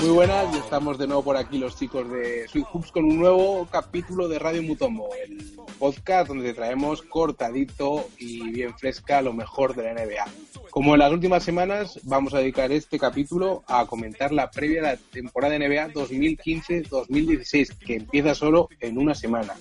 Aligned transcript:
Muy 0.00 0.10
buenas, 0.10 0.54
y 0.54 0.58
estamos 0.58 0.96
de 0.96 1.08
nuevo 1.08 1.24
por 1.24 1.36
aquí 1.36 1.58
los 1.58 1.76
chicos 1.76 2.08
de 2.08 2.46
Sweet 2.48 2.66
Hoops 2.72 2.92
con 2.92 3.04
un 3.04 3.18
nuevo 3.18 3.66
capítulo 3.68 4.28
de 4.28 4.38
Radio 4.38 4.62
Mutombo, 4.62 5.08
el 5.26 5.44
podcast 5.76 6.28
donde 6.28 6.44
te 6.44 6.54
traemos 6.54 7.02
cortadito 7.02 8.08
y 8.16 8.48
bien 8.50 8.78
fresca 8.78 9.20
lo 9.22 9.32
mejor 9.32 9.74
de 9.74 9.82
la 9.82 9.94
NBA. 9.94 10.24
Como 10.70 10.94
en 10.94 11.00
las 11.00 11.10
últimas 11.10 11.42
semanas, 11.42 11.98
vamos 12.04 12.32
a 12.32 12.38
dedicar 12.38 12.70
este 12.70 12.96
capítulo 12.98 13.64
a 13.66 13.86
comentar 13.86 14.30
la 14.30 14.52
previa 14.52 14.82
de 14.82 14.88
la 14.88 14.96
temporada 14.96 15.58
de 15.58 15.68
NBA 15.68 15.88
2015-2016, 15.88 17.76
que 17.78 17.96
empieza 17.96 18.36
solo 18.36 18.68
en 18.78 18.98
una 18.98 19.16
semana. 19.16 19.54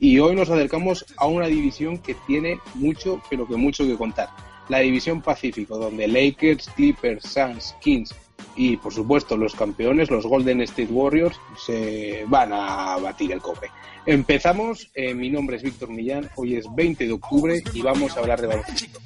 Y 0.00 0.18
hoy 0.18 0.34
nos 0.34 0.50
acercamos 0.50 1.06
a 1.16 1.26
una 1.26 1.46
división 1.46 1.98
que 1.98 2.16
tiene 2.26 2.58
mucho, 2.74 3.22
pero 3.30 3.46
que 3.46 3.56
mucho 3.56 3.84
que 3.84 3.96
contar. 3.96 4.28
La 4.68 4.80
división 4.80 5.22
Pacífico, 5.22 5.78
donde 5.78 6.08
Lakers, 6.08 6.68
Clippers, 6.74 7.24
Suns, 7.24 7.76
Kings 7.80 8.14
y 8.58 8.76
por 8.76 8.92
supuesto 8.92 9.36
los 9.36 9.54
campeones, 9.54 10.10
los 10.10 10.26
Golden 10.26 10.60
State 10.62 10.92
Warriors, 10.92 11.38
se 11.56 12.24
van 12.26 12.52
a 12.52 12.96
batir 12.98 13.30
el 13.32 13.40
cope. 13.40 13.70
Empezamos, 14.04 14.90
eh, 14.94 15.14
mi 15.14 15.30
nombre 15.30 15.56
es 15.56 15.62
Víctor 15.62 15.90
Millán, 15.90 16.28
hoy 16.34 16.56
es 16.56 16.66
20 16.74 17.06
de 17.06 17.12
octubre 17.12 17.62
y 17.72 17.82
vamos 17.82 18.16
a 18.16 18.20
hablar 18.20 18.40
de 18.40 18.48
baloncesto. 18.48 19.00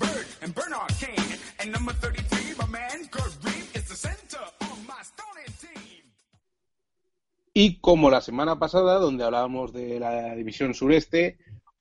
Y 7.54 7.80
como 7.80 8.10
la 8.10 8.22
semana 8.22 8.58
pasada, 8.58 8.98
donde 8.98 9.24
hablábamos 9.24 9.74
de 9.74 10.00
la 10.00 10.34
división 10.34 10.72
sureste, 10.72 11.36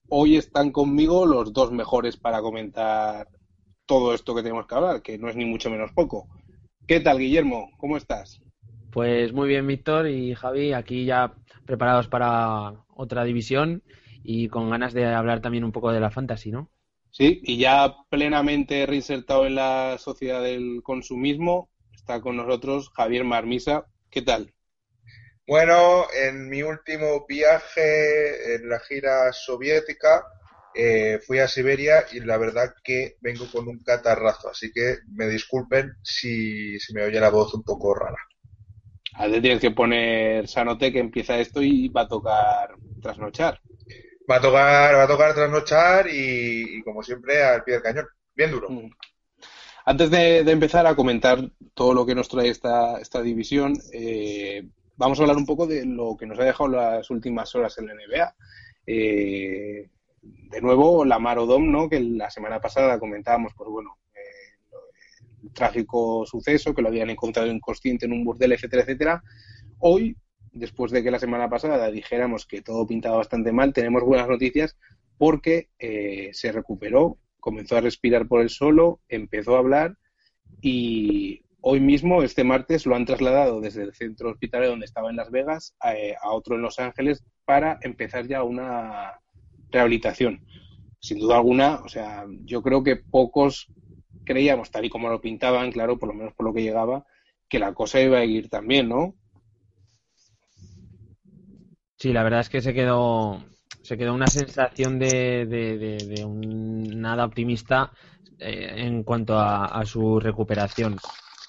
hoy 0.10 0.36
están 0.36 0.72
conmigo 0.72 1.26
los 1.26 1.54
dos 1.54 1.72
mejores 1.72 2.18
para 2.18 2.42
comentar 2.42 3.30
todo 3.86 4.14
esto 4.14 4.36
que 4.36 4.44
tenemos 4.44 4.68
que 4.68 4.76
hablar, 4.76 5.02
que 5.02 5.18
no 5.18 5.30
es 5.30 5.38
ni 5.38 5.46
mucho 5.46 5.70
menos 5.70 5.94
poco. 5.94 6.28
¿Qué 6.92 7.00
tal, 7.00 7.20
Guillermo? 7.20 7.72
¿Cómo 7.78 7.96
estás? 7.96 8.42
Pues 8.92 9.32
muy 9.32 9.48
bien, 9.48 9.66
Víctor 9.66 10.10
y 10.10 10.36
Javi, 10.36 10.74
aquí 10.74 11.06
ya 11.06 11.34
preparados 11.66 12.10
para 12.10 12.84
otra 12.94 13.24
división 13.24 13.82
y 14.26 14.50
con 14.50 14.70
ganas 14.70 14.94
de 14.94 15.06
hablar 15.06 15.40
también 15.40 15.64
un 15.64 15.72
poco 15.72 15.94
de 15.94 16.02
la 16.02 16.12
fantasy, 16.12 16.52
¿no? 16.52 16.70
Sí, 17.10 17.40
y 17.46 17.60
ya 17.60 17.96
plenamente 18.10 18.86
reinsertado 18.86 19.46
en 19.46 19.56
la 19.56 19.96
sociedad 20.00 20.44
del 20.44 20.82
consumismo, 20.84 21.70
está 21.96 22.20
con 22.20 22.36
nosotros 22.36 22.90
Javier 22.90 23.24
Marmisa. 23.24 23.86
¿Qué 24.10 24.22
tal? 24.22 24.54
Bueno, 25.48 26.08
en 26.14 26.50
mi 26.50 26.62
último 26.62 27.26
viaje 27.26 28.56
en 28.56 28.68
la 28.68 28.82
gira 28.82 29.32
soviética, 29.32 30.26
eh, 30.74 31.20
fui 31.26 31.40
a 31.40 31.48
Siberia 31.48 32.06
y 32.12 32.20
la 32.22 32.38
verdad 32.38 32.74
que 32.84 33.18
vengo 33.22 33.46
con 33.52 33.68
un 33.68 33.80
catarrazo, 33.84 34.50
así 34.50 34.72
que 34.72 34.98
me 35.14 35.28
disculpen 35.28 35.94
si, 36.02 36.78
me 36.94 37.04
oye 37.04 37.20
la 37.20 37.30
voz 37.30 37.54
un 37.54 37.64
poco 37.64 37.94
rara. 37.94 38.18
A 39.14 39.28
ver, 39.28 39.42
tienes 39.42 39.60
que 39.60 39.72
poner 39.72 40.48
Sanote 40.48 40.92
que 40.92 41.00
empieza 41.00 41.38
esto 41.40 41.62
y 41.62 41.90
va 41.90 42.02
a 42.02 42.08
tocar 42.08 42.76
trasnochar. 43.02 43.60
Va 44.30 44.38
a 44.38 44.42
tocar, 44.42 44.96
va 44.96 45.04
a 45.04 45.08
tocar 45.08 45.34
trasnochar 45.34 46.08
y, 46.10 46.82
como 46.84 47.04
siempre 47.04 47.44
al 47.44 47.64
pie 47.64 47.76
del 47.76 47.84
cañón, 47.84 48.06
bien 48.34 48.52
duro. 48.52 48.70
Mm. 48.70 48.90
Antes 49.86 50.12
de, 50.12 50.40
empezar 50.40 50.86
a 50.86 50.96
comentar 50.96 51.40
todo 51.74 51.94
lo 51.94 52.06
que 52.06 52.16
nos 52.16 52.30
trae 52.30 52.50
esta, 52.50 53.00
esta 53.00 53.22
división, 53.22 53.74
eh, 53.92 54.68
vamos 54.96 55.20
a 55.20 55.24
hablar 55.24 55.38
un 55.38 55.46
poco 55.46 55.66
de 55.66 55.86
lo 55.86 56.16
que 56.16 56.28
nos 56.28 56.40
ha 56.40 56.44
dejado 56.44 56.70
las 56.70 57.10
últimas 57.10 57.54
horas 57.56 57.78
en 57.80 57.88
la 57.88 57.96
NBA. 57.96 58.36
Eh, 58.86 59.90
de 60.22 60.62
nuevo, 60.62 61.04
la 61.06 61.20
Marodom, 61.20 61.72
¿no? 61.72 61.90
Que 61.90 62.00
la 62.00 62.30
semana 62.30 62.60
pasada 62.60 63.00
comentábamos, 63.00 63.54
pues 63.56 63.70
bueno, 63.70 63.98
eh, 64.14 65.50
trágico 65.54 66.26
suceso, 66.26 66.74
que 66.74 66.82
lo 66.82 66.90
habían 66.90 67.10
encontrado 67.10 67.50
inconsciente 67.50 68.06
en 68.06 68.14
un 68.14 68.24
burdel, 68.24 68.54
etcétera, 68.54 68.84
etcétera. 68.84 69.24
Hoy, 69.80 70.16
después 70.52 70.92
de 70.92 71.04
que 71.04 71.12
la 71.12 71.20
semana 71.20 71.50
pasada 71.50 71.90
dijéramos 71.90 72.46
que 72.46 72.62
todo 72.62 72.86
pintaba 72.86 73.18
bastante 73.18 73.52
mal, 73.52 73.74
tenemos 73.74 74.04
buenas 74.04 74.28
noticias 74.28 74.78
porque 75.18 75.70
eh, 75.80 76.30
se 76.34 76.52
recuperó, 76.52 77.18
comenzó 77.40 77.78
a 77.78 77.82
respirar 77.82 78.28
por 78.28 78.42
el 78.42 78.50
solo, 78.50 79.00
empezó 79.08 79.56
a 79.56 79.60
hablar 79.60 79.98
y 80.62 81.46
hoy 81.62 81.80
mismo, 81.80 82.24
este 82.24 82.44
martes, 82.44 82.86
lo 82.86 82.96
han 82.96 83.06
trasladado 83.06 83.62
desde 83.62 83.84
el 83.84 83.94
centro 83.94 84.32
hospitalario 84.32 84.72
donde 84.72 84.86
estaba 84.86 85.10
en 85.10 85.16
Las 85.16 85.32
Vegas 85.32 85.76
a, 85.80 85.96
eh, 85.96 86.16
a 86.22 86.32
otro 86.32 86.56
en 86.56 86.62
Los 86.62 86.80
Ángeles 86.80 87.24
para 87.46 87.80
empezar 87.82 88.28
ya 88.28 88.44
una 88.44 89.22
rehabilitación. 89.72 90.46
Sin 91.00 91.20
duda 91.20 91.38
alguna, 91.38 91.82
o 91.84 91.90
sea, 91.90 92.26
yo 92.46 92.62
creo 92.62 92.84
que 92.84 92.98
pocos 92.98 93.68
creíamos, 94.24 94.72
tal 94.72 94.86
y 94.86 94.90
como 94.90 95.10
lo 95.10 95.22
pintaban, 95.22 95.72
claro, 95.72 95.98
por 95.98 96.10
lo 96.10 96.16
menos 96.16 96.34
por 96.34 96.46
lo 96.46 96.54
que 96.54 96.62
llegaba, 96.62 97.06
que 97.50 97.60
la 97.60 97.74
cosa 97.74 98.00
iba 98.00 98.20
a 98.20 98.26
ir 98.26 98.50
también, 98.50 98.90
¿no? 98.90 99.16
Sí, 101.98 102.14
la 102.14 102.24
verdad 102.24 102.40
es 102.40 102.50
que 102.50 102.62
se 102.62 102.74
quedó, 102.74 103.44
se 103.84 103.98
quedó 103.98 104.14
una 104.14 104.28
sensación 104.28 104.98
de, 104.98 105.46
de, 105.46 106.26
un 106.26 107.00
nada 107.00 107.26
optimista 107.26 107.92
eh, 108.40 108.74
en 108.78 109.04
cuanto 109.04 109.38
a, 109.38 109.84
su 109.86 110.20
recuperación. 110.20 110.98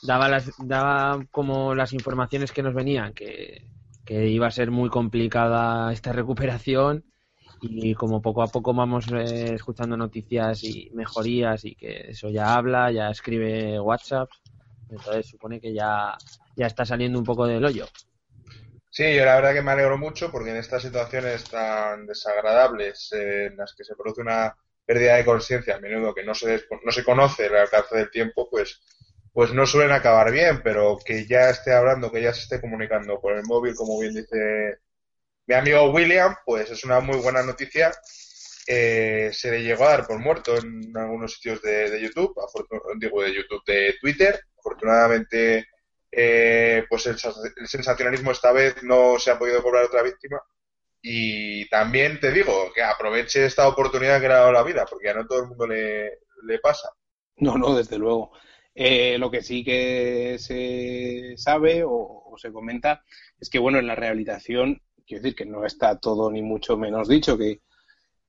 Daba, 0.02 0.28
las, 0.28 0.50
daba 0.58 1.24
como 1.30 1.74
las 1.74 1.92
informaciones 1.92 2.52
que 2.52 2.62
nos 2.62 2.74
venían, 2.74 3.14
que, 3.14 3.68
que 4.04 4.28
iba 4.28 4.46
a 4.46 4.50
ser 4.50 4.70
muy 4.70 4.90
complicada 4.90 5.92
esta 5.92 6.12
recuperación 6.12 7.04
y 7.62 7.94
como 7.94 8.20
poco 8.20 8.42
a 8.42 8.48
poco 8.48 8.74
vamos 8.74 9.06
eh, 9.12 9.54
escuchando 9.54 9.96
noticias 9.96 10.64
y 10.64 10.90
mejorías 10.94 11.64
y 11.64 11.76
que 11.76 12.10
eso 12.10 12.28
ya 12.28 12.54
habla, 12.54 12.90
ya 12.90 13.08
escribe 13.08 13.78
WhatsApp, 13.78 14.28
entonces 14.90 15.28
supone 15.28 15.60
que 15.60 15.72
ya, 15.72 16.16
ya 16.56 16.66
está 16.66 16.84
saliendo 16.84 17.18
un 17.18 17.24
poco 17.24 17.46
del 17.46 17.64
hoyo. 17.64 17.86
Sí, 18.90 19.14
yo 19.14 19.24
la 19.24 19.36
verdad 19.36 19.54
que 19.54 19.62
me 19.62 19.70
alegro 19.70 19.96
mucho 19.96 20.30
porque 20.30 20.50
en 20.50 20.56
estas 20.56 20.82
situaciones 20.82 21.44
tan 21.44 22.04
desagradables 22.06 23.10
eh, 23.12 23.46
en 23.46 23.56
las 23.56 23.74
que 23.74 23.84
se 23.84 23.94
produce 23.94 24.20
una 24.20 24.54
pérdida 24.84 25.16
de 25.16 25.24
conciencia 25.24 25.76
a 25.76 25.80
menudo 25.80 26.12
que 26.12 26.24
no 26.24 26.34
se, 26.34 26.64
no 26.84 26.90
se 26.90 27.04
conoce 27.04 27.46
el 27.46 27.56
alcance 27.56 27.96
del 27.96 28.10
tiempo, 28.10 28.50
pues, 28.50 28.80
pues 29.32 29.54
no 29.54 29.66
suelen 29.66 29.92
acabar 29.92 30.32
bien, 30.32 30.62
pero 30.62 30.98
que 31.02 31.26
ya 31.26 31.48
esté 31.48 31.72
hablando, 31.72 32.10
que 32.10 32.22
ya 32.22 32.34
se 32.34 32.42
esté 32.42 32.60
comunicando 32.60 33.20
por 33.20 33.34
el 33.36 33.44
móvil, 33.44 33.74
como 33.76 33.98
bien 34.00 34.14
dice 34.14 34.78
mi 35.46 35.54
amigo 35.54 35.90
William, 35.90 36.34
pues 36.44 36.70
es 36.70 36.84
una 36.84 37.00
muy 37.00 37.18
buena 37.18 37.42
noticia. 37.42 37.92
Eh, 38.66 39.30
se 39.32 39.50
le 39.50 39.62
llegó 39.62 39.84
a 39.84 39.90
dar 39.90 40.06
por 40.06 40.18
muerto 40.18 40.56
en 40.56 40.96
algunos 40.96 41.34
sitios 41.34 41.60
de, 41.62 42.00
YouTube, 42.00 42.34
digo 42.98 43.22
de 43.22 43.34
YouTube, 43.34 43.64
de 43.66 43.96
Twitter. 44.00 44.40
Afortunadamente, 44.58 45.66
eh, 46.10 46.84
pues 46.88 47.06
el, 47.06 47.18
sensacionalismo 47.18 48.30
esta 48.30 48.52
vez 48.52 48.82
no 48.82 49.18
se 49.18 49.30
ha 49.30 49.38
podido 49.38 49.62
cobrar 49.62 49.84
otra 49.84 50.02
víctima. 50.02 50.40
Y 51.00 51.68
también 51.68 52.20
te 52.20 52.30
digo 52.30 52.70
que 52.72 52.82
aproveche 52.82 53.44
esta 53.44 53.66
oportunidad 53.66 54.20
que 54.20 54.28
le 54.28 54.34
ha 54.34 54.38
dado 54.38 54.52
la 54.52 54.62
vida, 54.62 54.86
porque 54.88 55.10
a 55.10 55.14
no 55.14 55.26
todo 55.26 55.42
el 55.42 55.48
mundo 55.48 55.66
le, 55.66 56.58
pasa. 56.62 56.90
No, 57.36 57.58
no, 57.58 57.74
desde 57.74 57.98
luego. 57.98 58.32
Eh, 58.74 59.18
lo 59.18 59.30
que 59.30 59.42
sí 59.42 59.64
que 59.64 60.36
se 60.38 61.34
sabe 61.36 61.82
o, 61.84 62.34
se 62.36 62.52
comenta 62.52 63.02
es 63.40 63.50
que, 63.50 63.58
bueno, 63.58 63.80
en 63.80 63.88
la 63.88 63.96
rehabilitación 63.96 64.80
quiero 65.12 65.22
decir 65.22 65.36
que 65.36 65.44
no 65.44 65.64
está 65.66 65.98
todo 65.98 66.30
ni 66.30 66.42
mucho 66.42 66.76
menos 66.76 67.08
dicho, 67.08 67.36
que, 67.36 67.60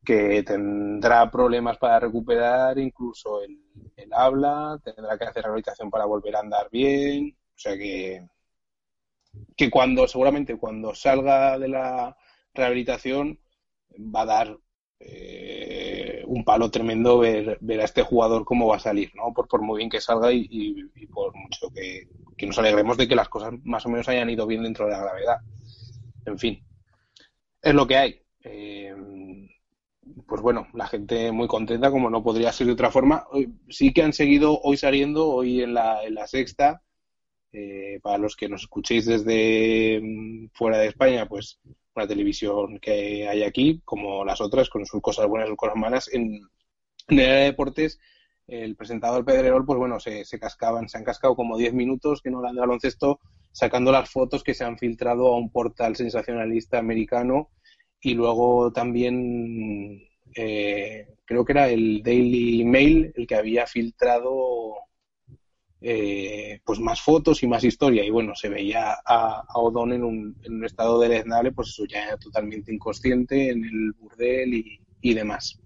que 0.03 0.43
tendrá 0.43 1.29
problemas 1.31 1.77
para 1.77 1.99
recuperar 1.99 2.77
incluso 2.77 3.41
el, 3.41 3.59
habla, 4.11 4.79
tendrá 4.83 5.17
que 5.17 5.25
hacer 5.25 5.43
rehabilitación 5.43 5.89
para 5.89 6.05
volver 6.05 6.35
a 6.35 6.41
andar 6.41 6.69
bien, 6.69 7.35
o 7.55 7.57
sea 7.57 7.77
que, 7.77 8.27
que 9.55 9.69
cuando, 9.69 10.07
seguramente 10.07 10.57
cuando 10.57 10.93
salga 10.93 11.57
de 11.57 11.69
la 11.69 12.17
rehabilitación 12.53 13.39
va 13.97 14.21
a 14.21 14.25
dar 14.25 14.57
eh, 14.99 16.23
un 16.27 16.43
palo 16.43 16.69
tremendo 16.69 17.19
ver, 17.19 17.57
ver 17.61 17.81
a 17.81 17.85
este 17.85 18.03
jugador 18.03 18.45
cómo 18.45 18.67
va 18.67 18.77
a 18.77 18.79
salir, 18.79 19.11
¿no? 19.15 19.33
Por, 19.33 19.47
por 19.47 19.61
muy 19.61 19.77
bien 19.77 19.89
que 19.89 20.01
salga 20.01 20.31
y, 20.31 20.83
por 21.13 21.35
mucho 21.35 21.69
que, 21.73 22.07
nos 22.45 22.59
alegremos 22.59 22.97
de 22.97 23.07
que 23.07 23.15
las 23.15 23.29
cosas 23.29 23.53
más 23.63 23.85
o 23.85 23.89
menos 23.89 24.07
hayan 24.09 24.29
ido 24.29 24.45
bien 24.45 24.63
dentro 24.63 24.85
de 24.85 24.91
la 24.91 24.99
gravedad. 24.99 25.37
En 26.25 26.37
fin, 26.37 26.63
es 27.63 27.73
lo 27.73 27.87
que 27.87 27.97
hay. 27.97 28.21
Eh, 28.43 28.93
pues 30.27 30.41
bueno, 30.41 30.67
la 30.73 30.87
gente 30.87 31.31
muy 31.31 31.47
contenta, 31.47 31.89
como 31.89 32.09
no 32.09 32.21
podría 32.23 32.51
ser 32.51 32.67
de 32.67 32.73
otra 32.73 32.91
forma. 32.91 33.25
Sí 33.69 33.93
que 33.93 34.03
han 34.03 34.13
seguido 34.13 34.59
hoy 34.61 34.77
saliendo, 34.77 35.29
hoy 35.29 35.61
en 35.61 35.73
la, 35.73 36.03
en 36.03 36.15
la 36.15 36.27
sexta, 36.27 36.83
eh, 37.53 37.99
para 38.03 38.17
los 38.17 38.35
que 38.35 38.49
nos 38.49 38.63
escuchéis 38.63 39.05
desde 39.05 39.99
mm, 40.01 40.49
fuera 40.53 40.77
de 40.77 40.87
España, 40.87 41.27
pues 41.27 41.59
una 41.95 42.07
televisión 42.07 42.79
que 42.79 43.27
hay 43.27 43.43
aquí, 43.43 43.81
como 43.85 44.25
las 44.25 44.41
otras, 44.41 44.69
con 44.69 44.85
sus 44.85 45.01
cosas 45.01 45.27
buenas 45.27 45.47
y 45.47 45.51
sus 45.51 45.57
cosas 45.57 45.75
malas. 45.75 46.09
En, 46.13 46.41
el 47.07 47.19
área 47.19 47.35
de 47.35 47.45
deportes, 47.45 47.99
el 48.47 48.75
presentador 48.75 49.25
Pedrerol, 49.25 49.65
pues 49.65 49.77
bueno, 49.79 49.99
se, 49.99 50.25
se 50.25 50.39
cascaban, 50.39 50.89
se 50.89 50.97
han 50.97 51.03
cascado 51.03 51.35
como 51.35 51.57
10 51.57 51.73
minutos 51.73 52.21
que 52.21 52.31
no 52.31 52.41
dan 52.41 52.55
de 52.55 52.61
baloncesto, 52.61 53.19
sacando 53.53 53.91
las 53.91 54.09
fotos 54.09 54.43
que 54.43 54.53
se 54.53 54.65
han 54.65 54.77
filtrado 54.77 55.27
a 55.27 55.37
un 55.37 55.49
portal 55.51 55.95
sensacionalista 55.95 56.79
americano. 56.79 57.51
Y 58.01 58.15
luego 58.15 58.73
también 58.73 60.09
eh, 60.35 61.07
creo 61.23 61.45
que 61.45 61.53
era 61.53 61.69
el 61.69 62.03
Daily 62.03 62.65
Mail 62.65 63.13
el 63.15 63.27
que 63.27 63.35
había 63.35 63.65
filtrado 63.65 64.73
eh, 65.79 66.59
pues 66.65 66.79
más 66.79 67.01
fotos 67.01 67.43
y 67.43 67.47
más 67.47 67.63
historia. 67.63 68.03
Y 68.03 68.09
bueno 68.09 68.35
se 68.35 68.49
veía 68.49 68.93
a, 69.05 69.45
a 69.47 69.59
Odón 69.59 69.93
en 69.93 70.03
un, 70.03 70.35
en 70.43 70.55
un, 70.55 70.65
estado 70.65 70.99
deleznable 70.99 71.51
pues 71.53 71.69
eso 71.69 71.85
ya 71.85 72.17
totalmente 72.17 72.73
inconsciente 72.73 73.51
en 73.51 73.63
el 73.63 73.93
burdel 73.93 74.53
y, 74.55 74.79
y 75.01 75.13
demás. 75.13 75.59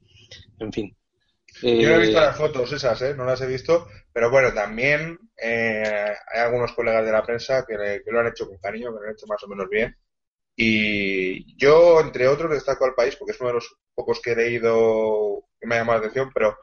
En 0.60 0.72
fin 0.74 0.97
yo 1.62 1.90
no 1.90 1.96
he 1.96 2.00
visto 2.00 2.18
eh, 2.18 2.22
las 2.22 2.38
fotos 2.38 2.72
esas, 2.72 3.02
¿eh? 3.02 3.14
no 3.16 3.26
las 3.26 3.42
he 3.42 3.48
visto, 3.48 3.88
pero 4.14 4.30
bueno, 4.30 4.54
también 4.54 5.18
hay 5.38 6.40
algunos 6.40 6.74
colegas 6.74 7.06
de 7.06 7.12
la 7.12 7.24
prensa 7.24 7.66
que, 7.66 8.02
que, 8.04 8.12
lo 8.12 8.20
han 8.20 8.28
hecho 8.28 8.48
con 8.48 8.58
cariño, 8.58 8.94
que 8.94 9.00
lo 9.00 9.06
han 9.06 9.14
hecho 9.14 9.28
más 9.28 9.44
o 9.44 9.48
menos 9.48 9.68
bien. 9.70 9.96
Y 10.60 11.56
yo, 11.56 12.02
entre 12.02 12.28
otros, 12.28 12.50
destaco 12.50 12.86
al 12.86 12.96
país 12.96 13.16
porque 13.16 13.32
es 13.32 13.40
uno 13.40 13.50
de 13.50 13.56
los 13.56 13.78
pocos 13.94 14.20
que 14.20 14.32
he 14.32 14.36
leído 14.36 15.44
que 15.60 15.68
me 15.68 15.76
ha 15.76 15.80
llamado 15.80 16.00
la 16.00 16.06
atención, 16.06 16.32
pero, 16.34 16.58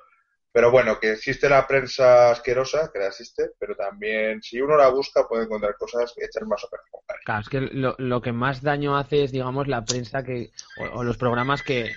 pero 0.50 0.70
bueno, 0.70 0.99
que 0.99 1.12
existe 1.12 1.49
la 1.49 1.67
prensa 1.67 2.32
asquerosa, 2.32 2.91
que 2.93 2.99
la 2.99 3.06
existe, 3.08 3.50
pero 3.58 3.76
también 3.76 4.43
si 4.43 4.61
uno 4.61 4.76
la 4.76 4.88
busca 4.88 5.26
puede 5.29 5.44
encontrar 5.44 5.76
cosas 5.76 6.12
que 6.17 6.25
echan 6.25 6.49
más 6.49 6.64
o 6.64 6.69
menos 6.70 7.05
Claro, 7.25 7.41
es 7.41 7.49
que 7.49 7.61
lo, 7.61 7.94
lo, 7.99 8.20
que 8.20 8.32
más 8.32 8.62
daño 8.62 8.96
hace 8.96 9.25
es, 9.25 9.32
digamos, 9.32 9.67
la 9.69 9.85
prensa 9.85 10.23
que 10.23 10.50
o, 10.93 11.02
los 11.02 11.17
programas 11.17 11.62
que... 11.62 11.93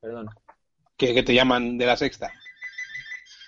Perdón. 0.00 0.28
Que, 0.96 1.14
que 1.14 1.22
te 1.22 1.34
llaman 1.34 1.78
de 1.78 1.86
la 1.86 1.96
sexta. 1.96 2.32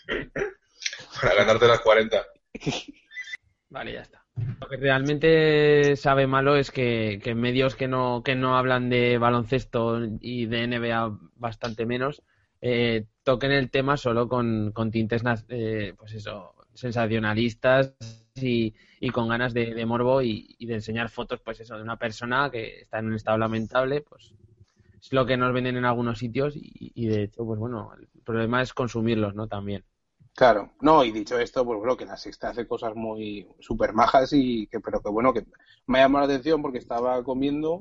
Para 1.20 1.34
ganarte 1.34 1.66
las 1.66 1.80
40. 1.80 2.26
vale, 3.70 3.92
ya 3.92 4.02
está. 4.02 4.24
Lo 4.60 4.68
que 4.68 4.76
realmente 4.76 5.96
sabe 5.96 6.26
malo 6.26 6.56
es 6.56 6.70
que, 6.70 7.20
que, 7.22 7.34
medios 7.34 7.74
que 7.74 7.88
no, 7.88 8.22
que 8.24 8.34
no 8.34 8.56
hablan 8.56 8.88
de 8.88 9.18
baloncesto 9.18 10.00
y 10.20 10.46
de 10.46 10.66
NBA 10.66 11.18
bastante 11.34 11.86
menos, 11.86 12.22
eh, 12.60 13.06
toquen 13.22 13.52
el 13.52 13.70
tema 13.70 13.96
solo 13.96 14.28
con, 14.28 14.72
con 14.72 14.90
tintes 14.90 15.22
eh, 15.48 15.94
pues 15.96 16.14
eso, 16.14 16.54
sensacionalistas 16.74 17.94
y, 18.34 18.74
y 19.00 19.10
con 19.10 19.28
ganas 19.28 19.54
de, 19.54 19.74
de 19.74 19.86
morbo 19.86 20.22
y, 20.22 20.54
y, 20.58 20.66
de 20.66 20.74
enseñar 20.74 21.08
fotos 21.08 21.40
pues 21.40 21.60
eso, 21.60 21.76
de 21.76 21.82
una 21.82 21.98
persona 21.98 22.50
que 22.50 22.80
está 22.80 22.98
en 22.98 23.06
un 23.06 23.14
estado 23.14 23.38
lamentable, 23.38 24.02
pues 24.02 24.34
es 25.00 25.12
lo 25.12 25.26
que 25.26 25.36
nos 25.36 25.52
venden 25.52 25.76
en 25.76 25.84
algunos 25.84 26.18
sitios 26.18 26.56
y, 26.56 26.92
y 26.94 27.06
de 27.06 27.24
hecho, 27.24 27.44
pues 27.44 27.58
bueno, 27.58 27.90
el 27.98 28.08
problema 28.22 28.62
es 28.62 28.72
consumirlos, 28.74 29.34
¿no? 29.34 29.48
También. 29.48 29.84
Claro, 30.38 30.70
no, 30.82 31.04
y 31.04 31.10
dicho 31.10 31.36
esto, 31.36 31.64
pues 31.64 31.80
creo 31.82 31.96
que 31.96 32.06
la 32.06 32.16
sexta 32.16 32.50
hace 32.50 32.64
cosas 32.64 32.94
muy 32.94 33.48
súper 33.58 33.92
majas 33.92 34.32
y 34.32 34.68
que, 34.68 34.78
pero 34.78 35.00
que 35.00 35.10
bueno, 35.10 35.32
que 35.32 35.44
me 35.86 35.98
ha 35.98 36.02
llamado 36.02 36.28
la 36.28 36.32
atención 36.32 36.62
porque 36.62 36.78
estaba 36.78 37.24
comiendo 37.24 37.80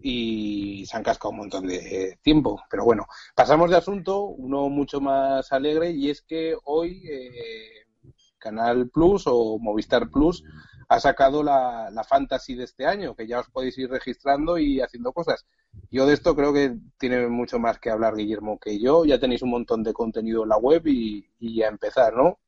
y 0.00 0.86
se 0.86 0.96
han 0.96 1.02
cascado 1.02 1.32
un 1.32 1.38
montón 1.38 1.66
de 1.66 2.18
tiempo. 2.22 2.62
Pero 2.70 2.86
bueno, 2.86 3.04
pasamos 3.34 3.68
de 3.68 3.76
asunto, 3.76 4.22
uno 4.22 4.70
mucho 4.70 5.02
más 5.02 5.52
alegre 5.52 5.90
y 5.90 6.08
es 6.08 6.22
que 6.22 6.56
hoy 6.64 7.02
eh, 7.10 7.84
Canal 8.38 8.88
Plus 8.88 9.24
o 9.26 9.58
Movistar 9.58 10.08
Plus 10.08 10.44
ha 10.88 10.98
sacado 10.98 11.42
la, 11.42 11.90
la 11.90 12.04
fantasy 12.04 12.54
de 12.54 12.64
este 12.64 12.86
año, 12.86 13.14
que 13.14 13.26
ya 13.26 13.40
os 13.40 13.50
podéis 13.50 13.76
ir 13.76 13.90
registrando 13.90 14.56
y 14.56 14.80
haciendo 14.80 15.12
cosas. 15.12 15.44
Yo 15.90 16.06
de 16.06 16.14
esto 16.14 16.34
creo 16.34 16.52
que 16.52 16.76
tiene 16.98 17.26
mucho 17.28 17.58
más 17.58 17.78
que 17.78 17.90
hablar 17.90 18.16
Guillermo 18.16 18.58
que 18.58 18.78
yo. 18.78 19.04
Ya 19.04 19.18
tenéis 19.18 19.42
un 19.42 19.50
montón 19.50 19.82
de 19.82 19.92
contenido 19.92 20.42
en 20.42 20.48
la 20.48 20.58
web 20.58 20.86
y, 20.86 21.26
y 21.38 21.62
a 21.62 21.68
empezar, 21.68 22.14
¿no? 22.14 22.38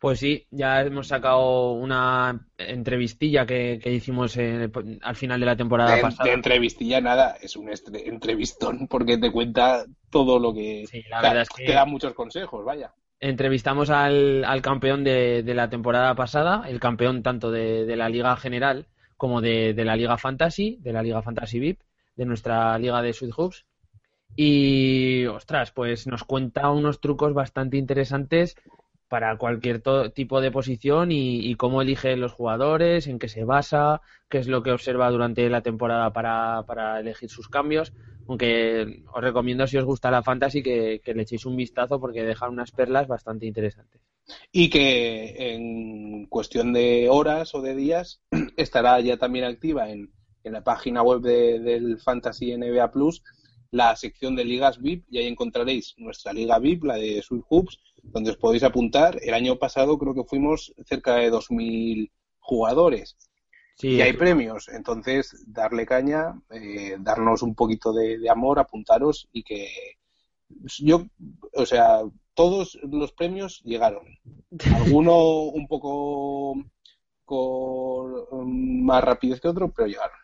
Pues 0.00 0.18
sí, 0.18 0.46
ya 0.50 0.80
hemos 0.80 1.08
sacado 1.08 1.72
una 1.72 2.46
entrevistilla 2.56 3.44
que, 3.44 3.78
que 3.82 3.92
hicimos 3.92 4.34
eh, 4.38 4.70
al 5.02 5.14
final 5.14 5.38
de 5.38 5.46
la 5.46 5.56
temporada 5.56 5.94
de, 5.94 6.00
pasada. 6.00 6.26
De 6.26 6.34
entrevistilla 6.34 7.02
nada, 7.02 7.36
es 7.38 7.54
un 7.54 7.70
entrevistón 7.70 8.88
porque 8.88 9.18
te 9.18 9.30
cuenta 9.30 9.84
todo 10.08 10.38
lo 10.38 10.54
que... 10.54 10.86
Sí, 10.86 11.04
la 11.10 11.20
verdad 11.20 11.34
te, 11.34 11.42
es 11.42 11.48
que... 11.50 11.64
te 11.66 11.72
da 11.74 11.84
muchos 11.84 12.14
consejos, 12.14 12.64
vaya. 12.64 12.94
Entrevistamos 13.20 13.90
al, 13.90 14.42
al 14.46 14.62
campeón 14.62 15.04
de, 15.04 15.42
de, 15.42 15.54
la 15.54 15.68
temporada 15.68 16.14
pasada, 16.14 16.64
el 16.66 16.80
campeón 16.80 17.22
tanto 17.22 17.50
de, 17.50 17.84
la 17.94 18.08
Liga 18.08 18.34
General 18.36 18.86
como 19.18 19.42
de, 19.42 19.74
la 19.76 19.96
Liga 19.96 20.16
Fantasy, 20.16 20.78
de 20.80 20.94
la 20.94 21.02
Liga 21.02 21.20
Fantasy 21.20 21.60
VIP, 21.60 21.80
de 22.20 22.26
nuestra 22.26 22.78
Liga 22.78 23.00
de 23.00 23.14
Sweet 23.14 23.32
Hoops. 23.34 23.64
Y, 24.36 25.24
ostras, 25.24 25.72
pues 25.72 26.06
nos 26.06 26.22
cuenta 26.24 26.70
unos 26.70 27.00
trucos 27.00 27.32
bastante 27.32 27.78
interesantes 27.78 28.56
para 29.08 29.38
cualquier 29.38 29.82
tipo 30.12 30.40
de 30.42 30.50
posición 30.52 31.10
y, 31.12 31.54
cómo 31.56 31.80
elige 31.80 32.16
los 32.16 32.32
jugadores, 32.32 33.06
en 33.06 33.18
qué 33.18 33.28
se 33.28 33.44
basa, 33.44 34.02
qué 34.28 34.36
es 34.38 34.48
lo 34.48 34.62
que 34.62 34.70
observa 34.70 35.10
durante 35.10 35.48
la 35.48 35.62
temporada 35.62 36.12
para, 36.12 36.62
para 36.66 37.00
elegir 37.00 37.30
sus 37.30 37.48
cambios. 37.48 37.94
Aunque 38.28 39.02
os 39.12 39.22
recomiendo, 39.22 39.66
si 39.66 39.78
os 39.78 39.84
gusta 39.86 40.10
la 40.10 40.22
fantasy, 40.22 40.62
que, 40.62 41.00
que 41.02 41.14
le 41.14 41.22
echéis 41.22 41.46
un 41.46 41.56
vistazo 41.56 41.98
porque 41.98 42.22
deja 42.22 42.50
unas 42.50 42.70
perlas 42.70 43.08
bastante 43.08 43.46
interesantes. 43.46 44.02
Y 44.52 44.68
que 44.68 45.54
en 45.54 46.26
cuestión 46.26 46.74
de 46.74 47.08
horas 47.08 47.54
o 47.54 47.62
de 47.62 47.74
días 47.74 48.20
estará 48.58 49.00
ya 49.00 49.16
también 49.16 49.46
activa 49.46 49.90
en, 49.90 50.12
en 50.44 50.52
la 50.52 50.64
página 50.64 51.02
web 51.02 51.20
de, 51.20 51.60
del 51.60 52.00
Fantasy 52.00 52.56
NBA 52.56 52.90
Plus 52.92 53.22
la 53.70 53.94
sección 53.96 54.34
de 54.34 54.44
ligas 54.44 54.80
VIP 54.80 55.04
y 55.10 55.18
ahí 55.18 55.26
encontraréis 55.26 55.94
nuestra 55.96 56.32
liga 56.32 56.58
VIP, 56.58 56.84
la 56.84 56.96
de 56.96 57.22
Sweet 57.22 57.44
Hoops, 57.48 57.80
donde 58.02 58.30
os 58.30 58.36
podéis 58.36 58.64
apuntar. 58.64 59.18
El 59.22 59.34
año 59.34 59.58
pasado 59.58 59.98
creo 59.98 60.14
que 60.14 60.24
fuimos 60.24 60.74
cerca 60.86 61.14
de 61.16 61.30
2.000 61.30 62.10
jugadores. 62.40 63.16
Sí, 63.76 63.92
y 63.92 64.02
hay 64.02 64.12
premios, 64.12 64.68
entonces 64.68 65.44
darle 65.46 65.86
caña, 65.86 66.38
eh, 66.50 66.96
darnos 67.00 67.42
un 67.42 67.54
poquito 67.54 67.92
de, 67.94 68.18
de, 68.18 68.28
amor, 68.28 68.58
apuntaros 68.58 69.28
y 69.32 69.42
que 69.42 69.68
yo, 70.80 71.06
o 71.54 71.64
sea, 71.64 72.00
todos 72.34 72.78
los 72.82 73.12
premios 73.12 73.62
llegaron. 73.64 74.04
Alguno 74.74 75.44
un 75.44 75.66
poco 75.66 76.56
con 77.24 78.84
más 78.84 79.02
rapidez 79.02 79.40
que 79.40 79.48
otro, 79.48 79.70
pero 79.70 79.88
llegaron. 79.88 80.19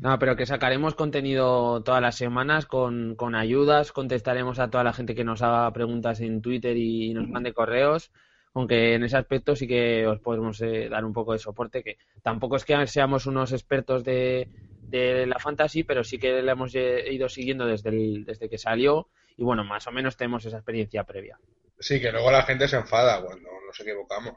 No, 0.00 0.18
pero 0.18 0.36
que 0.36 0.46
sacaremos 0.46 0.94
contenido 0.94 1.82
todas 1.82 2.00
las 2.00 2.16
semanas 2.16 2.66
con, 2.66 3.16
con, 3.16 3.34
ayudas, 3.34 3.90
contestaremos 3.90 4.60
a 4.60 4.70
toda 4.70 4.84
la 4.84 4.92
gente 4.92 5.14
que 5.14 5.24
nos 5.24 5.42
haga 5.42 5.72
preguntas 5.72 6.20
en 6.20 6.40
Twitter 6.40 6.76
y 6.76 7.12
nos 7.14 7.28
mande 7.28 7.52
correos, 7.52 8.12
aunque 8.54 8.94
en 8.94 9.02
ese 9.02 9.16
aspecto 9.16 9.56
sí 9.56 9.66
que 9.66 10.06
os 10.06 10.20
podemos 10.20 10.60
eh, 10.60 10.88
dar 10.88 11.04
un 11.04 11.12
poco 11.12 11.32
de 11.32 11.40
soporte, 11.40 11.82
que 11.82 11.98
tampoco 12.22 12.56
es 12.56 12.64
que 12.64 12.86
seamos 12.86 13.26
unos 13.26 13.52
expertos 13.52 14.04
de, 14.04 14.48
de 14.82 15.26
la 15.26 15.40
fantasy, 15.40 15.82
pero 15.82 16.04
sí 16.04 16.18
que 16.18 16.42
la 16.42 16.52
hemos 16.52 16.74
ido 16.74 17.28
siguiendo 17.28 17.66
desde, 17.66 17.90
el, 17.90 18.24
desde 18.24 18.48
que 18.48 18.58
salió. 18.58 19.08
Y 19.36 19.42
bueno, 19.42 19.64
más 19.64 19.86
o 19.86 19.92
menos 19.92 20.16
tenemos 20.16 20.44
esa 20.44 20.58
experiencia 20.58 21.04
previa. 21.04 21.38
Sí, 21.78 22.00
que 22.00 22.10
luego 22.10 22.30
la 22.30 22.42
gente 22.42 22.66
se 22.66 22.76
enfada 22.76 23.22
cuando 23.24 23.48
nos 23.66 23.78
equivocamos. 23.80 24.34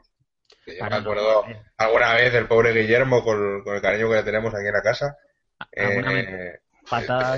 Que 0.64 0.78
yo 0.78 0.84
me 0.84 0.94
acuerdo 0.94 1.44
no, 1.48 1.56
alguna 1.76 2.14
vez 2.14 2.32
del 2.32 2.46
pobre 2.46 2.72
Guillermo 2.72 3.24
con, 3.24 3.62
con 3.64 3.74
el 3.74 3.82
cariño 3.82 4.08
que 4.08 4.16
le 4.16 4.22
tenemos 4.22 4.54
aquí 4.54 4.66
en 4.66 4.72
la 4.72 4.82
casa 4.82 5.16
¿Alguna, 5.76 6.20
eh, 6.20 6.60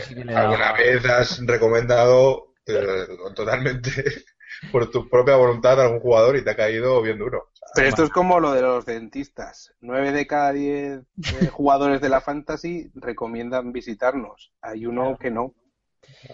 sí 0.02 0.14
que 0.14 0.24
le 0.24 0.34
¿Alguna 0.34 0.72
vez 0.72 1.04
has 1.06 1.46
recomendado 1.46 2.54
eh, 2.66 3.06
totalmente 3.34 3.90
por 4.72 4.90
tu 4.90 5.08
propia 5.08 5.36
voluntad 5.36 5.80
a 5.80 5.84
algún 5.84 6.00
jugador 6.00 6.36
y 6.36 6.44
te 6.44 6.50
ha 6.50 6.56
caído 6.56 7.02
bien 7.02 7.18
duro? 7.18 7.50
O 7.52 7.56
sea, 7.56 7.68
Pero 7.74 7.88
esto 7.88 8.04
es 8.04 8.10
como 8.10 8.40
lo 8.40 8.52
de 8.52 8.62
los 8.62 8.86
dentistas. 8.86 9.74
Nueve 9.80 10.12
de 10.12 10.26
cada 10.26 10.52
diez 10.52 11.00
eh, 11.40 11.46
jugadores 11.48 12.00
de 12.00 12.08
la 12.08 12.20
fantasy 12.20 12.90
recomiendan 12.94 13.72
visitarnos. 13.72 14.52
Hay 14.60 14.86
uno 14.86 15.16
que 15.18 15.30
no. 15.30 15.54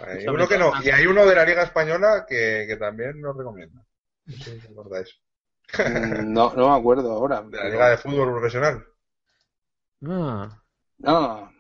Hay 0.06 0.26
uno 0.26 0.49
que 0.49 0.59
no. 0.59 0.73
Y 0.82 0.90
hay 0.90 1.06
uno 1.06 1.26
de 1.26 1.35
la 1.35 1.44
Liga 1.44 1.62
Española 1.62 2.26
que, 2.28 2.64
que 2.68 2.76
también 2.76 3.20
nos 3.20 3.37
recomienda. 3.37 3.85
¿Sí 4.26 4.61
acordáis? 4.70 5.20
Mm, 5.78 6.32
no, 6.32 6.52
no 6.54 6.70
me 6.70 6.76
acuerdo 6.76 7.12
ahora. 7.12 7.42
De 7.42 7.56
la 7.56 7.68
Liga 7.68 7.90
de 7.90 7.99
Fútbol 7.99 8.32
Profesional. 8.32 8.85
Ah. 10.06 10.62
No, 10.99 11.50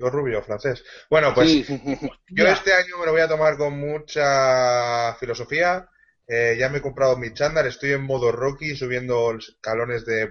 Rubio, 0.00 0.42
francés. 0.42 0.84
Bueno, 1.08 1.32
pues 1.32 1.68
yo 1.68 2.46
este 2.46 2.72
año 2.72 2.98
me 2.98 3.06
lo 3.06 3.12
voy 3.12 3.20
a 3.20 3.28
tomar 3.28 3.56
con 3.56 3.78
mucha 3.78 5.14
filosofía. 5.14 5.88
Eh, 6.26 6.56
ya 6.58 6.68
me 6.68 6.78
he 6.78 6.82
comprado 6.82 7.16
mi 7.16 7.32
chándal, 7.32 7.66
estoy 7.66 7.92
en 7.92 8.02
modo 8.02 8.32
Rocky, 8.32 8.74
subiendo 8.74 9.32
los 9.32 9.48
escalones 9.48 10.04
de, 10.04 10.30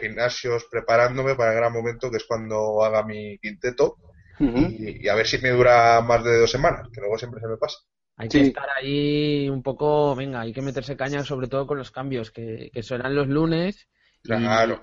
gimnasios, 0.00 0.66
preparándome 0.70 1.34
para 1.34 1.52
el 1.52 1.56
gran 1.58 1.72
momento 1.72 2.10
que 2.10 2.16
es 2.16 2.24
cuando 2.24 2.84
haga 2.84 3.04
mi 3.04 3.38
quinteto. 3.38 3.96
y, 4.38 5.06
a 5.08 5.14
ver 5.14 5.26
si 5.26 5.38
me 5.38 5.50
dura 5.50 6.00
más 6.00 6.24
de 6.24 6.40
dos 6.40 6.50
semanas, 6.50 6.88
que 6.92 7.00
luego 7.00 7.18
siempre 7.18 7.40
se 7.40 7.46
me 7.46 7.56
pasa. 7.56 7.78
Hay 8.16 8.28
que 8.28 8.40
estar 8.40 8.68
ahí 8.76 9.48
un 9.48 9.62
poco, 9.62 10.16
venga, 10.16 10.40
hay 10.40 10.52
que 10.52 10.62
meterse 10.62 10.96
caña 10.96 11.24
sobre 11.24 11.46
todo 11.46 11.66
con 11.66 11.78
los 11.78 11.92
cambios, 11.92 12.30
que, 12.32 12.70
que 12.72 12.82
serán 12.82 13.14
los 13.14 13.28
lunes 13.28 13.88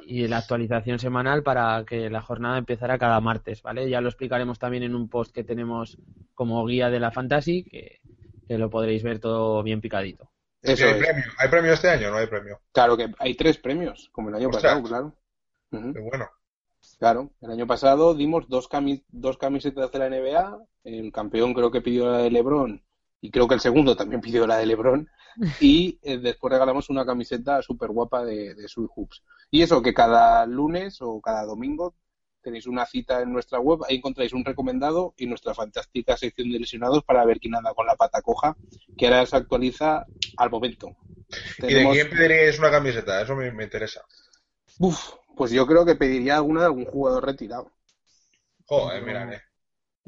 y, 0.05 0.27
la 0.27 0.38
actualización 0.38 1.00
semanal 1.00 1.43
para 1.43 1.84
que 1.86 2.10
la 2.10 2.22
jornada 2.22 2.58
empezara 2.58 2.98
cada 2.98 3.19
martes, 3.22 3.62
¿vale? 3.62 3.89
Ya 3.89 4.01
lo 4.01 4.10
explicaremos 4.10 4.60
también 4.60 4.84
en 4.84 4.96
un 4.96 5.10
post 5.10 5.34
que 5.34 5.43
tenemos 5.43 5.98
como 6.36 6.65
guía 6.65 6.89
de 6.89 7.00
la 7.00 7.12
Fantasy, 7.12 7.63
que, 7.63 8.01
lo 8.50 8.69
podréis 8.69 9.03
ver 9.03 9.19
todo 9.19 9.63
bien 9.63 9.79
picadito. 9.79 10.29
Eso 10.62 10.86
hay, 10.86 11.00
premio. 11.00 11.24
¿Hay 11.38 11.50
premio 11.50 11.74
este 11.74 11.89
año 11.89 12.10
o 12.10 12.12
no 12.12 12.17
hay 12.17 12.27
premio? 12.27 12.60
Claro 12.74 12.98
que 12.98 13.13
hay 13.19 13.36
tres 13.36 13.58
premios, 13.58 14.10
como 14.12 14.29
el 14.29 14.36
año 14.36 14.50
pasado, 14.50 14.84
claro. 14.84 15.15
bueno. 15.72 16.29
Claro, 16.98 17.31
el 17.41 17.51
año 17.51 17.67
pasado 17.67 18.13
dimos 18.13 18.50
dos, 18.50 18.67
dos 19.10 19.38
camisetas 19.38 19.91
de 19.91 20.00
la 20.00 20.10
NBA, 20.10 20.58
el 20.84 21.12
campeón 21.12 21.53
creo 21.53 21.72
que 21.72 21.81
pidió 21.81 22.12
la 22.12 22.17
de 22.19 22.31
Lebron 22.31 22.84
y 23.22 23.31
creo 23.31 23.48
que 23.48 23.55
el 23.55 23.62
segundo 23.62 23.96
también 23.96 24.22
pidió 24.22 24.48
la 24.48 24.58
de 24.58 24.65
Lebron 24.65 25.10
y 25.59 26.00
eh, 26.01 26.17
después 26.17 26.51
regalamos 26.51 26.89
una 26.89 27.05
camiseta 27.05 27.62
súper 27.62 27.89
guapa 27.89 28.24
de, 28.24 28.55
de 28.55 28.67
Sweet 28.67 28.89
Hoops. 28.95 29.24
Y 29.51 29.62
eso, 29.62 29.81
que 29.81 29.93
cada 29.93 30.45
lunes 30.45 30.98
o 31.01 31.19
cada 31.21 31.45
domingo 31.45 31.95
tenéis 32.41 32.67
una 32.67 32.86
cita 32.86 33.21
en 33.21 33.33
nuestra 33.33 33.59
web, 33.59 33.79
ahí 33.88 33.98
encontráis 33.98 34.33
un 34.33 34.45
recomendado 34.45 35.13
y 35.17 35.25
nuestra 35.25 35.53
fantástica 35.53 36.17
sección 36.17 36.51
de 36.51 36.59
lesionados 36.59 37.03
para 37.03 37.25
ver 37.25 37.39
quién 37.39 37.55
anda 37.55 37.74
con 37.74 37.86
la 37.86 37.95
pata 37.95 38.21
coja, 38.21 38.55
que 38.98 39.07
ahora 39.07 39.25
se 39.25 39.36
actualiza 39.36 40.05
al 40.38 40.50
momento. 40.50 40.95
¿Y 41.59 41.74
de 41.74 41.89
quién 41.91 42.09
pediríais 42.09 42.57
una 42.59 42.71
camiseta? 42.71 43.21
Eso 43.21 43.36
me, 43.36 43.51
me 43.51 43.65
interesa. 43.65 44.03
Uf, 44.79 45.13
pues 45.36 45.51
yo 45.51 45.67
creo 45.67 45.86
que 45.86 45.95
pediría 45.95 46.36
alguna 46.36 46.62
de 46.62 46.67
algún 46.67 46.86
jugador 46.86 47.25
retirado. 47.25 47.71
Joder, 48.65 49.03
mira, 49.03 49.33
eh. 49.33 49.41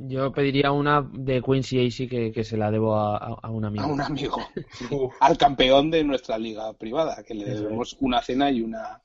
Yo 0.08 0.31
pediría 0.31 0.72
una 0.72 1.08
de 1.13 1.41
Quincy 1.41 1.86
AC 1.86 2.10
que, 2.10 2.31
que 2.31 2.43
se 2.43 2.58
la 2.58 2.72
debo 2.72 2.96
a, 2.96 3.50
un 3.50 3.65
amigo. 3.65 3.84
A 3.84 3.88
un 3.88 4.01
amigo. 4.01 4.38
Al 5.20 5.38
campeón 5.38 5.91
de 5.91 6.03
nuestra 6.03 6.38
liga 6.38 6.74
privada, 6.74 7.24
que 7.24 7.34
le 7.34 7.46
debemos 7.46 7.98
una 8.00 8.22
cena 8.22 8.50
y 8.50 8.62
una. 8.62 9.01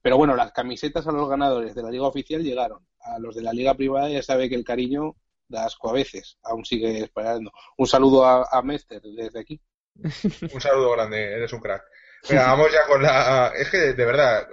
Pero 0.00 0.16
bueno, 0.16 0.36
las 0.36 0.52
camisetas 0.52 1.06
a 1.08 1.12
los 1.12 1.28
ganadores 1.28 1.74
de 1.74 1.82
la 1.82 1.90
liga 1.90 2.06
oficial 2.06 2.42
llegaron. 2.42 2.86
A 3.00 3.18
los 3.18 3.34
de 3.34 3.42
la 3.42 3.52
liga 3.52 3.74
privada 3.74 4.08
ya 4.08 4.22
sabe 4.22 4.48
que 4.48 4.54
el 4.54 4.64
cariño 4.64 5.16
da 5.48 5.64
asco 5.64 5.90
a 5.90 5.92
veces. 5.92 6.38
Aún 6.42 6.64
sigue 6.64 6.98
esperando. 7.00 7.50
Un 7.76 7.86
saludo 7.86 8.24
a, 8.24 8.46
a 8.50 8.62
Mester 8.62 9.02
desde 9.02 9.40
aquí. 9.40 9.60
un 9.96 10.60
saludo 10.60 10.92
grande, 10.92 11.20
eres 11.20 11.52
un 11.52 11.60
crack. 11.60 11.82
Vamos 12.30 12.72
ya 12.72 12.86
con 12.86 13.02
la. 13.02 13.52
Es 13.56 13.70
que 13.70 13.92
de 13.94 14.04
verdad, 14.04 14.48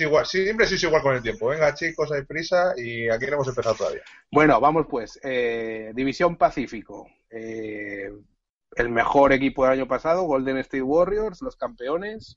igual, 0.00 0.26
siempre 0.26 0.66
sois 0.66 0.82
igual 0.82 1.02
con 1.02 1.14
el 1.14 1.22
tiempo. 1.22 1.48
Venga, 1.48 1.74
chicos, 1.74 2.12
hay 2.12 2.22
prisa 2.22 2.74
y 2.76 3.08
aquí 3.08 3.26
no 3.26 3.34
hemos 3.34 3.48
empezado 3.48 3.74
todavía. 3.74 4.02
Bueno, 4.30 4.60
vamos 4.60 4.86
pues. 4.88 5.18
Eh, 5.22 5.92
División 5.94 6.36
Pacífico. 6.36 7.08
Eh, 7.30 8.10
el 8.76 8.88
mejor 8.90 9.32
equipo 9.32 9.64
del 9.64 9.72
año 9.72 9.88
pasado, 9.88 10.22
Golden 10.22 10.58
State 10.58 10.82
Warriors, 10.82 11.40
los 11.40 11.56
campeones, 11.56 12.36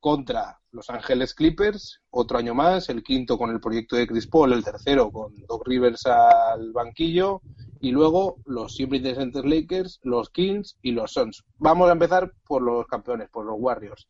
contra 0.00 0.58
Los 0.72 0.90
Ángeles 0.90 1.34
Clippers, 1.34 2.00
otro 2.10 2.38
año 2.38 2.54
más, 2.54 2.88
el 2.88 3.02
quinto 3.02 3.38
con 3.38 3.50
el 3.50 3.60
proyecto 3.60 3.96
de 3.96 4.06
Chris 4.06 4.26
Paul, 4.26 4.52
el 4.52 4.64
tercero 4.64 5.10
con 5.10 5.34
Doc 5.46 5.66
Rivers 5.66 6.06
al 6.06 6.72
banquillo, 6.72 7.42
y 7.80 7.92
luego 7.92 8.36
los 8.44 8.74
siempre 8.74 8.98
interesantes 8.98 9.44
Lakers, 9.44 10.00
los 10.02 10.30
Kings 10.30 10.76
y 10.82 10.92
los 10.92 11.12
Suns. 11.12 11.44
Vamos 11.56 11.88
a 11.88 11.92
empezar 11.92 12.32
por 12.46 12.62
los 12.62 12.86
campeones, 12.86 13.30
por 13.30 13.46
los 13.46 13.56
Warriors. 13.58 14.06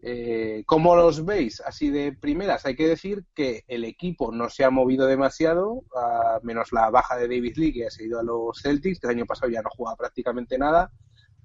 Eh, 0.00 0.64
¿Cómo 0.66 0.96
los 0.96 1.24
veis? 1.24 1.60
Así 1.60 1.90
de 1.90 2.12
primeras, 2.12 2.64
hay 2.66 2.76
que 2.76 2.88
decir 2.88 3.24
que 3.34 3.64
el 3.68 3.84
equipo 3.84 4.32
no 4.32 4.48
se 4.48 4.64
ha 4.64 4.70
movido 4.70 5.06
demasiado, 5.06 5.82
menos 6.42 6.72
la 6.72 6.90
baja 6.90 7.16
de 7.16 7.28
David 7.28 7.56
Lee, 7.56 7.72
que 7.72 7.86
ha 7.86 7.90
seguido 7.90 8.20
a 8.20 8.22
los 8.22 8.60
Celtics, 8.60 9.00
que 9.00 9.06
el 9.06 9.16
año 9.16 9.26
pasado 9.26 9.50
ya 9.50 9.62
no 9.62 9.70
jugaba 9.70 9.96
prácticamente 9.96 10.58
nada. 10.58 10.90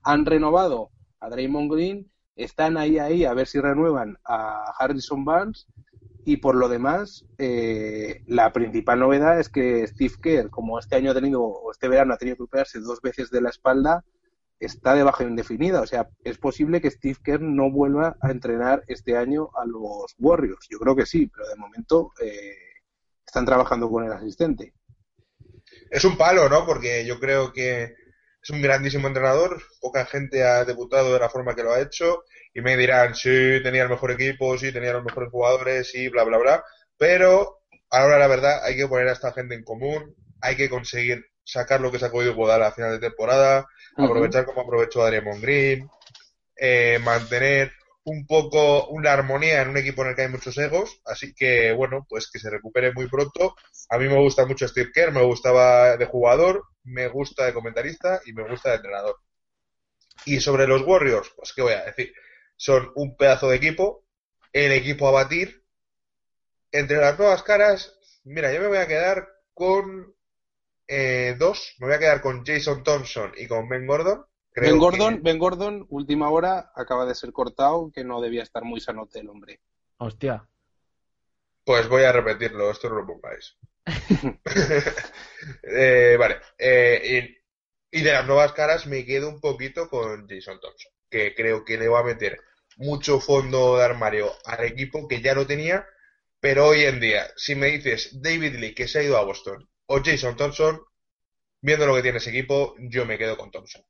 Han 0.04 0.26
renovado 0.26 0.92
a 1.20 1.30
Draymond 1.30 1.72
Green, 1.72 2.12
están 2.36 2.78
ahí, 2.78 3.00
ahí, 3.00 3.26
a 3.26 3.34
ver 3.34 3.48
si 3.48 3.60
renuevan 3.60 4.18
a 4.24 4.74
Harrison 4.78 5.26
Barnes 5.26 5.68
y 6.26 6.38
por 6.38 6.56
lo 6.56 6.68
demás, 6.68 7.26
eh, 7.38 8.24
la 8.28 8.52
principal 8.52 9.00
novedad 9.00 9.40
es 9.40 9.50
que 9.50 9.88
Steve 9.88 10.16
Kerr, 10.22 10.50
como 10.50 10.80
este 10.80 10.96
año 10.96 11.12
ha 11.12 11.16
tenido, 11.16 11.42
o 11.42 11.72
este 11.72 11.88
verano 11.88 12.14
ha 12.14 12.18
tenido 12.18 12.38
que 12.38 12.44
operarse 12.44 12.80
dos 12.80 13.02
veces 13.02 13.30
de 13.32 13.42
la 13.42 13.50
espalda, 13.50 14.04
está 14.60 14.94
de 14.94 15.04
baja 15.04 15.24
indefinida. 15.24 15.82
O 15.82 15.88
sea, 15.88 16.10
es 16.24 16.38
posible 16.38 16.82
que 16.82 16.92
Steve 16.92 17.18
Kerr 17.24 17.42
no 17.42 17.72
vuelva 17.72 18.18
a 18.22 18.32
entrenar 18.32 18.84
este 18.88 19.18
año 19.18 19.50
a 19.56 19.66
los 19.66 20.16
Warriors. 20.20 20.68
Yo 20.70 20.80
creo 20.80 20.96
que 20.96 21.06
sí, 21.06 21.28
pero 21.28 21.48
de 21.48 21.56
momento 21.56 22.12
eh, 22.22 22.56
están 23.26 23.46
trabajando 23.46 23.90
con 23.90 24.04
el 24.04 24.12
asistente. 24.12 24.74
Es 25.90 26.04
un 26.04 26.18
palo, 26.18 26.50
¿no? 26.50 26.66
Porque 26.66 27.06
yo 27.06 27.20
creo 27.20 27.54
que 27.54 27.84
es 27.84 28.50
un 28.50 28.62
grandísimo 28.62 29.08
entrenador. 29.08 29.62
Poca 29.80 30.06
gente 30.06 30.44
ha 30.44 30.66
debutado 30.66 31.14
de 31.14 31.20
la 31.20 31.30
forma 31.30 31.56
que 31.56 31.64
lo 31.64 31.72
ha 31.72 31.82
hecho 31.82 32.24
y 32.54 32.62
me 32.62 32.78
dirán, 32.78 33.16
sí, 33.16 33.62
tenía 33.64 33.84
el 33.84 33.90
mejor 33.90 34.12
equipo, 34.12 34.58
sí, 34.58 34.72
tenía 34.72 34.94
los 34.94 35.04
mejores 35.04 35.30
jugadores, 35.30 35.92
sí, 35.92 36.10
bla, 36.10 36.24
bla, 36.24 36.38
bla. 36.38 36.64
Pero 36.98 37.62
ahora 37.90 38.18
la 38.18 38.28
verdad 38.28 38.64
hay 38.64 38.76
que 38.76 38.88
poner 38.88 39.08
a 39.08 39.14
esta 39.14 39.32
gente 39.32 39.56
en 39.56 39.64
común, 39.64 40.16
hay 40.42 40.56
que 40.56 40.70
conseguir 40.70 41.26
sacar 41.44 41.82
lo 41.82 41.92
que 41.92 42.00
se 42.00 42.06
ha 42.06 42.12
podido 42.12 42.36
podar 42.36 42.62
a 42.62 42.72
final 42.72 42.92
de 42.92 43.10
temporada, 43.10 43.68
aprovechar 43.98 44.46
como 44.46 44.62
aprovechó 44.62 45.04
Adrian 45.04 45.42
Green, 45.42 45.90
eh, 46.56 47.00
mantener 47.04 47.72
un 48.04 48.26
poco 48.26 48.88
una 48.88 49.14
armonía 49.14 49.62
en 49.62 49.70
un 49.70 49.78
equipo 49.78 50.02
en 50.02 50.10
el 50.10 50.16
que 50.16 50.24
hay 50.24 50.30
muchos 50.30 50.58
egos, 50.58 51.02
así 51.06 51.34
que 51.34 51.72
bueno, 51.74 52.06
pues 52.10 52.30
que 52.32 52.40
se 52.40 52.50
recupere 52.50 52.94
muy 52.94 53.08
pronto. 53.08 53.56
A 53.90 53.98
mí 53.98 54.08
me 54.08 54.20
gusta 54.20 54.46
mucho 54.46 54.68
Steve 54.68 54.92
Kerr, 54.94 55.12
me 55.12 55.24
gustaba 55.24 55.98
de 55.98 56.06
jugador, 56.06 56.64
me 56.84 57.08
gusta 57.08 57.46
de 57.46 57.54
comentarista 57.54 58.22
y 58.26 58.34
me 58.34 58.48
gusta 58.50 58.70
de 58.70 58.76
entrenador. 58.78 59.18
Y 60.26 60.40
sobre 60.40 60.68
los 60.68 60.82
Warriors, 60.82 61.32
pues 61.36 61.54
qué 61.54 61.62
voy 61.62 61.74
a 61.74 61.86
decir, 61.86 62.14
son 62.60 62.92
un 62.96 63.16
pedazo 63.16 63.50
de 63.50 63.56
equipo, 63.56 64.04
el 64.52 64.74
equipo 64.74 65.08
a 65.08 65.12
batir. 65.12 65.64
Entre 66.74 66.98
las 66.98 67.18
nuevas 67.18 67.42
caras, 67.42 67.98
mira, 68.26 68.54
yo 68.54 68.60
me 68.60 68.68
voy 68.68 68.80
a 68.80 68.88
quedar 68.88 69.30
con 69.54 70.14
eh, 70.86 71.36
dos, 71.40 71.76
me 71.80 71.88
voy 71.88 71.96
a 71.96 72.00
quedar 72.00 72.22
con 72.22 72.46
Jason 72.46 72.84
Thompson 72.84 73.32
y 73.38 73.48
con 73.48 73.70
Ben 73.70 73.88
Gordon. 73.88 74.26
ben 74.54 74.78
Gordon, 74.78 75.24
Ben 75.24 75.40
Gordon, 75.40 75.86
última 75.90 76.30
hora, 76.30 76.74
acaba 76.76 77.06
de 77.06 77.16
ser 77.16 77.32
cortado, 77.32 77.92
que 77.94 78.04
no 78.04 78.20
debía 78.20 78.44
estar 78.44 78.66
muy 78.66 78.82
sanote 78.82 79.22
el 79.22 79.30
hombre. 79.30 79.62
Hostia. 79.98 80.46
Pues 81.64 81.88
voy 81.88 82.04
a 82.04 82.12
repetirlo, 82.12 82.70
esto 82.70 82.90
no 82.90 82.96
lo 82.96 83.08
pongáis. 83.08 83.58
Eh, 85.64 86.18
vale. 86.20 86.42
Eh, 86.58 87.38
y, 87.92 88.00
y, 88.00 88.04
de 88.04 88.12
las 88.12 88.28
nuevas 88.28 88.52
caras 88.52 88.86
me 88.86 89.06
quedo 89.06 89.30
un 89.30 89.40
poquito 89.40 89.90
con 89.90 90.28
Jason 90.28 90.60
Thompson, 90.60 90.92
que 91.10 91.34
creo 91.34 91.64
que 91.64 91.78
le 91.78 91.88
va 91.88 92.00
a 92.02 92.04
meter 92.04 92.38
mucho 92.80 93.20
fondo 93.20 93.78
de 93.78 93.84
armario 93.84 94.32
al 94.46 94.66
equipo 94.66 95.08
que 95.08 95.22
ya 95.22 95.36
lo 95.36 95.46
tenía, 95.46 95.86
pero 96.40 96.68
hoy 96.68 96.84
en 96.84 97.00
día, 97.00 97.28
si 97.36 97.54
me 97.54 97.68
dices 97.68 98.22
David 98.22 98.56
Lee 98.56 98.74
que 98.74 98.88
se 98.88 99.00
ha 99.00 99.04
ido 99.04 99.18
a 99.18 99.26
Boston 99.26 99.70
o 99.88 100.00
Jason 100.04 100.38
Thompson, 100.38 100.80
viendo 101.62 101.86
lo 101.86 101.96
que 101.96 102.02
tiene 102.02 102.20
ese 102.20 102.30
equipo, 102.30 102.76
yo 102.80 103.06
me 103.06 103.18
quedo 103.18 103.38
con 103.38 103.52
Thompson. 103.52 103.82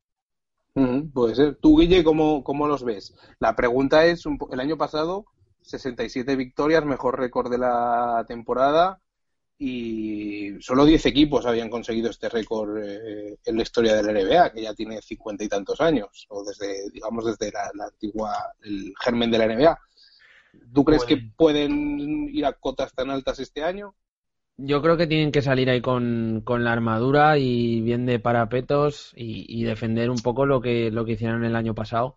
puede 1.14 1.36
ser. 1.36 1.56
Tú, 1.62 1.78
Guille, 1.78 2.04
¿cómo, 2.04 2.44
¿cómo, 2.44 2.68
los 2.68 2.84
ves? 2.84 3.14
La 3.40 3.56
pregunta 3.56 4.06
es, 4.06 4.24
el 4.26 4.60
año 4.60 4.78
pasado, 4.78 5.26
67 5.62 6.36
victorias, 6.36 6.84
mejor 6.84 7.20
récord 7.20 7.52
de 7.52 7.60
la 7.60 8.26
temporada, 8.28 9.00
y 9.62 10.54
solo 10.62 10.86
10 10.86 11.06
equipos 11.08 11.46
habían 11.46 11.70
conseguido 11.70 12.10
este 12.10 12.30
récord 12.30 12.82
eh, 12.82 13.38
en 13.44 13.58
la 13.58 13.64
historia 13.64 13.94
de 13.94 14.04
la 14.04 14.14
NBA, 14.14 14.54
que 14.54 14.62
ya 14.62 14.74
tiene 14.74 15.02
cincuenta 15.02 15.44
y 15.44 15.50
tantos 15.50 15.82
años, 15.82 16.26
o 16.30 16.46
desde, 16.46 16.90
digamos, 16.92 17.26
desde 17.26 17.52
la, 17.52 17.70
antigua, 17.86 18.54
el 18.64 18.94
germen 19.04 19.30
de 19.30 19.38
la 19.38 19.48
NBA. 19.48 19.78
¿Tú 20.74 20.86
crees 20.86 21.04
que 21.04 21.18
pueden 21.36 22.30
ir 22.34 22.46
a 22.46 22.54
cotas 22.54 22.94
tan 22.94 23.10
altas 23.10 23.40
este 23.40 23.62
año? 23.62 23.96
Yo 24.56 24.82
creo 24.82 24.96
que 24.96 25.08
tienen 25.08 25.32
que 25.32 25.42
salir 25.42 25.70
ahí 25.70 25.82
con, 25.82 26.42
la 26.46 26.72
armadura 26.72 27.38
y 27.38 27.82
bien 27.82 28.06
de 28.06 28.20
parapetos 28.20 29.12
y, 29.16 29.64
defender 29.64 30.10
un 30.10 30.20
poco 30.20 30.46
lo 30.46 30.62
que, 30.62 30.90
lo 30.90 31.04
que 31.04 31.14
hicieron 31.14 31.44
el 31.44 31.58
año 31.58 31.76
pasado. 31.76 32.16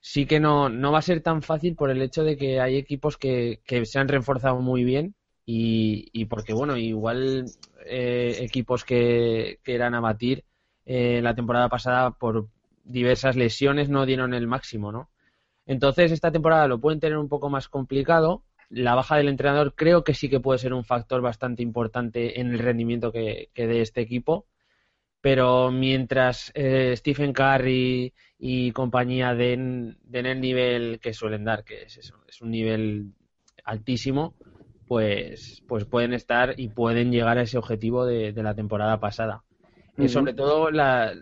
Sí 0.00 0.24
que 0.24 0.40
no, 0.40 0.70
no 0.70 0.92
va 0.92 0.98
a 0.98 1.02
ser 1.02 1.22
tan 1.22 1.42
fácil 1.42 1.76
por 1.76 1.90
el 1.90 2.00
hecho 2.00 2.24
de 2.24 2.38
que 2.38 2.60
hay 2.60 2.76
equipos 2.76 3.18
que, 3.18 3.60
que 3.66 3.84
se 3.84 3.98
han 3.98 4.08
reforzado 4.08 4.60
muy 4.60 4.84
bien 4.84 5.14
y, 5.46 6.24
porque, 6.26 6.54
bueno, 6.54 6.76
igual 6.76 7.46
eh, 7.86 8.38
equipos 8.40 8.84
que, 8.84 9.60
eran 9.64 9.94
a 9.94 10.00
batir 10.00 10.44
eh, 10.86 11.20
la 11.22 11.34
temporada 11.34 11.68
pasada 11.68 12.12
por 12.12 12.48
diversas 12.84 13.36
lesiones 13.36 13.88
no 13.88 14.06
dieron 14.06 14.34
el 14.34 14.46
máximo, 14.46 14.92
¿no? 14.92 15.10
Entonces, 15.66 16.12
esta 16.12 16.32
temporada 16.32 16.68
lo 16.68 16.80
pueden 16.80 17.00
tener 17.00 17.18
un 17.18 17.28
poco 17.28 17.50
más 17.50 17.68
complicado. 17.68 18.44
la 18.70 18.94
baja 18.94 19.16
del 19.16 19.28
entrenador 19.28 19.74
creo 19.74 20.04
que 20.04 20.14
sí 20.14 20.28
que 20.28 20.40
puede 20.40 20.58
ser 20.58 20.72
un 20.74 20.84
factor 20.84 21.20
bastante 21.22 21.62
importante 21.62 22.40
en 22.40 22.52
el 22.52 22.58
rendimiento 22.58 23.12
que, 23.12 23.50
que 23.54 23.66
dé 23.66 23.80
este 23.82 24.00
equipo. 24.00 24.46
Pero 25.20 25.70
mientras 25.72 26.52
eh, 26.54 26.94
Stephen 26.96 27.32
Curry 27.32 28.12
y 28.38 28.72
compañía 28.72 29.34
den, 29.34 29.98
den, 30.04 30.26
el 30.26 30.40
nivel 30.40 31.00
que 31.00 31.14
suelen 31.14 31.44
dar, 31.44 31.64
que 31.64 31.84
es 31.84 32.12
es 32.28 32.42
un 32.42 32.50
nivel 32.50 33.14
altísimo, 33.64 34.34
pues, 34.86 35.62
pues 35.66 35.84
pueden 35.84 36.12
estar 36.12 36.54
y 36.58 36.68
pueden 36.68 37.10
llegar 37.10 37.38
a 37.38 37.42
ese 37.42 37.58
objetivo 37.58 38.06
de, 38.06 38.32
de 38.32 38.42
la 38.42 38.54
temporada 38.54 39.00
pasada. 39.00 39.42
y 39.96 40.08
sobre 40.08 40.34
todo 40.34 40.70
la, 40.70 41.14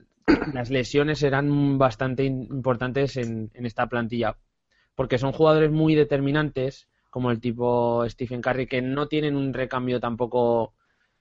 las 0.52 0.70
lesiones 0.70 1.18
serán 1.18 1.78
bastante 1.78 2.24
importantes 2.24 3.16
en, 3.16 3.50
en, 3.54 3.66
esta 3.66 3.86
plantilla, 3.86 4.36
porque 4.94 5.18
son 5.18 5.32
jugadores 5.32 5.70
muy 5.70 5.94
determinantes, 5.94 6.88
como 7.10 7.30
el 7.30 7.40
tipo 7.40 8.08
Stephen 8.08 8.40
Curry, 8.40 8.66
que 8.66 8.82
no 8.82 9.06
tienen 9.06 9.36
un 9.36 9.52
recambio 9.52 10.00
tampoco 10.00 10.74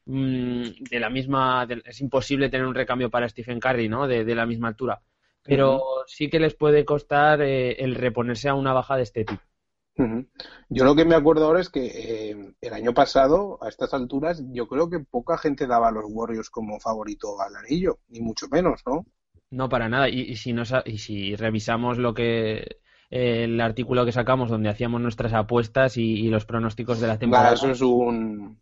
mmm, 0.06 0.64
de 0.90 1.00
la 1.00 1.10
misma. 1.10 1.66
De, 1.66 1.82
es 1.86 2.00
imposible 2.02 2.50
tener 2.50 2.66
un 2.66 2.76
recambio 2.76 3.10
para 3.10 3.28
Stephen 3.28 3.60
Curry, 3.60 3.90
¿no? 3.90 4.08
De, 4.08 4.24
de 4.24 4.36
la 4.36 4.46
misma 4.46 4.70
altura. 4.70 5.02
Pero 5.44 5.76
uh 5.76 5.80
-huh. 5.80 6.04
sí 6.08 6.30
que 6.30 6.40
les 6.40 6.54
puede 6.54 6.86
costar 6.86 7.42
eh, 7.42 7.72
el 7.84 7.96
reponerse 7.96 8.48
a 8.48 8.54
una 8.54 8.74
baja 8.74 8.96
de 8.96 9.04
este 9.04 9.26
tipo. 9.26 9.42
Uh 9.98 10.04
-huh. 10.04 10.28
Yo 10.70 10.86
lo 10.86 10.96
que 10.96 11.06
me 11.06 11.16
acuerdo 11.16 11.46
ahora 11.46 11.62
es 11.62 11.70
que 11.70 11.86
eh, 11.86 12.54
el 12.62 12.74
año 12.74 12.94
pasado, 12.94 13.60
a 13.62 13.70
estas 13.70 13.94
alturas, 13.94 14.42
yo 14.52 14.68
creo 14.68 14.90
que 14.90 15.00
poca 15.00 15.38
gente 15.38 15.68
daba 15.68 15.90
a 15.90 15.92
los 15.92 16.06
Warriors 16.08 16.50
como 16.50 16.80
favorito 16.80 17.40
al 17.42 17.56
anillo, 17.56 18.00
ni 18.10 18.22
mucho 18.22 18.48
menos, 18.50 18.82
¿no? 18.86 19.06
No, 19.50 19.68
para 19.68 19.90
nada. 19.90 20.08
Y, 20.10 20.22
y 20.22 20.36
si, 20.38 20.54
nos, 20.54 20.74
y 20.86 20.98
si 20.98 21.36
revisamos 21.36 21.98
lo 21.98 22.14
que 22.14 22.78
eh, 23.12 23.44
el 23.44 23.60
artículo 23.60 24.06
que 24.06 24.14
sacamos 24.14 24.50
donde 24.50 24.70
hacíamos 24.70 25.02
nuestras 25.02 25.34
apuestas 25.34 25.98
y, 25.98 26.04
y 26.04 26.30
los 26.30 26.46
pronósticos 26.46 27.02
de 27.02 27.08
la 27.08 27.20
temporada. 27.20 27.54
Eso 27.54 27.70
es 27.70 27.82
un 27.82 28.62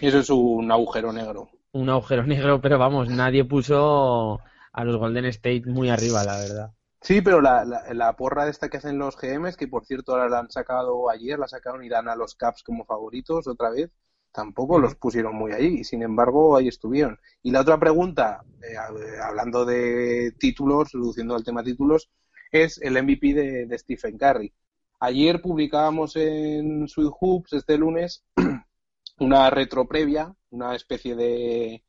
eso 0.00 0.18
es 0.18 0.30
un 0.30 0.70
agujero 0.72 1.12
negro. 1.12 1.48
Un 1.72 1.88
agujero 1.88 2.22
negro, 2.26 2.60
pero 2.60 2.78
vamos, 2.78 3.08
nadie 3.08 3.44
puso 3.44 4.40
a 4.72 4.84
los 4.84 4.96
Golden 4.96 5.26
State 5.26 5.62
muy 5.66 5.88
arriba, 5.88 6.24
la 6.24 6.36
verdad. 6.38 6.72
Sí, 7.00 7.20
pero 7.20 7.40
la, 7.40 7.64
la, 7.64 7.94
la, 7.94 8.16
porra 8.16 8.44
de 8.44 8.50
esta 8.50 8.68
que 8.68 8.78
hacen 8.78 8.98
los 8.98 9.16
GMs, 9.16 9.56
que 9.56 9.68
por 9.68 9.84
cierto 9.86 10.12
ahora 10.12 10.28
la 10.28 10.40
han 10.40 10.50
sacado 10.50 11.08
ayer, 11.10 11.38
la 11.38 11.48
sacaron 11.48 11.84
y 11.84 11.88
dan 11.88 12.08
a 12.08 12.16
los 12.16 12.34
Caps 12.34 12.62
como 12.62 12.84
favoritos 12.84 13.46
otra 13.46 13.70
vez, 13.70 13.90
tampoco 14.32 14.78
los 14.78 14.94
pusieron 14.96 15.34
muy 15.34 15.52
allí 15.52 15.80
y 15.80 15.84
sin 15.84 16.02
embargo 16.02 16.56
ahí 16.56 16.68
estuvieron. 16.68 17.18
Y 17.42 17.50
la 17.52 17.60
otra 17.62 17.78
pregunta, 17.78 18.42
eh, 18.62 18.76
hablando 19.22 19.64
de 19.64 20.32
títulos, 20.38 20.92
reduciendo 20.92 21.34
al 21.34 21.44
tema 21.44 21.62
títulos, 21.62 22.10
es 22.52 22.78
el 22.82 23.02
MVP 23.02 23.34
de, 23.34 23.66
de 23.66 23.78
Stephen 23.78 24.18
Curry. 24.18 24.52
Ayer 25.00 25.40
publicábamos 25.42 26.16
en 26.16 26.88
Sweet 26.88 27.12
Hoops 27.20 27.52
este 27.52 27.76
lunes 27.78 28.24
una 29.18 29.50
retro 29.50 29.86
previa, 29.86 30.34
una 30.50 30.74
especie 30.74 31.14
de, 31.14 31.82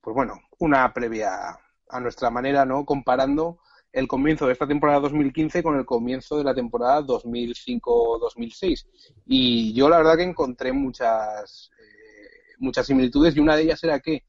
pues 0.00 0.14
bueno, 0.14 0.40
una 0.58 0.92
previa 0.92 1.58
a 1.88 2.00
nuestra 2.00 2.30
manera, 2.30 2.64
¿no? 2.64 2.84
Comparando 2.84 3.58
el 3.92 4.08
comienzo 4.08 4.46
de 4.46 4.54
esta 4.54 4.66
temporada 4.66 5.00
2015 5.00 5.62
con 5.62 5.76
el 5.76 5.84
comienzo 5.84 6.38
de 6.38 6.44
la 6.44 6.54
temporada 6.54 7.02
2005-2006. 7.02 8.86
Y 9.26 9.74
yo 9.74 9.88
la 9.88 9.98
verdad 9.98 10.16
que 10.16 10.22
encontré 10.22 10.72
muchas, 10.72 11.70
eh, 11.78 12.54
muchas 12.58 12.86
similitudes 12.86 13.36
y 13.36 13.40
una 13.40 13.54
de 13.56 13.62
ellas 13.62 13.84
era 13.84 14.00
que 14.00 14.24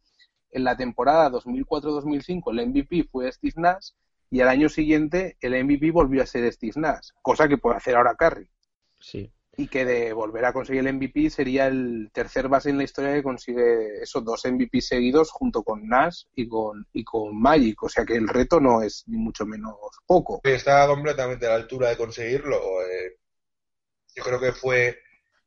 en 0.52 0.64
la 0.64 0.76
temporada 0.76 1.32
2004-2005 1.32 2.52
el 2.52 2.68
MVP 2.68 3.06
fue 3.12 3.32
Steve 3.32 3.56
Nash 3.58 3.92
y 4.30 4.42
al 4.42 4.50
año 4.50 4.68
siguiente 4.70 5.38
el 5.42 5.64
MVP 5.64 5.92
volvió 5.92 6.22
a 6.22 6.26
ser 6.26 6.52
Steve 6.52 6.74
Nash, 6.76 7.10
cosa 7.22 7.48
que 7.48 7.58
puede 7.58 7.78
hacer 7.78 7.96
ahora 7.96 8.16
Curry. 8.16 8.50
Sí. 9.00 9.32
Y 9.56 9.68
que 9.68 9.86
de 9.86 10.14
volver 10.14 10.46
a 10.46 10.54
conseguir 10.54 10.86
el 10.86 10.94
MVP 10.96 11.30
sería 11.30 11.68
el 11.68 12.10
tercer 12.12 12.48
base 12.48 12.72
en 12.72 12.78
la 12.78 12.86
historia 12.86 13.14
que 13.14 13.22
consigue 13.22 14.02
esos 14.02 14.26
dos 14.26 14.44
MVP 14.46 14.82
seguidos 14.82 15.30
junto 15.30 15.64
con 15.64 15.88
Nash 15.88 16.24
y 16.36 16.48
con, 16.48 16.88
y 16.92 17.04
con 17.04 17.40
Magic. 17.40 17.84
O 17.84 17.90
sea 17.90 18.04
que 18.04 18.16
el 18.16 18.28
reto 18.28 18.60
no 18.60 18.82
es 18.82 19.04
ni 19.08 19.18
mucho 19.18 19.46
menos 19.46 19.76
poco. 20.08 20.42
Está 20.44 20.88
completamente 20.88 21.46
a 21.46 21.50
la 21.50 21.56
altura 21.56 21.90
de 21.90 21.98
conseguirlo. 21.98 22.58
Eh, 22.82 23.18
yo 24.16 24.24
creo 24.24 24.40
que 24.40 24.54
fue 24.54 25.00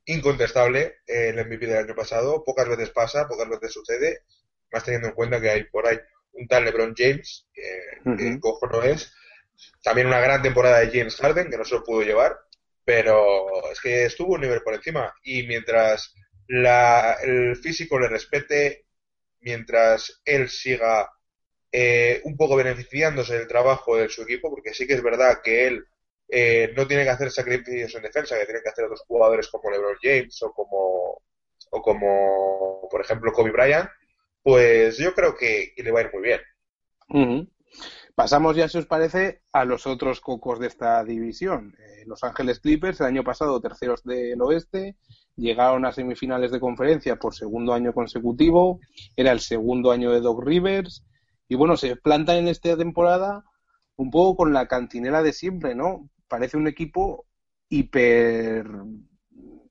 incontestable 0.04 0.98
el 1.06 1.36
MVP 1.44 1.66
del 1.66 1.84
año 1.84 1.94
pasado. 1.94 2.44
Pocas 2.44 2.68
veces 2.68 2.90
pasa, 2.90 3.26
pocas 3.26 3.48
veces 3.48 3.72
sucede. 3.72 4.20
Más 4.70 4.84
teniendo 4.84 5.08
en 5.08 5.14
cuenta 5.14 5.40
que 5.40 5.50
hay 5.50 5.64
por 5.64 5.86
ahí 5.86 5.98
un 6.32 6.46
tal 6.46 6.64
LeBron 6.64 6.94
James, 6.96 7.48
uh 8.04 8.10
-huh. 8.10 8.16
que 8.16 8.40
cojo 8.40 8.66
no 8.66 8.82
es. 8.82 9.12
También 9.82 10.06
una 10.06 10.20
gran 10.20 10.42
temporada 10.42 10.80
de 10.80 10.90
James 10.96 11.16
Harden, 11.16 11.50
que 11.50 11.56
no 11.56 11.64
se 11.64 11.74
lo 11.74 11.82
pudo 11.84 12.02
llevar 12.02 12.38
pero 12.86 13.68
es 13.72 13.80
que 13.80 14.04
estuvo 14.04 14.34
un 14.34 14.42
nivel 14.42 14.62
por 14.62 14.72
encima 14.72 15.12
y 15.24 15.42
mientras 15.42 16.14
la, 16.46 17.14
el 17.20 17.56
físico 17.56 17.98
le 17.98 18.08
respete, 18.08 18.86
mientras 19.40 20.22
él 20.24 20.48
siga 20.48 21.10
eh, 21.72 22.20
un 22.22 22.36
poco 22.36 22.54
beneficiándose 22.54 23.36
del 23.36 23.48
trabajo 23.48 23.96
de 23.96 24.08
su 24.08 24.22
equipo, 24.22 24.50
porque 24.50 24.72
sí 24.72 24.86
que 24.86 24.94
es 24.94 25.02
verdad 25.02 25.40
que 25.42 25.66
él 25.66 25.84
eh, 26.28 26.72
no 26.76 26.86
tiene 26.86 27.02
que 27.02 27.10
hacer 27.10 27.32
sacrificios 27.32 27.92
en 27.96 28.02
defensa, 28.02 28.38
que 28.38 28.44
tienen 28.44 28.62
que 28.62 28.70
hacer 28.70 28.84
otros 28.84 29.02
jugadores 29.08 29.48
como 29.48 29.68
LeBron 29.68 29.96
James 30.00 30.40
o 30.44 30.52
como, 30.52 31.22
o 31.70 31.82
como 31.82 32.88
por 32.88 33.00
ejemplo, 33.00 33.32
Kobe 33.32 33.50
Bryant, 33.50 33.90
pues 34.44 34.96
yo 34.98 35.12
creo 35.12 35.34
que, 35.34 35.72
le 35.76 35.90
va 35.90 35.98
a 35.98 36.02
ir 36.04 36.10
muy 36.12 36.22
bien. 36.22 36.40
Uh 37.08 37.18
-huh. 37.18 37.50
Pasamos 38.16 38.56
ya, 38.56 38.66
si 38.66 38.78
os 38.78 38.86
parece, 38.86 39.42
a 39.52 39.66
los 39.66 39.86
otros 39.86 40.22
cocos 40.22 40.58
de 40.58 40.68
esta 40.68 41.04
división. 41.04 41.76
Eh, 41.78 42.04
los 42.06 42.24
Ángeles 42.24 42.60
Clippers, 42.60 42.98
el 43.00 43.08
año 43.08 43.22
pasado 43.22 43.60
terceros 43.60 44.02
del 44.04 44.40
oeste, 44.40 44.96
llegaron 45.36 45.84
a 45.84 45.92
semifinales 45.92 46.50
de 46.50 46.58
conferencia 46.58 47.16
por 47.16 47.34
segundo 47.34 47.74
año 47.74 47.92
consecutivo, 47.92 48.80
era 49.16 49.32
el 49.32 49.40
segundo 49.40 49.92
año 49.92 50.12
de 50.12 50.22
Doc 50.22 50.42
Rivers, 50.42 51.04
y 51.46 51.56
bueno, 51.56 51.76
se 51.76 51.94
plantan 51.96 52.38
en 52.38 52.48
esta 52.48 52.74
temporada 52.74 53.44
un 53.96 54.10
poco 54.10 54.36
con 54.36 54.54
la 54.54 54.66
cantinera 54.66 55.22
de 55.22 55.34
siempre, 55.34 55.74
¿no? 55.74 56.08
Parece 56.26 56.56
un 56.56 56.68
equipo 56.68 57.26
hiper, 57.68 58.66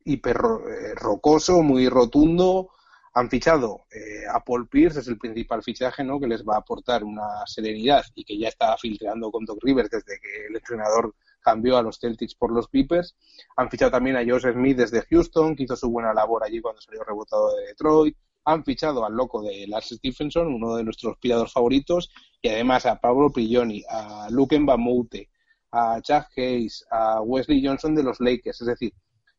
hiper 0.03 0.37
eh, 0.37 0.93
rocoso, 0.93 1.63
muy 1.63 1.89
rotundo, 1.89 2.69
han 3.15 3.29
fichado 3.29 3.85
eh, 3.91 4.25
a 4.29 4.41
Paul 4.41 4.67
Pierce, 4.67 4.99
es 4.99 5.07
el 5.07 5.17
principal 5.17 5.63
fichaje, 5.63 6.03
¿no? 6.03 6.19
Que 6.19 6.27
les 6.27 6.43
va 6.43 6.55
a 6.55 6.59
aportar 6.59 7.05
una 7.05 7.45
serenidad 7.45 8.03
y 8.13 8.25
que 8.25 8.37
ya 8.37 8.49
está 8.49 8.75
filtrando 8.77 9.31
con 9.31 9.45
Doc 9.45 9.59
Rivers 9.63 9.89
desde 9.89 10.19
que 10.19 10.47
el 10.49 10.55
entrenador 10.55 11.15
cambió 11.39 11.77
a 11.77 11.81
los 11.81 11.97
Celtics 11.97 12.35
por 12.35 12.51
los 12.51 12.67
Clippers. 12.67 13.15
Han 13.55 13.69
fichado 13.69 13.91
también 13.91 14.17
a 14.17 14.25
Josh 14.27 14.51
Smith 14.51 14.77
desde 14.77 15.01
Houston, 15.03 15.55
que 15.55 15.63
hizo 15.63 15.77
su 15.77 15.89
buena 15.89 16.13
labor 16.13 16.43
allí 16.43 16.59
cuando 16.59 16.81
salió 16.81 17.05
rebotado 17.05 17.55
de 17.55 17.67
Detroit. 17.67 18.17
Han 18.43 18.65
fichado 18.65 19.05
al 19.05 19.13
loco 19.13 19.41
de 19.41 19.65
Lars 19.65 19.95
Stephenson, 19.95 20.53
uno 20.53 20.75
de 20.75 20.83
nuestros 20.83 21.17
piradores 21.17 21.53
favoritos, 21.53 22.11
y 22.41 22.49
además 22.49 22.85
a 22.85 22.99
Pablo 22.99 23.31
Prigioni, 23.31 23.81
a 23.89 24.27
Luke 24.29 24.59
Mbamute, 24.59 25.29
a 25.71 26.01
Chuck 26.01 26.27
Hayes, 26.35 26.85
a 26.91 27.21
Wesley 27.21 27.65
Johnson 27.65 27.95
de 27.95 28.03
los 28.03 28.19
Lakers. 28.19 28.59
Es 28.59 28.67
decir, 28.67 28.91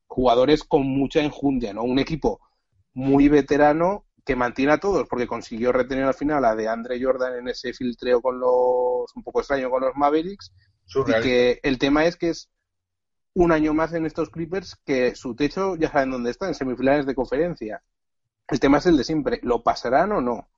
jugadores 0.07 0.65
con 0.65 0.87
mucha 0.87 1.21
enjundia, 1.21 1.75
¿no? 1.75 1.83
Un 1.83 1.99
equipo 1.99 2.41
muy 2.97 3.29
veterano 3.29 4.07
que 4.25 4.37
mantiene 4.37 4.73
a 4.73 4.81
todos 4.81 5.07
porque 5.07 5.27
consiguió 5.27 5.71
retener 5.71 6.05
al 6.05 6.15
final 6.15 6.43
a 6.47 6.57
de 6.57 6.67
Andre 6.67 6.99
Jordan 7.01 7.39
en 7.39 7.49
ese 7.49 7.75
filtreo 7.75 8.23
con 8.23 8.41
los 8.41 9.15
un 9.15 9.23
poco 9.23 9.41
extraño 9.41 9.69
con 9.69 9.83
los 9.83 9.95
Mavericks 9.95 10.51
Surreal. 10.87 11.21
y 11.21 11.23
que 11.23 11.61
el 11.63 11.79
tema 11.79 12.07
es 12.07 12.17
que 12.17 12.31
es 12.31 12.49
un 13.35 13.53
año 13.53 13.75
más 13.75 13.93
en 13.93 14.07
estos 14.07 14.31
Clippers 14.31 14.77
que 14.87 15.15
su 15.15 15.37
techo 15.37 15.77
ya 15.77 15.91
saben 15.93 16.11
dónde 16.11 16.31
está 16.31 16.49
en 16.49 16.55
semifinales 16.55 17.05
de 17.05 17.15
conferencia 17.15 17.83
el 18.49 18.61
tema 18.61 18.79
es 18.79 18.87
el 18.87 18.97
de 18.97 19.05
siempre 19.05 19.41
¿lo 19.43 19.63
pasarán 19.63 20.13
o 20.13 20.23
no? 20.23 20.49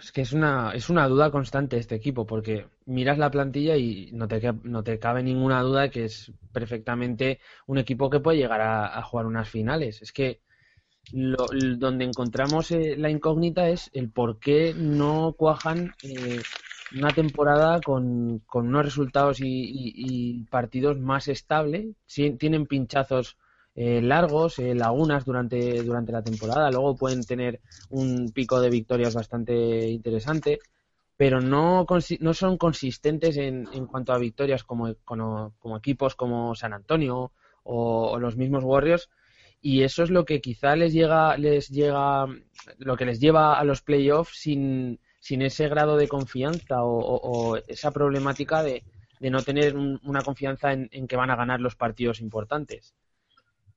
Es 0.00 0.12
que 0.12 0.20
es 0.22 0.32
una, 0.32 0.70
es 0.72 0.88
una 0.88 1.08
duda 1.08 1.32
constante 1.32 1.76
este 1.78 1.96
equipo, 1.96 2.26
porque 2.26 2.68
miras 2.86 3.18
la 3.18 3.32
plantilla 3.32 3.76
y 3.76 4.12
no 4.12 4.28
te, 4.28 4.40
no 4.62 4.84
te 4.84 5.00
cabe 5.00 5.24
ninguna 5.24 5.62
duda 5.62 5.82
de 5.82 5.90
que 5.90 6.04
es 6.04 6.30
perfectamente 6.52 7.40
un 7.66 7.78
equipo 7.78 8.08
que 8.08 8.20
puede 8.20 8.38
llegar 8.38 8.60
a, 8.60 8.96
a 8.96 9.02
jugar 9.02 9.26
unas 9.26 9.48
finales. 9.48 10.00
Es 10.00 10.12
que 10.12 10.42
lo, 11.12 11.46
donde 11.76 12.04
encontramos 12.04 12.70
eh, 12.70 12.96
la 12.96 13.10
incógnita 13.10 13.68
es 13.68 13.90
el 13.92 14.10
por 14.10 14.38
qué 14.38 14.74
no 14.74 15.34
cuajan 15.36 15.94
eh, 16.02 16.40
una 16.94 17.10
temporada 17.10 17.80
con, 17.80 18.40
con 18.46 18.68
unos 18.68 18.84
resultados 18.84 19.40
y, 19.40 19.44
y, 19.46 20.44
partidos 20.44 20.98
más 20.98 21.28
estables. 21.28 21.86
Sí, 22.06 22.30
tienen 22.32 22.66
pinchazos 22.66 23.36
eh, 23.74 24.00
largos, 24.00 24.58
eh, 24.58 24.74
lagunas 24.74 25.24
durante, 25.24 25.82
durante 25.82 26.12
la 26.12 26.22
temporada, 26.22 26.70
luego 26.70 26.96
pueden 26.96 27.24
tener 27.24 27.60
un 27.90 28.30
pico 28.32 28.60
de 28.60 28.70
victorias 28.70 29.14
bastante 29.14 29.88
interesante, 29.88 30.60
pero 31.16 31.40
no, 31.40 31.84
no 32.20 32.34
son 32.34 32.56
consistentes 32.56 33.36
en, 33.36 33.68
en 33.72 33.86
cuanto 33.86 34.12
a 34.12 34.18
victorias 34.18 34.62
como, 34.62 34.94
como, 35.04 35.76
equipos 35.76 36.14
como 36.14 36.54
San 36.54 36.72
Antonio 36.72 37.32
o 37.64 38.18
los 38.18 38.36
mismos 38.36 38.62
Warriors 38.62 39.08
y 39.66 39.82
eso 39.82 40.02
es 40.02 40.10
lo 40.10 40.26
que 40.26 40.42
quizá 40.42 40.76
les 40.76 40.92
llega 40.92 41.38
les 41.38 41.70
llega 41.70 42.26
lo 42.76 42.96
que 42.98 43.06
les 43.06 43.18
lleva 43.18 43.58
a 43.58 43.64
los 43.64 43.80
playoffs 43.80 44.36
sin, 44.38 45.00
sin 45.20 45.40
ese 45.40 45.68
grado 45.68 45.96
de 45.96 46.06
confianza 46.06 46.82
o, 46.82 46.98
o, 46.98 47.16
o 47.22 47.56
esa 47.66 47.90
problemática 47.90 48.62
de, 48.62 48.84
de, 49.20 49.30
no 49.30 49.42
tener 49.42 49.74
un, 49.74 49.98
una 50.04 50.20
confianza 50.20 50.74
en, 50.74 50.90
en, 50.92 51.08
que 51.08 51.16
van 51.16 51.30
a 51.30 51.36
ganar 51.36 51.60
los 51.60 51.76
partidos 51.76 52.20
importantes 52.20 52.94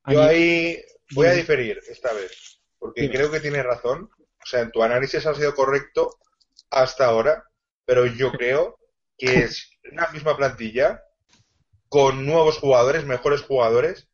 Yo 0.07 0.21
ahí 0.21 0.77
voy 1.11 1.27
a 1.27 1.33
diferir 1.33 1.79
esta 1.89 2.11
vez, 2.11 2.59
porque 2.77 3.09
creo 3.09 3.31
que 3.31 3.39
tienes 3.39 3.63
razón. 3.63 4.09
O 4.13 4.45
sea, 4.45 4.61
en 4.61 4.71
tu 4.71 4.83
análisis 4.83 5.25
ha 5.25 5.33
sido 5.35 5.55
correcto 5.55 6.17
hasta 6.69 7.05
ahora, 7.05 7.45
pero 7.85 8.05
yo 8.05 8.33
creo 8.33 8.77
que 9.17 9.39
es 9.39 9.71
una 9.89 10.07
misma 10.09 10.35
plantilla 10.35 11.01
con 11.87 12.25
nuevos 12.25 12.57
jugadores, 12.57 13.05
mejores 13.05 13.41
jugadores. 13.41 14.06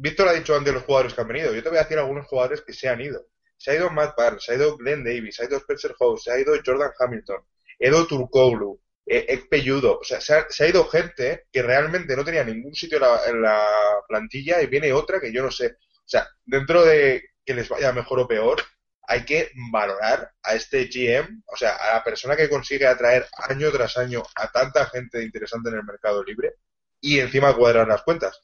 Víctor 0.00 0.28
ha 0.28 0.32
dicho 0.32 0.54
antes 0.54 0.72
los 0.72 0.84
jugadores 0.84 1.12
que 1.12 1.20
han 1.20 1.28
venido. 1.28 1.52
Yo 1.52 1.62
te 1.62 1.68
voy 1.68 1.78
a 1.78 1.82
decir 1.82 1.98
algunos 1.98 2.26
jugadores 2.26 2.62
que 2.62 2.72
se 2.72 2.88
han 2.88 3.00
ido. 3.00 3.26
Se 3.56 3.72
ha 3.72 3.74
ido 3.74 3.90
Matt 3.90 4.16
Barnes, 4.16 4.44
se 4.44 4.52
ha 4.52 4.54
ido 4.54 4.76
Glenn 4.76 5.02
Davis, 5.02 5.34
se 5.34 5.42
ha 5.42 5.46
ido 5.46 5.58
Spencer 5.58 5.94
House, 5.98 6.22
se 6.22 6.30
ha 6.30 6.38
ido 6.38 6.54
Jordan 6.64 6.92
Hamilton, 6.96 7.42
Edo 7.80 8.06
Turkoglu, 8.06 8.80
eh, 9.04 9.26
Ekpe 9.28 9.64
O 9.72 10.04
sea, 10.04 10.20
se 10.20 10.64
ha, 10.64 10.68
ido 10.68 10.84
gente 10.86 11.46
que 11.50 11.62
realmente 11.62 12.14
no 12.14 12.24
tenía 12.24 12.44
ningún 12.44 12.74
sitio 12.74 13.00
en 13.26 13.42
la, 13.42 13.66
plantilla 14.06 14.62
y 14.62 14.66
viene 14.66 14.92
otra 14.92 15.20
que 15.20 15.32
yo 15.32 15.42
no 15.42 15.50
sé. 15.50 15.66
O 15.66 16.08
sea, 16.08 16.28
dentro 16.44 16.84
de 16.84 17.30
que 17.44 17.54
les 17.54 17.68
vaya 17.68 17.92
mejor 17.92 18.20
o 18.20 18.28
peor, 18.28 18.62
hay 19.02 19.24
que 19.24 19.50
valorar 19.72 20.32
a 20.42 20.54
este 20.54 20.84
GM, 20.86 21.42
o 21.46 21.56
sea, 21.56 21.74
a 21.76 21.94
la 21.94 22.04
persona 22.04 22.36
que 22.36 22.48
consigue 22.48 22.86
atraer 22.86 23.26
año 23.48 23.70
tras 23.72 23.96
año 23.96 24.22
a 24.36 24.52
tanta 24.52 24.86
gente 24.86 25.22
interesante 25.22 25.70
en 25.70 25.76
el 25.76 25.84
mercado 25.84 26.22
libre 26.22 26.54
y 27.00 27.18
encima 27.18 27.56
cuadrar 27.56 27.88
las 27.88 28.02
cuentas. 28.02 28.40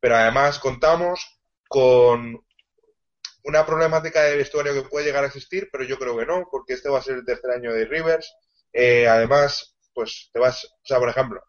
Pero 0.00 0.16
además 0.16 0.58
contamos 0.58 1.40
con 1.68 2.44
una 3.44 3.66
problemática 3.66 4.22
de 4.22 4.36
vestuario 4.36 4.74
que 4.74 4.88
puede 4.88 5.06
llegar 5.06 5.24
a 5.24 5.28
existir, 5.28 5.68
pero 5.72 5.84
yo 5.84 5.98
creo 5.98 6.16
que 6.16 6.26
no, 6.26 6.48
porque 6.50 6.74
este 6.74 6.88
va 6.88 6.98
a 6.98 7.02
ser 7.02 7.16
el 7.16 7.24
tercer 7.24 7.50
año 7.50 7.72
de 7.72 7.86
Rivers. 7.86 8.34
Eh, 8.72 9.08
además, 9.08 9.76
pues 9.94 10.30
te 10.32 10.38
vas, 10.38 10.64
o 10.64 10.86
sea, 10.86 10.98
por 10.98 11.08
ejemplo, 11.08 11.42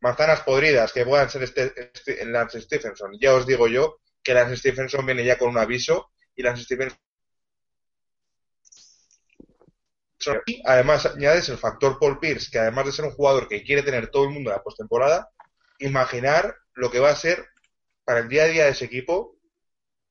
manzanas 0.00 0.40
podridas 0.40 0.92
que 0.92 1.04
puedan 1.04 1.30
ser 1.30 1.42
este, 1.44 1.72
este, 1.94 2.24
Lance 2.26 2.60
Stephenson. 2.60 3.12
Ya 3.20 3.34
os 3.34 3.46
digo 3.46 3.68
yo 3.68 3.98
que 4.22 4.34
Lance 4.34 4.56
Stephenson 4.56 5.06
viene 5.06 5.24
ya 5.24 5.38
con 5.38 5.48
un 5.50 5.58
aviso 5.58 6.12
y 6.34 6.42
Lance 6.42 6.64
Stephenson 6.64 6.98
y 10.46 10.62
además 10.64 11.06
añades 11.06 11.48
el 11.48 11.58
factor 11.58 11.98
Paul 11.98 12.18
Pierce, 12.18 12.50
que 12.50 12.58
además 12.58 12.86
de 12.86 12.92
ser 12.92 13.04
un 13.04 13.12
jugador 13.12 13.48
que 13.48 13.62
quiere 13.62 13.82
tener 13.82 14.08
todo 14.08 14.24
el 14.24 14.30
mundo 14.30 14.50
en 14.50 14.56
la 14.56 14.62
postemporada, 14.62 15.30
imaginar 15.78 16.56
lo 16.74 16.90
que 16.90 17.00
va 17.00 17.10
a 17.10 17.16
ser 17.16 17.46
para 18.12 18.24
el 18.24 18.28
día 18.28 18.42
a 18.42 18.48
día 18.48 18.64
de 18.66 18.72
ese 18.72 18.84
equipo 18.84 19.38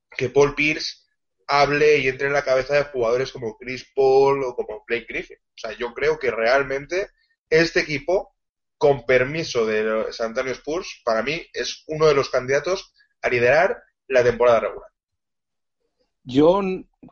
que 0.09 0.29
Paul 0.29 0.55
Pierce 0.55 1.03
hable 1.45 1.99
y 1.99 2.07
entre 2.07 2.25
en 2.25 2.33
la 2.33 2.43
cabeza 2.43 2.73
de 2.73 2.85
jugadores 2.85 3.31
como 3.31 3.55
Chris 3.59 3.85
Paul 3.95 4.43
o 4.43 4.55
como 4.55 4.83
Blake 4.87 5.05
Griffin. 5.07 5.37
O 5.37 5.57
sea, 5.57 5.77
yo 5.77 5.93
creo 5.93 6.17
que 6.17 6.31
realmente 6.31 7.09
este 7.47 7.81
equipo, 7.81 8.35
con 8.79 9.05
permiso 9.05 9.67
de 9.67 10.11
San 10.13 10.29
Antonio 10.29 10.51
Spurs, 10.53 11.03
para 11.05 11.21
mí 11.21 11.43
es 11.53 11.83
uno 11.89 12.07
de 12.07 12.15
los 12.15 12.31
candidatos 12.31 12.91
a 13.21 13.29
liderar 13.29 13.83
la 14.07 14.23
temporada 14.23 14.61
regular. 14.61 14.89
Yo 16.23 16.59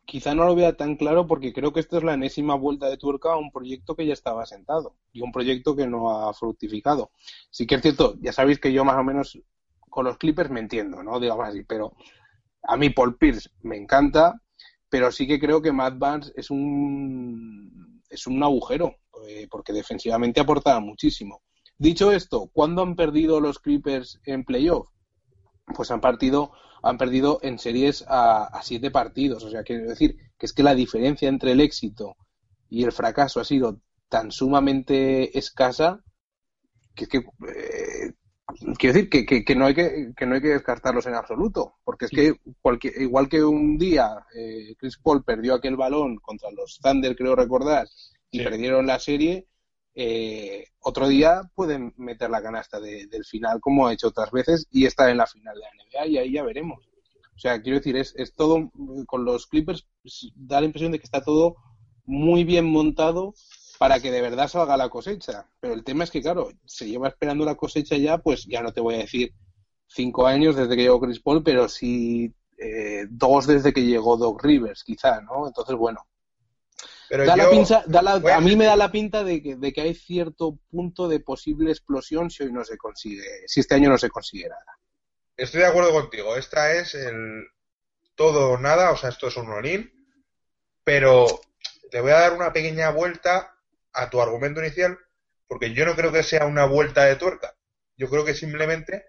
quizá 0.05 0.33
no 0.33 0.45
lo 0.45 0.55
vea 0.55 0.75
tan 0.75 0.95
claro 0.95 1.27
porque 1.27 1.53
creo 1.53 1.71
que 1.71 1.81
esta 1.81 1.97
es 1.97 2.03
la 2.03 2.15
enésima 2.15 2.55
vuelta 2.55 2.89
de 2.89 2.97
tuerca 2.97 3.33
a 3.33 3.37
un 3.37 3.51
proyecto 3.51 3.95
que 3.95 4.07
ya 4.07 4.13
estaba 4.13 4.47
sentado 4.47 4.95
y 5.13 5.21
un 5.21 5.31
proyecto 5.31 5.75
que 5.75 5.85
no 5.85 6.27
ha 6.27 6.33
fructificado. 6.33 7.11
Sí 7.51 7.67
que 7.67 7.75
es 7.75 7.81
cierto, 7.83 8.15
ya 8.21 8.33
sabéis 8.33 8.59
que 8.59 8.73
yo 8.73 8.83
más 8.83 8.97
o 8.97 9.03
menos 9.03 9.37
con 9.89 10.05
los 10.05 10.17
Clippers 10.17 10.49
me 10.49 10.59
entiendo, 10.59 11.03
¿no? 11.03 11.19
Digamos 11.19 11.47
así, 11.47 11.63
pero 11.63 11.93
a 12.63 12.77
mí 12.77 12.89
Paul 12.89 13.17
Pierce 13.17 13.49
me 13.61 13.77
encanta, 13.77 14.41
pero 14.89 15.11
sí 15.11 15.27
que 15.27 15.39
creo 15.39 15.61
que 15.61 15.71
Matt 15.71 15.97
Barnes 15.97 16.33
es 16.35 16.49
un, 16.49 18.01
es 18.09 18.27
un 18.27 18.41
agujero, 18.43 18.95
eh, 19.27 19.47
porque 19.49 19.73
defensivamente 19.73 20.41
aportaba 20.41 20.79
muchísimo. 20.79 21.41
Dicho 21.77 22.11
esto, 22.11 22.49
¿cuándo 22.51 22.81
han 22.81 22.95
perdido 22.95 23.39
los 23.39 23.59
Clippers 23.59 24.19
en 24.25 24.43
playoff? 24.43 24.89
Pues 25.73 25.91
han 25.91 26.01
partido, 26.01 26.51
han 26.83 26.97
perdido 26.97 27.39
en 27.41 27.57
series 27.59 28.03
a, 28.07 28.59
siete 28.63 28.91
partidos. 28.91 29.43
O 29.43 29.49
sea, 29.49 29.63
quiero 29.63 29.87
decir 29.87 30.17
que 30.37 30.45
es 30.45 30.53
que 30.53 30.63
la 30.63 30.75
diferencia 30.75 31.29
entre 31.29 31.53
el 31.53 31.61
éxito 31.61 32.15
y 32.69 32.83
el 32.83 32.91
fracaso 32.91 33.39
ha 33.39 33.45
sido 33.45 33.79
tan 34.09 34.31
sumamente 34.31 35.37
escasa 35.37 36.03
que 36.95 37.05
es 37.05 37.09
que 37.09 37.17
eh, 37.17 38.13
quiero 38.77 38.93
decir 38.93 39.09
que, 39.09 39.43
que, 39.43 39.55
no 39.55 39.65
hay 39.65 39.73
que, 39.73 40.13
que, 40.15 40.25
no 40.25 40.35
hay 40.35 40.41
que 40.41 40.49
descartarlos 40.49 41.05
en 41.05 41.15
absoluto, 41.15 41.75
porque 41.83 42.05
es 42.05 42.11
que 42.11 42.35
cualquier, 42.61 43.01
igual 43.01 43.29
que 43.29 43.43
un 43.43 43.77
día 43.77 44.09
eh, 44.35 44.75
Chris 44.77 44.97
Paul 44.97 45.23
perdió 45.23 45.55
aquel 45.55 45.75
balón 45.75 46.17
contra 46.17 46.51
los 46.51 46.79
Thunder, 46.81 47.15
creo 47.15 47.35
recordar, 47.35 47.87
y 48.31 48.43
perdieron 48.43 48.87
la 48.87 48.99
serie, 48.99 49.47
eh, 49.95 50.65
otro 50.79 51.07
día 51.07 51.41
pueden 51.55 51.93
meter 51.97 52.29
la 52.29 52.41
canasta 52.41 52.79
del 52.79 53.25
final 53.25 53.59
como 53.59 53.87
ha 53.87 53.93
hecho 53.93 54.07
otras 54.07 54.31
veces 54.31 54.67
y 54.71 54.85
estar 54.85 55.09
en 55.09 55.17
la 55.17 55.27
final 55.27 55.55
de 55.55 55.61
la 55.61 56.05
NBA 56.05 56.07
y 56.07 56.17
ahí 56.17 56.31
ya 56.33 56.43
veremos. 56.43 56.87
O 57.35 57.39
sea, 57.39 57.61
quiero 57.61 57.77
decir, 57.77 57.95
es, 57.95 58.13
es 58.17 58.33
todo, 58.33 58.69
con 59.07 59.25
los 59.25 59.47
Clippers 59.47 59.87
da 60.35 60.59
la 60.59 60.67
impresión 60.67 60.91
de 60.91 60.99
que 60.99 61.05
está 61.05 61.21
todo 61.21 61.55
muy 62.05 62.43
bien 62.43 62.65
montado 62.65 63.33
para 63.79 64.01
que 64.01 64.11
de 64.11 64.21
verdad 64.21 64.49
salga 64.49 64.75
la 64.75 64.89
cosecha. 64.89 65.47
Pero 65.61 65.73
el 65.73 65.85
tema 65.85 66.03
es 66.03 66.11
que, 66.11 66.21
claro, 66.21 66.51
se 66.65 66.85
lleva 66.85 67.07
esperando 67.07 67.45
la 67.45 67.55
cosecha 67.55 67.95
ya, 67.95 68.17
pues 68.17 68.45
ya 68.45 68.61
no 68.61 68.73
te 68.73 68.81
voy 68.81 68.95
a 68.95 68.99
decir 68.99 69.33
cinco 69.87 70.27
años 70.27 70.57
desde 70.57 70.75
que 70.75 70.81
llegó 70.81 70.99
Chris 70.99 71.21
Paul, 71.21 71.41
pero 71.41 71.69
sí 71.69 72.35
eh, 72.57 73.05
dos 73.09 73.47
desde 73.47 73.71
que 73.71 73.85
llegó 73.85 74.17
Doc 74.17 74.43
Rivers, 74.43 74.83
quizá, 74.83 75.21
¿no? 75.21 75.47
Entonces, 75.47 75.77
bueno. 75.77 76.05
Pero 77.07 77.23
a 77.31 78.41
mí 78.41 78.55
me 78.57 78.65
da 78.65 78.75
la 78.75 78.91
pinta 78.91 79.23
de 79.23 79.41
que, 79.41 79.55
de 79.55 79.71
que 79.71 79.81
hay 79.81 79.95
cierto 79.95 80.59
punto 80.69 81.07
de 81.07 81.21
posible 81.21 81.71
explosión 81.71 82.29
si 82.29 82.43
hoy 82.43 82.51
no 82.51 82.65
se 82.65 82.77
consigue, 82.77 83.47
si 83.47 83.61
este 83.61 83.75
año 83.75 83.89
no 83.89 83.97
se 83.97 84.09
consigue 84.09 84.49
nada. 84.49 84.77
Estoy 85.37 85.61
de 85.61 85.67
acuerdo 85.67 85.93
contigo. 85.93 86.35
Esta 86.35 86.73
es 86.73 86.95
el 86.95 87.47
todo 88.15 88.51
o 88.51 88.57
nada, 88.57 88.91
o 88.91 88.97
sea, 88.97 89.09
esto 89.09 89.29
es 89.29 89.37
un 89.37 89.45
rolín, 89.45 89.89
pero 90.83 91.27
te 91.89 92.01
voy 92.01 92.11
a 92.11 92.19
dar 92.19 92.33
una 92.33 92.51
pequeña 92.51 92.91
vuelta 92.91 93.55
a 93.93 94.09
tu 94.09 94.21
argumento 94.21 94.61
inicial, 94.61 94.97
porque 95.47 95.73
yo 95.73 95.85
no 95.85 95.95
creo 95.95 96.11
que 96.11 96.23
sea 96.23 96.45
una 96.45 96.65
vuelta 96.65 97.05
de 97.05 97.15
tuerca. 97.15 97.55
Yo 97.97 98.09
creo 98.09 98.23
que 98.23 98.33
simplemente 98.35 99.03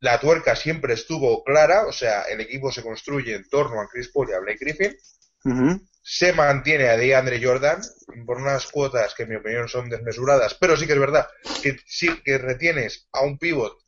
la 0.00 0.20
tuerca 0.20 0.54
siempre 0.54 0.94
estuvo 0.94 1.42
clara, 1.44 1.86
o 1.86 1.92
sea, 1.92 2.22
el 2.22 2.40
equipo 2.40 2.70
se 2.70 2.82
construye 2.82 3.34
en 3.34 3.48
torno 3.48 3.80
a 3.80 3.88
Chris 3.88 4.08
Paul 4.08 4.30
y 4.30 4.32
a 4.32 4.38
Blake 4.38 4.58
Griffin. 4.60 4.96
Se 6.02 6.32
mantiene 6.32 6.88
a 6.88 6.96
DeAndre 6.96 7.42
Jordan 7.42 7.80
por 8.26 8.36
unas 8.36 8.66
cuotas 8.66 9.14
que 9.14 9.24
en 9.24 9.30
mi 9.30 9.36
opinión 9.36 9.68
son 9.68 9.88
desmesuradas, 9.88 10.54
pero 10.54 10.76
sí 10.76 10.86
que 10.86 10.92
es 10.92 10.98
verdad 10.98 11.26
que 11.62 11.76
sí 11.86 12.08
que 12.22 12.38
retienes 12.38 13.08
a 13.12 13.22
un 13.22 13.38
pivot 13.38 13.78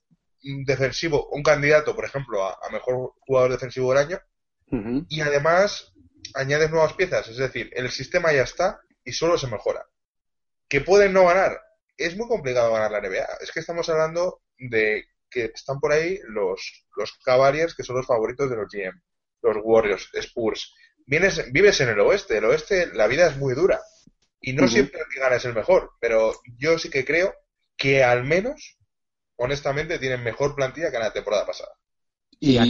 defensivo, 0.65 1.29
un 1.29 1.43
candidato, 1.43 1.95
por 1.95 2.05
ejemplo, 2.05 2.45
a, 2.45 2.59
mejor 2.71 3.13
jugador 3.21 3.53
defensivo 3.53 3.93
del 3.93 4.07
año, 4.07 4.21
y 5.09 5.21
además 5.21 5.93
añades 6.35 6.71
nuevas 6.71 6.95
piezas, 6.95 7.29
es 7.29 7.37
decir, 7.37 7.71
el 7.75 7.91
sistema 7.91 8.33
ya 8.33 8.43
está 8.43 8.81
y 9.05 9.13
solo 9.13 9.39
se 9.39 9.47
mejora 9.47 9.87
que 10.69 10.81
pueden 10.81 11.13
no 11.13 11.27
ganar. 11.27 11.61
Es 11.97 12.17
muy 12.17 12.29
complicado 12.29 12.73
ganar 12.73 12.91
la 12.91 13.01
NBA. 13.01 13.27
Es 13.41 13.53
que 13.53 13.61
estamos 13.61 13.89
hablando 13.89 14.43
de 14.59 15.05
que 15.31 15.47
están 15.47 15.81
por 15.81 15.93
ahí 15.93 16.19
los, 16.29 16.85
los 16.97 17.13
Cavaliers, 17.25 17.75
que 17.75 17.83
son 17.83 17.97
los 17.97 18.07
favoritos 18.07 18.51
de 18.51 18.57
los 18.57 18.69
GM, 18.71 19.01
los 19.43 19.57
Warriors, 19.63 20.11
Spurs. 20.15 20.75
Vienes, 21.07 21.53
vives 21.53 21.81
en 21.81 21.91
el 21.91 22.01
oeste. 22.01 22.39
El 22.39 22.45
oeste, 22.45 22.89
la 22.93 23.07
vida 23.07 23.29
es 23.29 23.37
muy 23.37 23.55
dura. 23.55 23.81
Y 24.41 24.53
no 24.53 24.69
siempre 24.69 25.01
el 25.01 25.07
que 25.13 25.21
gana 25.21 25.37
es 25.37 25.45
el 25.45 25.55
mejor. 25.55 25.93
Pero 26.01 26.35
yo 26.59 26.79
sí 26.79 26.91
que 26.91 27.05
creo 27.05 27.35
que 27.77 28.05
al 28.05 28.25
menos, 28.25 28.77
honestamente, 29.37 29.99
tienen 29.99 30.23
mejor 30.23 30.55
plantilla 30.55 30.91
que 30.91 30.97
en 30.97 31.03
la 31.03 31.13
temporada 31.13 31.47
pasada. 31.47 31.73
Y, 32.39 32.59
a, 32.59 32.65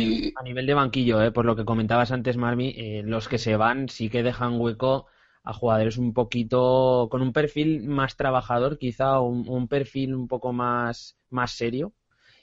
nivel, 0.45 0.67
de 0.67 0.75
banquillo, 0.75 1.21
¿eh? 1.23 1.33
por 1.33 1.45
lo 1.45 1.57
que 1.57 1.65
comentabas 1.65 2.13
antes, 2.13 2.37
Marmi, 2.37 2.75
eh, 2.77 3.03
los 3.05 3.27
que 3.27 3.39
se 3.39 3.57
van 3.57 3.89
sí 3.89 4.09
que 4.09 4.23
dejan 4.23 4.61
hueco 4.61 5.07
a 5.47 5.53
jugadores 5.55 5.97
un 5.97 6.13
poquito 6.13 7.09
con 7.11 7.23
un 7.23 7.33
perfil 7.33 7.89
más 7.89 8.17
trabajador, 8.17 8.79
quizá 8.79 9.21
un, 9.21 9.49
un 9.49 9.69
perfil 9.69 10.15
un 10.15 10.27
poco 10.29 10.53
más, 10.53 11.17
más 11.31 11.53
serio. 11.53 11.93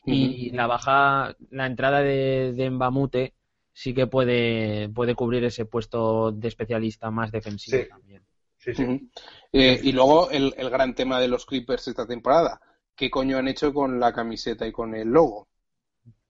Y 0.05 0.51
la 0.51 0.67
baja, 0.67 1.35
la 1.49 1.65
entrada 1.65 1.99
de, 1.99 2.53
de 2.53 2.69
Mbamute 2.69 3.33
sí 3.71 3.93
que 3.93 4.07
puede, 4.07 4.89
puede 4.89 5.15
cubrir 5.15 5.43
ese 5.43 5.65
puesto 5.65 6.31
de 6.31 6.47
especialista 6.47 7.11
más 7.11 7.31
defensivo 7.31 7.83
también. 7.89 8.23
Sí, 8.57 8.73
sí. 8.73 9.09
Eh, 9.51 9.79
y 9.83 9.91
luego 9.91 10.29
el, 10.29 10.53
el 10.57 10.69
gran 10.69 10.95
tema 10.95 11.19
de 11.19 11.27
los 11.27 11.45
Clippers 11.45 11.87
esta 11.87 12.07
temporada. 12.07 12.59
¿Qué 12.95 13.09
coño 13.09 13.37
han 13.37 13.47
hecho 13.47 13.73
con 13.73 13.99
la 13.99 14.13
camiseta 14.13 14.67
y 14.67 14.71
con 14.71 14.93
el 14.93 15.09
logo? 15.09 15.47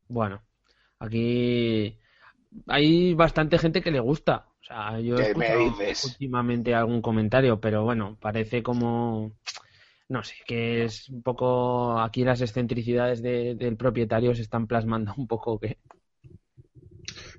Bueno, 0.08 0.42
aquí 1.00 2.00
hay 2.68 3.14
bastante 3.14 3.58
gente 3.58 3.82
que 3.82 3.92
le 3.92 4.00
gusta. 4.00 4.48
O 4.64 4.66
sea, 4.66 5.00
yo 5.00 5.18
he 5.18 5.32
escuchado 5.32 5.76
últimamente 6.06 6.74
algún 6.74 7.02
comentario, 7.02 7.60
pero 7.60 7.84
bueno, 7.84 8.18
parece 8.20 8.64
como 8.64 9.34
no 10.10 10.24
sé, 10.24 10.36
que 10.46 10.86
es 10.86 11.10
un 11.10 11.24
poco 11.24 12.00
aquí 12.00 12.24
las 12.24 12.42
excentricidades 12.42 13.22
del 13.22 13.78
propietario 13.78 14.36
se 14.36 14.42
están 14.42 14.68
plasmando 14.68 15.14
un 15.18 15.28
poco 15.28 15.60
que 15.60 15.78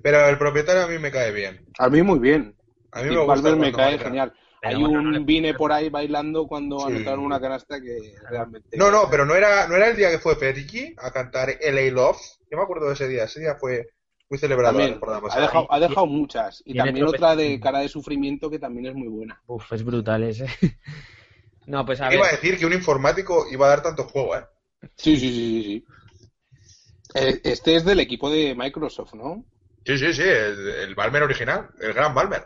pero 0.05 0.27
el 0.29 0.37
propietario 0.37 0.83
a 0.83 0.87
mí 0.87 0.99
me 0.99 1.09
cae 1.09 1.31
bien. 1.31 1.65
A 1.79 1.89
mí 1.89 2.03
muy 2.03 2.19
bien. 2.19 2.55
A 2.91 3.01
mí 3.01 3.09
me, 3.09 3.25
gusta 3.25 3.55
me 3.55 3.71
cae 3.71 3.97
genial. 3.97 4.31
Hay 4.61 4.75
un 4.83 5.25
vine 5.25 5.55
por 5.55 5.71
ahí 5.71 5.89
bailando 5.89 6.45
cuando 6.45 6.79
sí. 6.79 6.85
anotaron 6.87 7.25
una 7.25 7.39
canasta 7.39 7.81
que 7.81 8.13
realmente. 8.29 8.77
No, 8.77 8.91
no, 8.91 9.09
pero 9.09 9.25
no 9.25 9.33
era, 9.33 9.67
no 9.67 9.75
era 9.75 9.89
el 9.89 9.97
día 9.97 10.11
que 10.11 10.19
fue 10.19 10.37
Petty 10.37 10.93
a 10.97 11.09
cantar 11.11 11.49
LA 11.59 11.91
Love. 11.91 12.19
Yo 12.51 12.57
me 12.57 12.63
acuerdo 12.63 12.87
de 12.87 12.93
ese 12.93 13.07
día. 13.07 13.23
Ese 13.23 13.39
día 13.39 13.55
fue 13.55 13.87
muy 14.29 14.39
celebrado 14.39 14.73
También, 14.73 14.87
la 14.87 14.89
temporada 14.89 15.21
ha 15.29 15.39
pasada. 15.39 15.39
dejado, 15.39 15.71
ha 15.71 15.79
dejado 15.79 16.07
muchas. 16.07 16.61
Y 16.65 16.75
también 16.75 17.05
otra 17.07 17.37
de 17.37 17.57
cara 17.61 17.79
de 17.79 17.87
sufrimiento 17.87 18.49
que 18.49 18.59
también 18.59 18.87
es 18.87 18.95
muy 18.95 19.07
buena. 19.07 19.41
Uf, 19.47 19.71
es 19.73 19.83
brutal 19.83 20.23
ese. 20.23 20.45
no, 21.67 21.85
pues 21.85 22.01
a 22.01 22.09
¿Qué 22.09 22.15
ver. 22.15 22.15
iba 22.15 22.27
a 22.27 22.31
decir 22.31 22.57
que 22.57 22.65
un 22.65 22.73
informático 22.73 23.45
iba 23.51 23.67
a 23.67 23.69
dar 23.69 23.83
tanto 23.83 24.05
juego, 24.05 24.35
¿eh? 24.37 24.45
Sí, 24.97 25.15
sí, 25.17 25.29
sí, 25.29 25.63
sí. 25.63 25.63
sí. 25.63 25.85
Eh, 27.15 27.41
Este 27.43 27.75
es 27.75 27.83
del 27.83 27.99
equipo 27.99 28.29
de 28.29 28.53
Microsoft, 28.53 29.15
¿no? 29.15 29.43
Sí, 29.85 29.97
sí, 29.97 30.13
sí, 30.13 30.21
el, 30.23 30.67
el 30.69 30.95
Balmer 30.95 31.23
original, 31.23 31.69
el 31.79 31.93
gran 31.93 32.13
Balmer. 32.13 32.45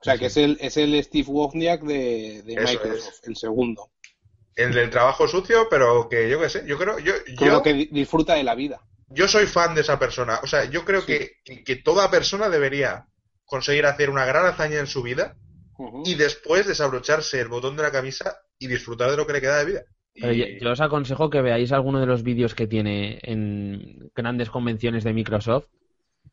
O 0.00 0.04
sea, 0.04 0.18
que 0.18 0.26
es 0.26 0.36
el, 0.36 0.56
es 0.60 0.76
el 0.76 1.02
Steve 1.02 1.26
Wozniak 1.28 1.82
de, 1.82 2.58
Microsoft, 2.60 3.18
el 3.24 3.34
segundo. 3.36 3.90
El 4.56 4.72
del 4.74 4.90
trabajo 4.90 5.28
sucio, 5.28 5.68
pero 5.70 6.08
que 6.08 6.28
yo 6.28 6.40
qué 6.40 6.48
sé, 6.48 6.64
yo 6.66 6.76
creo, 6.76 6.98
yo, 6.98 7.12
yo, 7.38 7.62
que 7.62 7.72
di- 7.72 7.88
disfruta 7.92 8.34
de 8.34 8.44
la 8.44 8.54
vida. 8.54 8.80
Yo 9.08 9.28
soy 9.28 9.46
fan 9.46 9.74
de 9.74 9.82
esa 9.82 9.98
persona. 9.98 10.40
O 10.42 10.46
sea, 10.46 10.64
yo 10.64 10.84
creo 10.84 11.00
Sí. 11.02 11.18
que, 11.44 11.62
que, 11.64 11.76
toda 11.76 12.10
persona 12.10 12.48
debería 12.48 13.06
conseguir 13.44 13.86
hacer 13.86 14.10
una 14.10 14.24
gran 14.24 14.46
hazaña 14.46 14.78
en 14.80 14.86
su 14.86 15.02
vida 15.02 15.36
y 16.04 16.14
después 16.14 16.66
desabrocharse 16.66 17.40
el 17.40 17.48
botón 17.48 17.76
de 17.76 17.82
la 17.82 17.90
camisa 17.92 18.36
y 18.58 18.66
disfrutar 18.68 19.10
de 19.10 19.16
lo 19.16 19.26
que 19.26 19.32
le 19.34 19.40
queda 19.40 19.58
de 19.58 19.64
vida. 19.64 19.82
Pero 20.14 20.32
yo, 20.32 20.44
Y- 20.44 20.60
yo 20.60 20.70
os 20.70 20.80
aconsejo 20.80 21.28
que 21.30 21.42
veáis 21.42 21.72
alguno 21.72 22.00
de 22.00 22.06
los 22.06 22.22
vídeos 22.22 22.54
que 22.54 22.66
tiene 22.68 23.18
en 23.22 24.10
grandes 24.14 24.48
convenciones 24.50 25.02
de 25.04 25.12
Microsoft, 25.12 25.66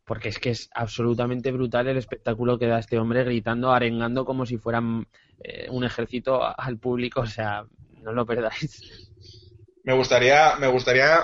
porque 0.05 0.29
es 0.29 0.39
que 0.39 0.51
es 0.51 0.69
absolutamente 0.75 1.51
brutal 1.51 1.87
el 1.87 1.97
espectáculo 1.97 2.59
que 2.59 2.67
da 2.67 2.79
este 2.79 2.99
hombre 2.99 3.23
gritando, 3.23 3.71
arengando 3.71 4.25
como 4.25 4.45
si 4.45 4.57
fueran 4.57 5.07
eh, 5.43 5.67
un 5.71 5.83
ejército 5.83 6.41
al 6.57 6.77
público. 6.77 7.21
O 7.21 7.25
sea, 7.25 7.65
no 8.01 8.13
lo 8.13 8.25
perdáis. 8.25 9.09
Me 9.83 9.93
gustaría, 9.93 10.55
me 10.57 10.67
gustaría 10.67 11.21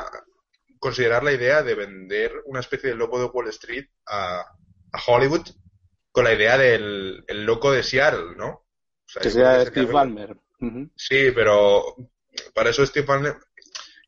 considerar 0.79 1.23
la 1.23 1.33
idea 1.33 1.63
de 1.63 1.75
vender 1.75 2.31
una 2.45 2.59
especie 2.59 2.89
de 2.89 2.95
loco 2.95 3.19
de 3.19 3.25
Wall 3.25 3.47
Street 3.49 3.85
a, 4.05 4.39
a 4.41 4.99
Hollywood 5.07 5.47
con 6.11 6.23
la 6.23 6.33
idea 6.33 6.57
del 6.57 7.23
el 7.27 7.45
loco 7.45 7.71
de 7.71 7.83
Seattle, 7.83 8.35
¿no? 8.35 8.47
O 8.49 8.65
sea, 9.05 9.21
Que 9.21 9.29
sea 9.29 9.65
Steve 9.65 9.91
Ballmer. 9.91 10.37
Sí, 10.95 11.31
pero 11.33 11.83
para 12.53 12.69
eso 12.71 12.85
Steve 12.85 13.05
Ballmer... 13.05 13.35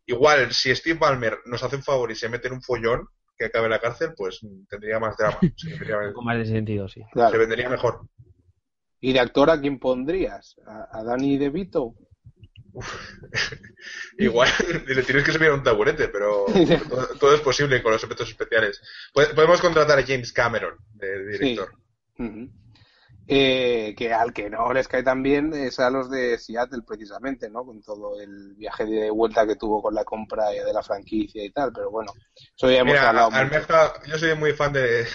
Igual, 0.06 0.52
si 0.52 0.76
Steve 0.76 0.98
Ballmer 0.98 1.38
nos 1.46 1.62
hace 1.62 1.76
un 1.76 1.84
favor 1.84 2.10
y 2.10 2.16
se 2.16 2.30
mete 2.30 2.48
en 2.48 2.56
un 2.56 2.64
follón 2.64 3.08
que 3.38 3.46
acabe 3.46 3.66
en 3.66 3.72
la 3.72 3.80
cárcel, 3.80 4.14
pues 4.18 4.40
tendría 4.68 5.00
más 5.00 5.16
drama. 5.16 5.38
Se 5.56 5.70
vendería, 5.70 5.98
Un 6.00 6.14
poco 6.14 6.24
más 6.24 6.38
de 6.40 6.46
sentido, 6.46 6.88
sí. 6.90 7.02
Claro. 7.14 7.32
se 7.32 7.38
vendería 7.38 7.70
mejor. 7.70 8.02
¿Y 9.00 9.14
de 9.14 9.20
actor 9.20 9.50
a 9.52 9.62
quién 9.62 9.80
pondrías? 9.80 10.56
¿A, 10.66 11.00
a 11.00 11.04
Danny 11.04 11.38
DeVito? 11.38 11.94
Igual 14.18 14.50
le 14.88 15.04
tienes 15.04 15.24
que 15.24 15.32
subir 15.32 15.50
a 15.50 15.54
un 15.54 15.64
taburete, 15.64 16.10
pero 16.10 16.46
todo, 16.90 17.08
todo 17.20 17.36
es 17.36 17.42
posible 17.42 17.82
con 17.82 17.92
los 17.92 18.04
efectos 18.04 18.30
especiales. 18.30 18.82
Pod- 19.14 19.34
Podemos 19.34 19.62
contratar 19.62 20.00
a 20.00 20.06
James 20.06 20.32
Cameron 20.34 20.76
de 20.94 21.28
director. 21.28 21.72
Eh, 23.32 23.94
que 23.96 24.12
al 24.12 24.34
que 24.34 24.50
no 24.50 24.74
les 24.74 24.88
cae 24.88 25.04
tan 25.04 25.22
bien 25.22 25.54
es 25.54 25.80
a 25.80 25.92
los 25.92 26.10
de 26.10 26.40
Seattle, 26.40 26.82
precisamente, 26.82 27.48
¿no? 27.48 27.64
Con 27.64 27.80
todo 27.84 28.20
el 28.20 28.56
viaje 28.56 28.86
de 28.86 29.12
vuelta 29.12 29.46
que 29.46 29.56
tuvo 29.56 29.84
con 29.84 29.94
la 29.94 30.04
compra 30.04 30.50
de 30.50 30.74
la 30.74 30.82
franquicia 30.82 31.44
y 31.46 31.52
tal, 31.52 31.72
pero 31.72 31.92
bueno, 31.92 32.12
eso 32.58 32.72
ya 32.72 32.80
hemos 32.80 32.94
Mira, 32.94 33.10
hablado 33.10 33.30
mucho. 33.30 33.42
Almeja, 33.44 33.94
yo 34.08 34.18
soy 34.18 34.36
muy 34.36 34.54
fan 34.54 34.74
de, 34.74 35.06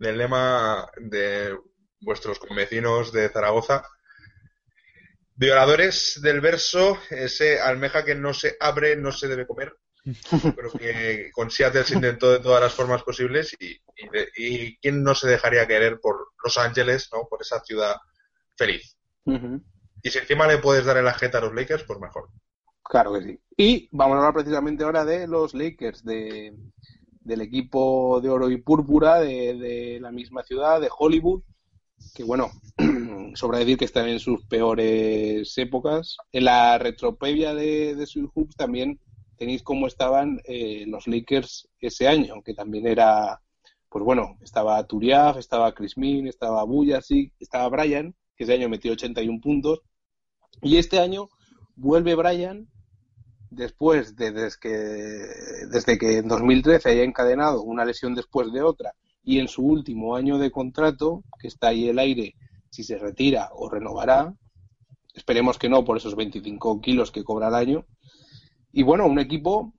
del 0.00 0.18
lema 0.18 0.90
de 0.96 1.56
vuestros 2.00 2.40
convecinos 2.40 3.12
de 3.12 3.28
Zaragoza. 3.28 3.84
Violadores 5.40 6.20
del 6.22 6.42
verso, 6.42 6.98
ese 7.08 7.58
almeja 7.58 8.04
que 8.04 8.14
no 8.14 8.34
se 8.34 8.58
abre, 8.60 8.94
no 8.94 9.10
se 9.10 9.26
debe 9.26 9.46
comer. 9.46 9.74
Creo 10.54 10.70
que 10.78 11.30
con 11.32 11.50
Seattle 11.50 11.84
se 11.84 11.94
intentó 11.94 12.30
de 12.30 12.40
todas 12.40 12.60
las 12.60 12.74
formas 12.74 13.02
posibles 13.02 13.56
y, 13.58 13.74
y, 14.36 14.76
quién 14.76 15.02
no 15.02 15.14
se 15.14 15.28
dejaría 15.28 15.66
querer 15.66 15.98
por 15.98 16.32
Los 16.44 16.58
Ángeles, 16.58 17.08
¿no? 17.14 17.26
Por 17.26 17.40
esa 17.40 17.58
ciudad 17.60 17.96
feliz. 18.54 18.98
Y 20.02 20.10
si 20.10 20.18
encima 20.18 20.46
le 20.46 20.58
puedes 20.58 20.84
dar 20.84 20.98
el 20.98 21.08
ajeta 21.08 21.38
a 21.38 21.40
los 21.40 21.54
Lakers, 21.54 21.84
pues 21.84 21.98
mejor. 21.98 22.28
Claro 22.84 23.14
que 23.14 23.22
sí. 23.22 23.40
Y 23.56 23.88
vamos 23.92 24.16
a 24.16 24.18
hablar 24.18 24.34
precisamente 24.34 24.84
ahora 24.84 25.06
de 25.06 25.26
los 25.26 25.54
Lakers, 25.54 26.04
de, 26.04 26.54
del 27.20 27.40
equipo 27.40 28.20
de 28.20 28.28
oro 28.28 28.50
y 28.50 28.58
púrpura 28.58 29.20
de, 29.20 29.54
de 29.54 30.00
la 30.02 30.12
misma 30.12 30.42
ciudad, 30.42 30.82
de 30.82 30.90
Hollywood, 30.94 31.42
que 32.14 32.24
bueno, 32.24 32.50
sobra 33.34 33.58
decir 33.58 33.76
que 33.78 33.84
están 33.84 34.08
en 34.08 34.20
sus 34.20 34.44
peores 34.46 35.56
épocas. 35.58 36.16
En 36.32 36.44
la 36.44 36.78
retropedia 36.78 37.54
de, 37.54 37.94
de 37.94 38.06
Sweet 38.06 38.30
Hoops 38.34 38.56
también 38.56 39.00
tenéis 39.36 39.62
cómo 39.62 39.86
estaban 39.86 40.40
eh, 40.44 40.84
los 40.86 41.06
Lakers 41.06 41.68
ese 41.80 42.08
año, 42.08 42.42
que 42.44 42.52
también 42.52 42.86
era, 42.86 43.40
pues 43.88 44.04
bueno, 44.04 44.36
estaba 44.42 44.86
Turiaf, 44.86 45.38
estaba 45.38 45.72
Chris 45.72 45.96
Min, 45.96 46.26
estaba 46.26 46.64
Buyasic, 46.64 47.32
estaba 47.40 47.68
Brian, 47.70 48.14
que 48.36 48.44
ese 48.44 48.52
año 48.52 48.68
metió 48.68 48.92
81 48.92 49.40
puntos, 49.40 49.80
y 50.60 50.76
este 50.76 50.98
año 50.98 51.28
vuelve 51.74 52.14
Brian 52.14 52.68
después 53.50 54.14
de 54.14 54.30
desde 54.30 54.58
que, 54.60 54.68
desde 55.70 55.98
que 55.98 56.18
en 56.18 56.28
2013 56.28 56.90
haya 56.90 57.02
encadenado 57.02 57.62
una 57.62 57.86
lesión 57.86 58.14
después 58.14 58.52
de 58.52 58.62
otra 58.62 58.94
y 59.22 59.38
en 59.38 59.48
su 59.48 59.62
último 59.62 60.16
año 60.16 60.38
de 60.38 60.50
contrato, 60.50 61.24
que 61.38 61.48
está 61.48 61.68
ahí 61.68 61.88
el 61.88 61.98
aire, 61.98 62.34
si 62.70 62.84
se 62.84 62.98
retira 62.98 63.50
o 63.52 63.68
renovará, 63.68 64.34
esperemos 65.14 65.58
que 65.58 65.68
no 65.68 65.84
por 65.84 65.96
esos 65.96 66.14
25 66.16 66.80
kilos 66.80 67.10
que 67.10 67.24
cobra 67.24 67.48
al 67.48 67.54
año. 67.54 67.86
Y 68.72 68.82
bueno, 68.82 69.06
un 69.06 69.18
equipo 69.18 69.74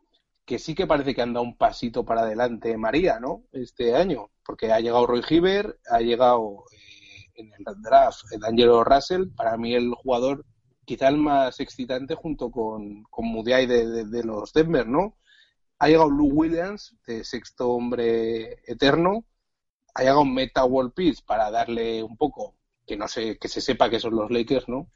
que 0.45 0.60
sí 0.60 0.75
que 0.75 0.88
parece 0.88 1.15
que 1.15 1.21
anda 1.21 1.41
un 1.41 1.56
pasito 1.56 2.04
para 2.04 2.21
adelante 2.21 2.77
María, 2.77 3.19
¿no? 3.19 3.45
Este 3.51 3.95
año, 3.95 4.32
porque 4.45 4.71
ha 4.71 4.80
llegado 4.80 5.08
Roy 5.08 5.21
Hibbert, 5.27 5.77
ha 5.89 5.99
llegado 5.99 6.65
eh, 6.71 7.30
en 7.36 7.51
el 7.54 7.82
draft 7.82 8.23
el 8.32 8.43
Angelo 8.43 8.84
Russell, 8.84 9.30
para 9.36 9.58
mí 9.58 9.73
el 9.73 9.93
jugador 9.93 10.45
quizá 10.84 11.08
el 11.08 11.17
más 11.17 11.60
excitante 11.60 12.15
junto 12.15 12.51
con, 12.51 13.04
con 13.04 13.25
Mudiay 13.27 13.65
de, 13.65 13.88
de, 13.88 14.06
de 14.06 14.23
los 14.23 14.51
Denver, 14.51 14.88
¿no? 14.88 15.15
Ha 15.80 15.88
llegado 15.88 16.10
Lou 16.10 16.30
Williams, 16.32 16.95
de 17.08 17.23
sexto 17.23 17.69
hombre 17.71 18.60
eterno, 18.65 19.25
ha 19.93 20.01
llegado 20.01 20.25
Meta 20.25 20.65
World 20.65 20.93
Peace 20.93 21.21
para 21.25 21.51
darle 21.51 22.04
un 22.04 22.17
poco, 22.17 22.56
que 22.86 22.97
no 22.97 23.08
sé, 23.08 23.38
que 23.38 23.47
se 23.47 23.62
sepa 23.62 23.89
que 23.89 23.99
son 23.99 24.15
los 24.15 24.32
Lakers, 24.32 24.67
¿no? 24.67 24.89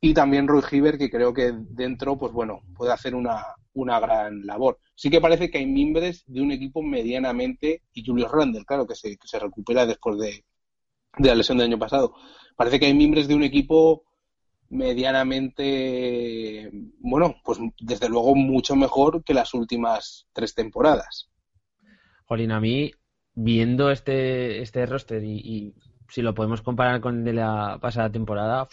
Y 0.00 0.14
también 0.14 0.48
Roy 0.48 0.62
Hibbert, 0.70 0.98
que 0.98 1.10
creo 1.10 1.34
que 1.34 1.52
dentro, 1.52 2.16
pues 2.16 2.32
bueno, 2.32 2.62
puede 2.74 2.92
hacer 2.92 3.14
una, 3.14 3.44
una 3.74 4.00
gran 4.00 4.46
labor. 4.46 4.78
Sí 4.94 5.10
que 5.10 5.20
parece 5.20 5.50
que 5.50 5.58
hay 5.58 5.66
mimbres 5.66 6.24
de 6.26 6.40
un 6.40 6.52
equipo 6.52 6.82
medianamente, 6.82 7.82
y 7.92 8.04
Julius 8.04 8.30
Randle, 8.30 8.64
claro, 8.64 8.86
que 8.86 8.94
se, 8.94 9.18
que 9.18 9.28
se 9.28 9.38
recupera 9.38 9.84
después 9.84 10.18
de, 10.18 10.44
de 11.18 11.28
la 11.28 11.34
lesión 11.34 11.58
del 11.58 11.66
año 11.66 11.78
pasado. 11.78 12.14
Parece 12.56 12.80
que 12.80 12.86
hay 12.86 12.94
mimbres 12.94 13.28
de 13.28 13.34
un 13.34 13.42
equipo 13.42 14.04
medianamente, 14.70 16.70
bueno, 17.00 17.36
pues 17.44 17.58
desde 17.80 18.08
luego 18.08 18.34
mucho 18.34 18.76
mejor 18.76 19.22
que 19.24 19.34
las 19.34 19.52
últimas 19.52 20.26
tres 20.32 20.54
temporadas. 20.54 21.28
Jolín, 22.26 22.52
a 22.52 22.60
mí, 22.60 22.92
viendo 23.34 23.90
este, 23.90 24.62
este 24.62 24.86
roster 24.86 25.22
y, 25.24 25.74
si 26.08 26.22
lo 26.22 26.34
podemos 26.34 26.60
comparar 26.62 27.00
con 27.00 27.18
el 27.18 27.24
de 27.24 27.32
la 27.34 27.78
pasada 27.80 28.10
temporada, 28.10 28.66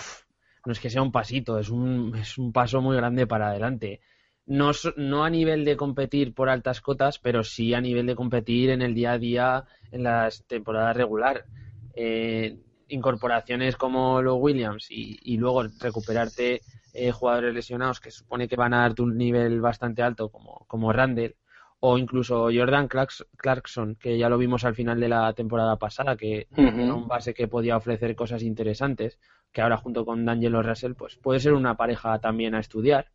no 0.66 0.72
es 0.72 0.80
que 0.80 0.90
sea 0.90 1.04
un 1.04 1.12
pasito, 1.12 1.60
es 1.60 1.70
un, 1.70 2.16
es 2.16 2.38
un 2.40 2.52
paso 2.52 2.82
muy 2.82 2.98
grande 2.98 3.28
para 3.28 3.50
adelante. 3.50 4.02
No, 4.48 4.72
no 4.96 5.24
a 5.24 5.30
nivel 5.30 5.64
de 5.64 5.78
competir 5.78 6.34
por 6.34 6.50
altas 6.50 6.82
cotas, 6.82 7.20
pero 7.20 7.44
sí 7.44 7.74
a 7.74 7.82
nivel 7.82 8.08
de 8.08 8.16
competir 8.16 8.72
en 8.72 8.82
el 8.82 8.96
día 8.96 9.12
a 9.12 9.20
día 9.20 9.66
en 9.92 10.04
las 10.04 10.46
temporadas 10.48 10.98
regular. 10.98 11.46
Eh, 11.94 12.58
incorporaciones 12.88 13.76
como 13.76 14.22
los 14.22 14.38
Williams 14.40 14.88
y, 14.90 15.20
y 15.22 15.38
luego 15.38 15.64
recuperarte 15.80 16.62
eh, 16.94 17.12
jugadores 17.12 17.54
lesionados 17.54 18.00
que 18.00 18.10
supone 18.10 18.48
que 18.48 18.56
van 18.56 18.74
a 18.74 18.82
darte 18.82 19.04
un 19.04 19.18
nivel 19.18 19.62
bastante 19.62 20.02
alto 20.02 20.30
como, 20.30 20.66
como 20.68 20.92
Randall 20.92 21.36
o 21.80 21.98
incluso 21.98 22.50
Jordan 22.54 22.88
Clarks- 22.90 23.28
Clarkson 23.38 23.96
que 23.96 24.18
ya 24.18 24.30
lo 24.30 24.38
vimos 24.38 24.66
al 24.66 24.76
final 24.76 25.00
de 25.00 25.10
la 25.10 25.34
temporada 25.34 25.76
pasada 25.78 26.16
que 26.16 26.48
era 26.56 26.94
un 26.96 27.08
base 27.08 27.34
que 27.34 27.48
podía 27.48 27.78
ofrecer 27.78 28.16
cosas 28.16 28.42
interesantes 28.44 29.20
que 29.52 29.62
ahora 29.62 29.78
junto 29.78 30.06
con 30.06 30.26
D'Angelo 30.26 30.64
Russell 30.64 30.94
pues 30.96 31.16
puede 31.18 31.40
ser 31.40 31.54
una 31.54 31.78
pareja 31.78 32.20
también 32.20 32.56
a 32.56 32.60
estudiar 32.60 33.12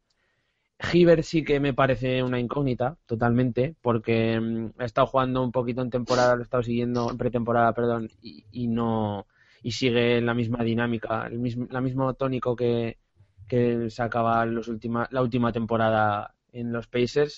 Hibbert 0.93 1.23
sí 1.23 1.45
que 1.45 1.61
me 1.61 1.75
parece 1.75 2.23
una 2.23 2.41
incógnita 2.41 2.97
totalmente 3.07 3.75
porque 3.81 4.41
mm, 4.41 4.81
ha 4.81 4.85
estado 4.85 5.07
jugando 5.07 5.43
un 5.43 5.53
poquito 5.53 5.81
en 5.83 5.91
temporada, 5.91 6.35
lo 6.35 6.41
he 6.41 6.45
estado 6.45 6.63
siguiendo 6.63 7.09
en 7.11 7.19
pretemporada, 7.19 7.73
perdón, 7.73 8.09
y, 8.21 8.45
y 8.51 8.67
no 8.69 9.27
y 9.63 9.71
sigue 9.73 10.21
la 10.21 10.35
misma 10.35 10.65
dinámica, 10.65 11.27
el 11.29 11.39
mismo, 11.39 11.69
la 11.71 11.81
mismo 11.81 12.15
tónico 12.15 12.57
que, 12.57 12.99
que 13.47 13.91
sacaba 13.91 14.45
los 14.45 14.67
última, 14.67 15.07
la 15.13 15.23
última 15.23 15.53
temporada 15.53 16.35
en 16.53 16.73
los 16.73 16.89
Pacers. 16.89 17.37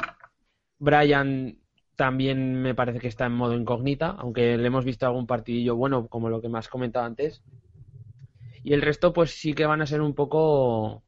Brian 0.78 1.58
también 1.96 2.62
me 2.62 2.74
parece 2.76 3.00
que 3.00 3.08
está 3.08 3.26
en 3.26 3.32
modo 3.32 3.54
incógnita, 3.54 4.10
aunque 4.10 4.56
le 4.56 4.66
hemos 4.66 4.84
visto 4.84 5.06
algún 5.06 5.26
partidillo 5.26 5.76
bueno, 5.76 6.06
como 6.08 6.28
lo 6.28 6.40
que 6.40 6.48
has 6.54 6.68
comentado 6.68 7.06
antes. 7.06 7.42
Y 8.62 8.72
el 8.72 8.82
resto, 8.82 9.12
pues 9.12 9.30
sí 9.32 9.52
que 9.54 9.66
van 9.66 9.82
a 9.82 9.86
ser 9.86 10.00
un 10.00 10.14
poco 10.14 11.04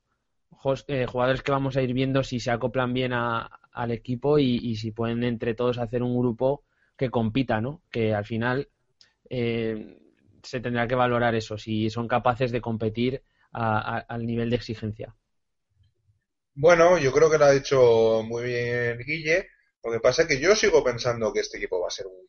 eh, 0.88 1.06
jugadores 1.06 1.42
que 1.42 1.52
vamos 1.52 1.76
a 1.76 1.82
ir 1.82 1.92
viendo 1.94 2.22
si 2.24 2.40
se 2.40 2.50
acoplan 2.50 2.92
bien 2.94 3.12
a- 3.12 3.50
al 3.72 3.90
equipo 3.92 4.38
y, 4.38 4.76
si 4.76 4.90
pueden 4.92 5.22
entre 5.24 5.54
todos 5.54 5.78
hacer 5.78 6.02
un 6.02 6.18
grupo 6.18 6.64
que 6.96 7.10
compita, 7.10 7.60
¿no? 7.60 7.82
Que 7.90 8.14
al 8.14 8.24
final 8.24 8.68
eh, 9.30 9.98
se 10.42 10.60
tendrá 10.60 10.88
que 10.88 10.94
valorar 10.96 11.34
eso, 11.34 11.58
si 11.58 11.90
son 11.90 12.08
capaces 12.08 12.52
de 12.52 12.60
competir 12.62 13.22
al 13.52 14.26
nivel 14.26 14.50
de 14.50 14.56
exigencia. 14.56 15.16
Bueno, 16.56 16.98
yo 16.98 17.12
creo 17.12 17.30
que 17.30 17.38
lo 17.38 17.44
ha 17.44 17.52
dicho 17.52 18.22
muy 18.24 18.44
bien 18.44 18.98
Guille. 19.06 19.46
Lo 19.84 19.92
que 19.92 20.00
pasa 20.00 20.22
es 20.22 20.28
que 20.28 20.40
yo 20.40 20.56
sigo 20.56 20.82
pensando 20.82 21.32
que 21.32 21.40
este 21.40 21.58
equipo 21.58 21.80
va 21.80 21.88
a 21.88 21.90
ser 21.90 22.06
un, 22.06 22.28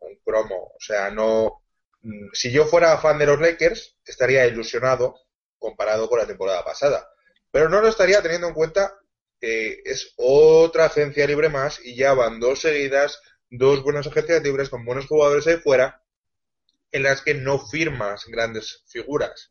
un 0.00 0.16
cromo. 0.24 0.72
O 0.76 0.80
sea, 0.80 1.10
no. 1.10 1.62
Mm, 2.02 2.28
si 2.32 2.50
yo 2.50 2.66
fuera 2.66 2.98
fan 2.98 3.18
de 3.18 3.26
los 3.26 3.40
Lakers, 3.40 3.96
estaría 4.04 4.46
ilusionado 4.46 5.14
comparado 5.58 6.08
con 6.08 6.18
la 6.18 6.26
temporada 6.26 6.64
pasada. 6.64 7.08
Pero 7.50 7.68
no 7.68 7.80
lo 7.80 7.88
estaría 7.88 8.22
teniendo 8.22 8.48
en 8.48 8.54
cuenta 8.54 8.98
que 9.40 9.82
es 9.84 10.14
otra 10.16 10.86
agencia 10.86 11.26
libre 11.26 11.48
más 11.48 11.80
y 11.84 11.96
ya 11.96 12.12
van 12.14 12.40
dos 12.40 12.60
seguidas, 12.60 13.20
dos 13.50 13.82
buenas 13.82 14.06
agencias 14.06 14.42
libres 14.42 14.68
con 14.68 14.84
buenos 14.84 15.06
jugadores 15.06 15.46
ahí 15.46 15.56
fuera 15.56 16.02
en 16.90 17.02
las 17.02 17.22
que 17.22 17.34
no 17.34 17.58
firmas 17.58 18.24
grandes 18.26 18.84
figuras. 18.86 19.48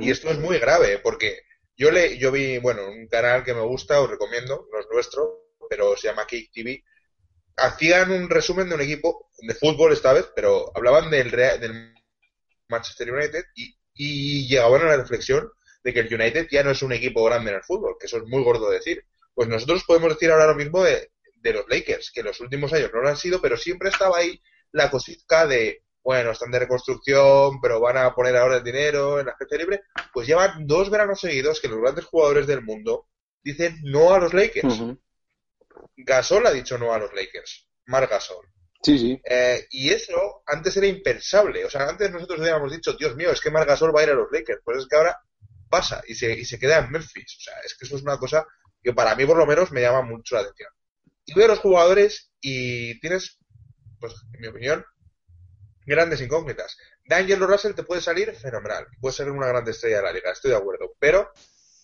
Y 0.00 0.10
esto 0.10 0.30
es 0.30 0.38
muy 0.38 0.58
grave, 0.58 0.98
porque 0.98 1.40
yo 1.76 1.90
le, 1.90 2.16
yo 2.16 2.32
vi, 2.32 2.58
bueno, 2.58 2.88
un 2.88 3.08
canal 3.08 3.44
que 3.44 3.52
me 3.52 3.60
gusta, 3.60 4.00
os 4.00 4.08
recomiendo, 4.08 4.66
no 4.72 4.80
es 4.80 4.86
nuestro, 4.90 5.45
pero 5.68 5.96
se 5.96 6.08
llama 6.08 6.26
Cake 6.26 6.50
TV. 6.52 6.84
Hacían 7.56 8.10
un 8.10 8.28
resumen 8.28 8.68
de 8.68 8.74
un 8.74 8.80
equipo 8.82 9.30
de 9.38 9.54
fútbol 9.54 9.92
esta 9.92 10.12
vez, 10.12 10.28
pero 10.34 10.70
hablaban 10.74 11.10
del, 11.10 11.30
del 11.30 11.94
Manchester 12.68 13.12
United 13.12 13.44
y, 13.54 13.76
y 13.94 14.46
llegaban 14.48 14.82
a 14.82 14.86
la 14.86 14.96
reflexión 14.96 15.50
de 15.82 15.94
que 15.94 16.00
el 16.00 16.12
United 16.12 16.48
ya 16.50 16.64
no 16.64 16.72
es 16.72 16.82
un 16.82 16.92
equipo 16.92 17.24
grande 17.24 17.50
en 17.50 17.56
el 17.58 17.62
fútbol, 17.62 17.96
que 17.98 18.06
eso 18.06 18.18
es 18.18 18.24
muy 18.24 18.42
gordo 18.42 18.70
decir. 18.70 19.04
Pues 19.34 19.48
nosotros 19.48 19.84
podemos 19.84 20.10
decir 20.10 20.30
ahora 20.30 20.48
lo 20.48 20.56
mismo 20.56 20.82
de, 20.82 21.10
los 21.44 21.68
Lakers, 21.68 22.10
que 22.10 22.20
en 22.20 22.26
los 22.26 22.40
últimos 22.40 22.72
años 22.72 22.90
no 22.92 23.02
lo 23.02 23.08
han 23.08 23.16
sido, 23.16 23.40
pero 23.40 23.56
siempre 23.56 23.90
estaba 23.90 24.18
ahí 24.18 24.42
la 24.72 24.90
cosita 24.90 25.46
de 25.46 25.84
bueno, 26.02 26.30
están 26.30 26.52
de 26.52 26.60
reconstrucción, 26.60 27.60
pero 27.60 27.80
van 27.80 27.96
a 27.96 28.14
poner 28.14 28.36
ahora 28.36 28.58
el 28.58 28.64
dinero 28.64 29.18
en 29.18 29.26
la 29.26 29.32
agencia 29.32 29.58
libre, 29.58 29.82
pues 30.12 30.26
llevan 30.26 30.66
dos 30.66 30.88
veranos 30.88 31.20
seguidos 31.20 31.60
que 31.60 31.66
los 31.66 31.80
grandes 31.80 32.04
jugadores 32.04 32.46
del 32.46 32.62
mundo 32.62 33.08
dicen 33.42 33.78
no 33.82 34.14
a 34.14 34.20
los 34.20 34.32
Lakers. 34.32 34.82
Gasol 35.96 36.46
ha 36.46 36.52
dicho 36.52 36.78
no 36.78 36.92
a 36.92 36.98
los 36.98 37.12
Lakers, 37.12 37.68
Marc 37.86 38.10
Gasol. 38.10 38.46
Sí, 38.82 38.98
sí. 38.98 39.20
Eh, 39.24 39.66
y 39.70 39.90
eso 39.90 40.42
antes 40.46 40.76
era 40.76 40.86
impensable. 40.86 41.64
O 41.64 41.70
sea, 41.70 41.88
antes 41.88 42.10
nosotros 42.10 42.40
habíamos 42.40 42.72
dicho, 42.72 42.92
Dios 42.92 43.16
mío, 43.16 43.30
es 43.30 43.40
que 43.40 43.50
Marc 43.50 43.68
Gasol 43.68 43.94
va 43.94 44.00
a 44.00 44.04
ir 44.04 44.10
a 44.10 44.14
los 44.14 44.30
Lakers. 44.30 44.60
Pues 44.64 44.78
es 44.78 44.86
que 44.86 44.96
ahora 44.96 45.18
pasa 45.68 46.02
y 46.06 46.14
se, 46.14 46.32
y 46.32 46.44
se 46.44 46.58
queda 46.58 46.78
en 46.78 46.90
Memphis. 46.90 47.36
O 47.38 47.40
sea, 47.40 47.54
es 47.64 47.76
que 47.76 47.86
eso 47.86 47.96
es 47.96 48.02
una 48.02 48.18
cosa 48.18 48.46
que 48.82 48.92
para 48.92 49.16
mí 49.16 49.26
por 49.26 49.36
lo 49.36 49.46
menos 49.46 49.72
me 49.72 49.80
llama 49.80 50.02
mucho 50.02 50.36
la 50.36 50.42
atención. 50.42 50.70
Y 51.24 51.34
veo 51.34 51.46
a 51.46 51.48
los 51.48 51.58
jugadores 51.58 52.30
y 52.40 53.00
tienes, 53.00 53.38
pues 53.98 54.14
en 54.34 54.40
mi 54.40 54.46
opinión, 54.46 54.84
grandes 55.84 56.20
incógnitas. 56.20 56.76
D'Angelo 57.04 57.46
Russell 57.46 57.74
te 57.74 57.82
puede 57.82 58.00
salir 58.00 58.32
fenomenal, 58.34 58.86
puede 59.00 59.14
ser 59.14 59.30
una 59.30 59.48
gran 59.48 59.66
estrella 59.68 59.96
de 59.96 60.02
la 60.02 60.12
liga, 60.12 60.30
estoy 60.30 60.52
de 60.52 60.56
acuerdo, 60.56 60.94
pero 60.98 61.32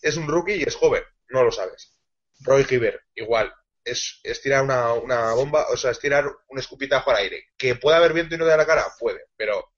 es 0.00 0.16
un 0.16 0.28
rookie 0.28 0.54
y 0.54 0.62
es 0.62 0.76
joven, 0.76 1.02
no 1.28 1.42
lo 1.42 1.50
sabes. 1.50 1.96
Roy 2.40 2.64
Giver, 2.64 3.00
igual, 3.14 3.52
es, 3.84 4.20
tirar 4.42 4.62
una, 4.62 4.92
una, 4.94 5.32
bomba, 5.34 5.66
o 5.70 5.76
sea, 5.76 5.90
es 5.90 5.98
tirar 5.98 6.26
un 6.48 6.58
escupitajo 6.58 7.10
al 7.10 7.18
aire. 7.18 7.48
¿Que 7.56 7.74
puede 7.74 7.96
haber 7.96 8.12
viento 8.12 8.34
y 8.34 8.38
no 8.38 8.46
de 8.46 8.56
la 8.56 8.66
cara? 8.66 8.84
Puede, 8.98 9.26
pero 9.36 9.72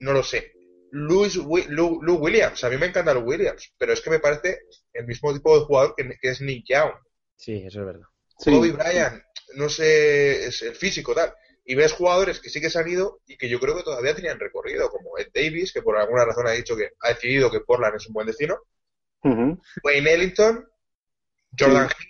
no 0.00 0.12
lo 0.12 0.22
sé. 0.22 0.52
Louis, 0.92 1.36
Lou, 1.36 2.00
Williams, 2.16 2.64
a 2.64 2.70
mí 2.70 2.76
me 2.76 2.86
encanta 2.86 3.14
Lou 3.14 3.22
Williams, 3.22 3.72
pero 3.78 3.92
es 3.92 4.00
que 4.00 4.10
me 4.10 4.18
parece 4.18 4.62
el 4.92 5.06
mismo 5.06 5.32
tipo 5.32 5.56
de 5.58 5.64
jugador 5.64 5.94
que, 5.96 6.16
es 6.20 6.40
Nick 6.40 6.64
Young. 6.68 6.92
Sí, 7.36 7.62
eso 7.64 7.80
es 7.80 7.86
verdad. 7.86 8.06
Kobe 8.36 8.72
Bryant, 8.72 9.22
no 9.54 9.68
sé, 9.68 10.46
es 10.46 10.62
el 10.62 10.74
físico 10.74 11.14
tal 11.14 11.34
y 11.70 11.76
ves 11.76 11.92
jugadores 11.92 12.40
que 12.40 12.50
sí 12.50 12.60
que 12.60 12.68
se 12.68 12.80
han 12.80 12.88
ido 12.88 13.20
y 13.28 13.36
que 13.36 13.48
yo 13.48 13.60
creo 13.60 13.76
que 13.76 13.84
todavía 13.84 14.12
tenían 14.12 14.40
recorrido, 14.40 14.90
como 14.90 15.16
Ed 15.18 15.28
Davis, 15.32 15.72
que 15.72 15.82
por 15.82 15.96
alguna 15.96 16.24
razón 16.24 16.48
ha 16.48 16.50
dicho 16.50 16.76
que 16.76 16.90
ha 17.00 17.10
decidido 17.10 17.48
que 17.48 17.60
Portland 17.60 17.94
es 17.94 18.08
un 18.08 18.14
buen 18.14 18.26
destino, 18.26 18.58
Wayne 19.22 20.12
Ellington, 20.12 20.68
Jordan 21.56 21.88
Hill. 21.88 22.09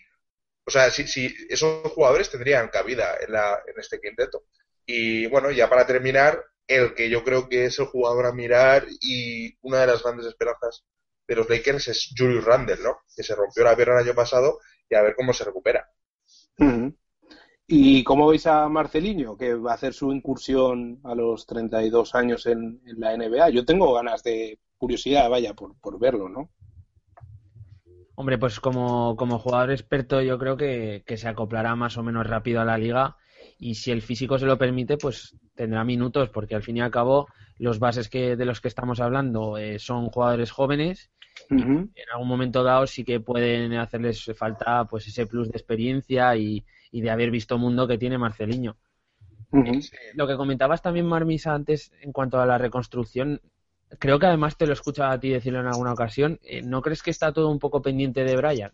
O 0.70 0.72
sea, 0.72 0.88
si, 0.88 1.04
si 1.09 1.35
esos 1.48 1.90
jugadores 1.90 2.30
tendrían 2.30 2.68
cabida 2.68 3.16
en, 3.20 3.33
la, 3.33 3.61
en 3.66 3.80
este 3.80 4.00
quinteto. 4.00 4.44
Y 4.87 5.26
bueno, 5.26 5.50
ya 5.50 5.68
para 5.68 5.85
terminar, 5.85 6.44
el 6.68 6.94
que 6.94 7.11
yo 7.11 7.24
creo 7.24 7.48
que 7.48 7.64
es 7.64 7.76
el 7.80 7.87
jugador 7.87 8.26
a 8.26 8.33
mirar 8.33 8.87
y 9.00 9.52
una 9.62 9.80
de 9.80 9.88
las 9.88 10.04
grandes 10.04 10.26
esperanzas 10.26 10.85
de 11.26 11.35
los 11.35 11.50
Lakers 11.50 11.88
es 11.88 12.14
Julius 12.16 12.44
Randle, 12.44 12.78
¿no? 12.85 12.98
Que 13.16 13.24
se 13.24 13.35
rompió 13.35 13.64
la 13.64 13.74
pierna 13.74 13.94
el 13.94 14.06
año 14.06 14.14
pasado 14.14 14.61
y 14.88 14.94
a 14.94 15.02
ver 15.02 15.16
cómo 15.16 15.33
se 15.33 15.42
recupera. 15.42 15.90
¿Y 17.66 18.04
cómo 18.04 18.28
veis 18.28 18.46
a 18.46 18.68
Marcelinho, 18.68 19.37
que 19.37 19.54
va 19.54 19.72
a 19.72 19.74
hacer 19.74 19.92
su 19.92 20.12
incursión 20.12 21.00
a 21.02 21.16
los 21.16 21.46
32 21.46 22.14
años 22.14 22.46
en, 22.46 22.80
la 22.85 23.16
NBA? 23.16 23.50
Yo 23.50 23.64
tengo 23.64 23.92
ganas 23.92 24.22
de 24.22 24.61
curiosidad, 24.78 25.28
vaya, 25.28 25.52
por, 25.54 25.98
verlo, 25.98 26.28
¿no? 26.28 26.52
Hombre, 28.20 28.37
pues 28.37 28.61
como, 28.61 29.16
como 29.16 29.38
jugador 29.38 29.70
experto 29.70 30.20
yo 30.20 30.38
creo 30.38 30.54
que, 30.54 31.02
se 31.16 31.26
acoplará 31.26 31.74
más 31.74 31.96
o 31.96 32.02
menos 32.02 32.26
rápido 32.26 32.61
a 32.61 32.66
la 32.66 32.76
liga 32.76 33.16
y 33.59 33.76
si 33.76 33.92
el 33.92 34.02
físico 34.02 34.38
se 34.38 34.44
lo 34.44 34.59
permite, 34.59 34.98
pues 34.98 35.35
tendrá 35.54 35.85
minutos, 35.85 36.28
porque 36.28 36.54
al 36.54 36.62
fin 36.62 36.76
y 36.76 36.83
al 36.83 36.90
cabo 36.90 37.28
los 37.56 37.78
bases 37.78 38.11
que, 38.11 38.37
de 38.37 38.44
los 38.44 38.61
que 38.61 38.68
estamos 38.68 39.00
hablando 39.00 39.56
eh, 39.56 39.78
son 39.78 40.11
jugadores 40.11 40.50
jóvenes 40.50 41.11
en 41.48 41.90
algún 42.12 42.28
momento 42.28 42.62
dado 42.62 42.87
sí 42.87 43.04
que 43.04 43.20
pueden 43.20 43.72
hacerles 43.72 44.30
falta 44.37 44.85
pues 44.85 45.06
ese 45.09 45.26
plus 45.26 45.50
de 45.50 45.56
experiencia 45.56 46.37
y, 46.37 46.62
y 46.92 47.00
de 47.00 47.09
haber 47.09 47.30
visto 47.30 47.56
mundo 47.56 47.88
que 47.88 47.96
tiene 47.96 48.18
Marceliño. 48.18 48.76
Lo 50.14 50.26
que 50.26 50.37
comentabas 50.37 50.83
también, 50.83 51.06
Marmisa, 51.06 51.54
antes 51.54 51.90
en 52.02 52.12
cuanto 52.12 52.38
a 52.38 52.44
la 52.44 52.59
reconstrucción, 52.59 53.40
creo 53.98 54.18
que 54.18 54.26
además 54.26 54.57
te 54.57 54.66
lo 54.66 54.72
he 54.72 54.74
escuchado 54.74 55.11
a 55.11 55.20
ti 55.20 55.31
decirlo 55.31 55.61
en 55.61 55.66
alguna 55.66 55.92
ocasión, 55.92 56.38
eh, 56.42 56.62
¿no 56.62 56.83
crees 56.83 57.03
que 57.03 57.11
está 57.11 57.33
todo 57.33 57.48
un 57.48 57.59
poco 57.59 57.83
pendiente 57.83 58.24
de 58.24 58.37
Brian? 58.37 58.72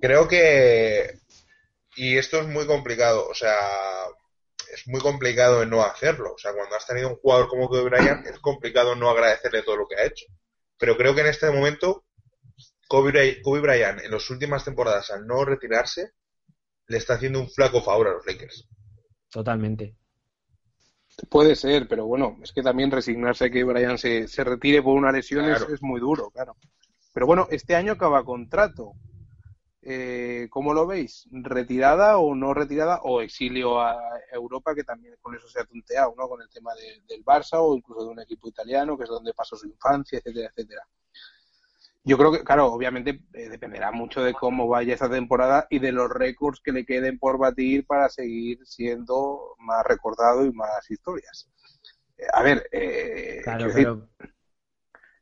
Creo 0.00 0.28
que... 0.28 1.20
Y 1.96 2.16
esto 2.16 2.40
es 2.40 2.46
muy 2.46 2.66
complicado, 2.66 3.28
o 3.28 3.34
sea, 3.34 3.56
es 4.72 4.86
muy 4.86 5.00
complicado 5.00 5.64
no 5.66 5.82
hacerlo. 5.82 6.34
O 6.34 6.38
sea, 6.38 6.52
cuando 6.52 6.76
has 6.76 6.86
tenido 6.86 7.08
un 7.08 7.16
jugador 7.16 7.48
como 7.48 7.70
que 7.70 7.80
Bryant, 7.80 8.26
es 8.26 8.38
complicado 8.38 8.94
no 8.94 9.10
agradecerle 9.10 9.62
todo 9.62 9.78
lo 9.78 9.88
que 9.88 9.96
ha 9.96 10.06
hecho. 10.06 10.26
Pero 10.78 10.96
creo 10.96 11.14
que 11.14 11.22
en 11.22 11.26
este 11.28 11.50
momento, 11.50 12.04
Kobe, 12.86 13.42
Kobe 13.42 13.60
Bryant, 13.60 14.00
en 14.00 14.10
las 14.10 14.30
últimas 14.30 14.64
temporadas, 14.64 15.10
al 15.10 15.26
no 15.26 15.44
retirarse, 15.44 16.12
le 16.86 16.98
está 16.98 17.14
haciendo 17.14 17.40
un 17.40 17.50
flaco 17.50 17.82
favor 17.82 18.08
a 18.08 18.12
los 18.12 18.26
Lakers. 18.26 18.68
Totalmente. 19.30 19.96
Puede 21.28 21.56
ser, 21.56 21.88
pero 21.88 22.06
bueno, 22.06 22.38
es 22.42 22.52
que 22.52 22.62
también 22.62 22.90
resignarse 22.90 23.46
a 23.46 23.50
que 23.50 23.64
Brian 23.64 23.98
se, 23.98 24.28
se 24.28 24.44
retire 24.44 24.82
por 24.82 24.96
una 24.96 25.10
lesión 25.10 25.44
es, 25.46 25.82
muy 25.82 26.00
duro, 26.00 26.30
claro. 26.30 26.56
Pero 27.12 27.26
bueno, 27.26 27.48
este 27.50 27.74
año 27.74 27.92
acaba 27.92 28.24
contrato. 28.24 28.92
Eh, 29.82 30.46
¿Cómo 30.50 30.74
lo 30.74 30.86
veis? 30.86 31.26
¿Retirada 31.30 32.18
o 32.18 32.34
no 32.34 32.54
retirada? 32.54 33.00
¿O 33.02 33.20
exilio 33.20 33.80
a 33.80 33.98
Europa, 34.32 34.74
que 34.74 34.84
también 34.84 35.16
con 35.20 35.34
eso 35.34 35.48
se 35.48 35.60
ha 35.60 35.64
tunteado, 35.64 36.14
¿no? 36.16 36.28
Con 36.28 36.40
el 36.40 36.48
tema 36.50 36.72
del 37.08 37.24
Barça 37.24 37.58
o 37.58 37.74
incluso 37.74 38.04
de 38.04 38.10
un 38.10 38.20
equipo 38.20 38.48
italiano, 38.48 38.96
que 38.96 39.04
es 39.04 39.10
donde 39.10 39.34
pasó 39.34 39.56
su 39.56 39.66
infancia, 39.66 40.18
etcétera, 40.18 40.50
etcétera. 40.50 40.82
Yo 42.04 42.16
creo 42.16 42.32
que, 42.32 42.42
claro, 42.42 42.72
obviamente 42.72 43.22
eh, 43.34 43.48
dependerá 43.48 43.92
mucho 43.92 44.22
de 44.22 44.32
cómo 44.32 44.68
vaya 44.68 44.94
esta 44.94 45.10
temporada 45.10 45.66
y 45.68 45.78
de 45.78 45.92
los 45.92 46.08
récords 46.08 46.60
que 46.60 46.72
le 46.72 46.86
queden 46.86 47.18
por 47.18 47.38
batir 47.38 47.86
para 47.86 48.08
seguir 48.08 48.60
siendo 48.64 49.54
más 49.58 49.84
recordado 49.84 50.44
y 50.44 50.52
más 50.52 50.90
historias. 50.90 51.50
Eh, 52.16 52.26
a 52.32 52.42
ver, 52.42 52.68
eh, 52.72 53.42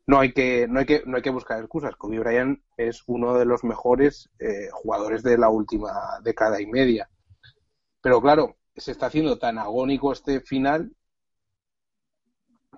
no 0.07 0.21
hay 0.21 0.33
que 0.33 0.69
no 0.69 0.79
hay 0.79 0.87
que 0.87 1.03
no 1.05 1.17
hay 1.17 1.23
que 1.23 1.31
buscar 1.31 1.59
excusas. 1.59 1.97
Kobe 1.97 2.21
Bryant 2.21 2.61
es 2.77 3.03
uno 3.07 3.37
de 3.37 3.47
los 3.47 3.65
mejores 3.65 4.31
jugadores 4.71 5.25
de 5.25 5.39
la 5.39 5.49
última 5.49 6.21
década 6.23 6.61
y 6.61 6.67
media. 6.67 7.11
Pero 8.01 8.21
claro, 8.21 8.59
se 8.77 8.93
está 8.93 9.07
haciendo 9.07 9.39
tan 9.39 9.59
agónico 9.59 10.13
este 10.13 10.41
final 10.41 10.95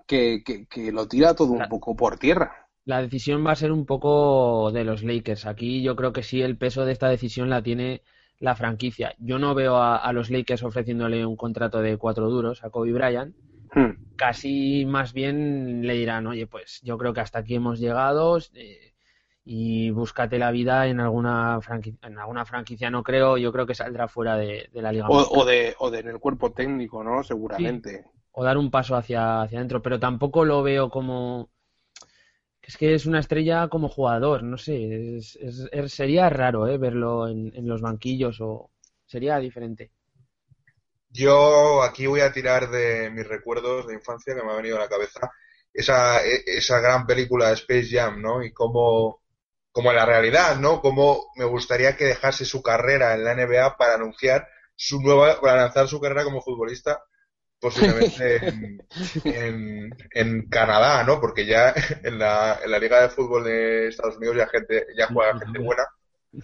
que, 0.07 0.43
que 0.43 0.91
lo 0.91 1.07
tira 1.07 1.35
todo 1.35 1.51
un 1.51 1.69
poco 1.69 1.95
por 1.95 2.17
tierra 2.17 2.68
la 2.85 3.01
decisión 3.01 3.45
va 3.45 3.51
a 3.51 3.55
ser 3.55 3.71
un 3.71 3.85
poco 3.85 4.71
de 4.71 4.83
los 4.83 5.03
Lakers. 5.03 5.45
Aquí 5.45 5.81
yo 5.81 5.95
creo 5.95 6.13
que 6.13 6.23
sí 6.23 6.41
el 6.41 6.57
peso 6.57 6.85
de 6.85 6.91
esta 6.91 7.09
decisión 7.09 7.49
la 7.49 7.61
tiene 7.61 8.01
la 8.39 8.55
franquicia. 8.55 9.15
Yo 9.19 9.37
no 9.37 9.53
veo 9.53 9.77
a, 9.77 10.11
los 10.13 10.29
Lakers 10.29 10.63
ofreciéndole 10.63 11.25
un 11.25 11.35
contrato 11.35 11.81
de 11.81 11.97
cuatro 11.97 12.29
duros 12.29 12.63
a 12.63 12.69
Kobe 12.69 12.93
Bryant. 12.93 13.35
Hmm. 13.73 14.15
Casi 14.15 14.85
más 14.85 15.13
bien 15.13 15.85
le 15.85 15.93
dirán, 15.93 16.25
oye, 16.25 16.47
pues 16.47 16.81
yo 16.81 16.97
creo 16.97 17.13
que 17.13 17.21
hasta 17.21 17.39
aquí 17.39 17.55
hemos 17.55 17.79
llegado 17.79 18.39
eh, 18.55 18.93
y 19.43 19.91
búscate 19.91 20.39
la 20.39 20.51
vida 20.51 20.87
en 20.87 20.99
alguna 20.99 21.59
franquicia. 21.61 22.07
En 22.07 22.17
alguna 22.17 22.45
franquicia 22.45 22.89
no 22.89 23.03
creo, 23.03 23.37
yo 23.37 23.51
creo 23.51 23.67
que 23.67 23.75
saldrá 23.75 24.07
fuera 24.07 24.37
de, 24.37 24.69
la 24.73 24.91
liga. 24.91 25.07
O, 25.09 25.45
de, 25.45 25.75
o 25.77 25.91
de 25.91 25.99
en 25.99 26.07
el 26.07 26.19
cuerpo 26.19 26.51
técnico, 26.51 27.03
¿no? 27.03 27.23
Seguramente. 27.23 28.05
O 28.31 28.43
dar 28.43 28.57
un 28.57 28.71
paso 28.71 28.95
hacia, 28.95 29.41
hacia 29.41 29.59
adentro, 29.59 29.81
pero 29.81 29.99
tampoco 29.99 30.45
lo 30.45 30.63
veo 30.63 30.89
como 30.89 31.49
es 32.69 32.77
que 32.77 32.93
es 32.93 33.07
una 33.07 33.19
estrella 33.19 33.67
como 33.67 33.89
jugador, 33.89 34.43
no 34.43 34.55
sé, 34.55 35.17
sería 35.87 36.29
raro 36.29 36.67
¿eh? 36.67 36.77
verlo 36.77 37.27
en, 37.27 37.67
los 37.67 37.81
banquillos 37.81 38.39
o 38.41 38.69
sería 39.07 39.39
diferente. 39.39 39.89
Yo 41.09 41.81
aquí 41.81 42.05
voy 42.05 42.19
a 42.19 42.31
tirar 42.31 42.69
de 42.69 43.09
mis 43.09 43.27
recuerdos 43.27 43.87
de 43.87 43.95
infancia 43.95 44.35
que 44.35 44.43
me 44.43 44.51
ha 44.51 44.55
venido 44.55 44.77
a 44.77 44.81
la 44.81 44.87
cabeza 44.87 45.31
esa, 45.73 46.23
e, 46.23 46.43
esa 46.45 46.79
gran 46.79 47.07
película 47.07 47.51
Space 47.53 47.87
Jam, 47.89 48.21
¿no? 48.21 48.43
Y 48.43 48.53
cómo, 48.53 49.23
como 49.71 49.89
en 49.89 49.95
la 49.95 50.05
realidad, 50.05 50.57
¿no? 50.57 50.79
Cómo 50.79 51.31
me 51.37 51.45
gustaría 51.45 51.97
que 51.97 52.05
dejase 52.05 52.45
su 52.45 52.61
carrera 52.61 53.15
en 53.15 53.23
la 53.23 53.33
NBA 53.33 53.77
para 53.77 53.95
anunciar 53.95 54.47
su 54.75 55.01
nueva, 55.01 55.41
para 55.41 55.63
lanzar 55.63 55.87
su 55.87 55.99
carrera 55.99 56.23
como 56.23 56.43
futbolista 56.43 57.01
posiblemente 57.59 58.37
en, 59.25 59.89
en, 60.11 60.49
Canadá, 60.49 61.03
¿no? 61.03 61.19
Porque 61.19 61.45
ya 61.45 61.73
en 62.03 62.17
la, 62.17 62.59
en 62.63 62.71
la 62.71 62.79
Liga 62.79 63.01
de 63.01 63.09
Fútbol 63.09 63.43
de 63.43 63.87
Estados 63.89 64.17
Unidos 64.17 64.37
ya 64.37 64.47
gente 64.47 64.87
ya 64.97 65.07
juega 65.07 65.39
gente 65.39 65.59
buena. 65.59 65.85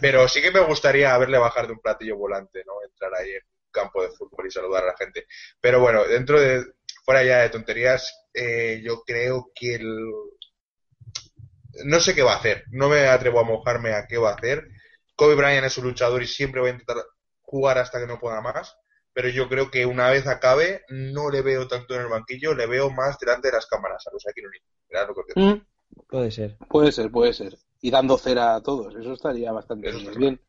Pero 0.01 0.27
sí 0.27 0.41
que 0.41 0.51
me 0.51 0.61
gustaría 0.61 1.15
verle 1.17 1.37
bajar 1.37 1.67
de 1.67 1.73
un 1.73 1.79
platillo 1.79 2.17
volante, 2.17 2.63
¿no? 2.65 2.73
Entrar 2.83 3.13
ahí 3.15 3.31
en 3.31 3.43
un 3.43 3.71
campo 3.71 4.01
de 4.01 4.09
fútbol 4.09 4.47
y 4.47 4.51
saludar 4.51 4.83
a 4.83 4.87
la 4.87 4.97
gente. 4.97 5.27
Pero 5.61 5.79
bueno, 5.79 6.05
dentro 6.05 6.39
de, 6.39 6.65
fuera 7.03 7.23
ya 7.23 7.41
de 7.41 7.49
tonterías, 7.49 8.27
eh, 8.33 8.81
yo 8.83 9.03
creo 9.05 9.51
que 9.53 9.75
el... 9.75 10.11
No 11.85 11.99
sé 11.99 12.15
qué 12.15 12.23
va 12.23 12.33
a 12.33 12.37
hacer, 12.37 12.63
no 12.71 12.87
me 12.89 13.07
atrevo 13.07 13.39
a 13.41 13.43
mojarme 13.43 13.93
a 13.93 14.07
qué 14.07 14.17
va 14.17 14.31
a 14.31 14.35
hacer. 14.35 14.65
Kobe 15.15 15.35
Bryant 15.35 15.65
es 15.65 15.77
un 15.77 15.83
luchador 15.83 16.23
y 16.23 16.27
siempre 16.27 16.61
va 16.61 16.67
a 16.67 16.71
intentar 16.71 16.97
jugar 17.41 17.77
hasta 17.77 17.99
que 17.99 18.07
no 18.07 18.19
pueda 18.19 18.41
más 18.41 18.75
pero 19.15 19.29
yo 19.29 19.47
creo 19.47 19.71
que 19.71 19.85
una 19.85 20.09
vez 20.09 20.27
acabe 20.27 20.81
no 20.89 21.31
le 21.31 21.41
veo 21.41 21.69
tanto 21.69 21.95
en 21.95 22.01
el 22.01 22.09
banquillo, 22.09 22.53
le 22.53 22.67
veo 22.67 22.91
más 22.91 23.17
delante 23.17 23.47
de 23.47 23.53
las 23.53 23.65
cámaras 23.65 24.05
a 24.05 24.11
los 24.11 24.27
aquí 24.27 24.41
mm. 25.35 25.65
Puede 26.09 26.31
ser. 26.31 26.57
Puede 26.69 26.91
ser, 26.91 27.09
puede 27.09 27.31
ser. 27.31 27.57
Y 27.81 27.91
dando 27.91 28.17
cera 28.17 28.55
a 28.55 28.61
todos, 28.61 28.93
eso 28.93 29.13
estaría 29.13 29.53
bastante 29.53 29.89
bien. 30.17 30.41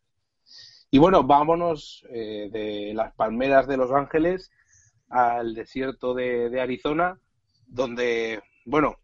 Y 0.91 0.99
bueno, 0.99 1.23
vámonos 1.23 2.05
eh, 2.11 2.49
de 2.51 2.93
las 2.93 3.15
palmeras 3.15 3.69
de 3.69 3.77
Los 3.77 3.93
Ángeles 3.93 4.51
al 5.11 5.55
desierto 5.55 6.13
de, 6.13 6.51
de 6.51 6.61
Arizona, 6.61 7.21
donde, 7.69 8.43
bueno, 8.65 8.97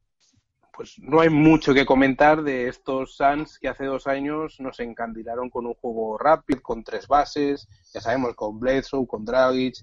pues 0.83 0.99
no 0.99 1.21
hay 1.21 1.29
mucho 1.29 1.73
que 1.73 1.87
comentar 1.87 2.43
de 2.43 2.67
estos 2.67 3.15
Suns 3.15 3.61
que 3.61 3.69
hace 3.69 3.85
dos 3.85 4.09
años 4.09 4.59
nos 4.59 4.81
encandilaron 4.81 5.49
con 5.49 5.65
un 5.65 5.75
juego 5.75 6.19
rápido, 6.19 6.61
con 6.61 6.83
tres 6.83 7.07
bases, 7.07 7.69
ya 7.95 8.01
sabemos, 8.01 8.35
con 8.35 8.59
Bledsoe, 8.59 9.07
con 9.07 9.25
Dragic, 9.25 9.77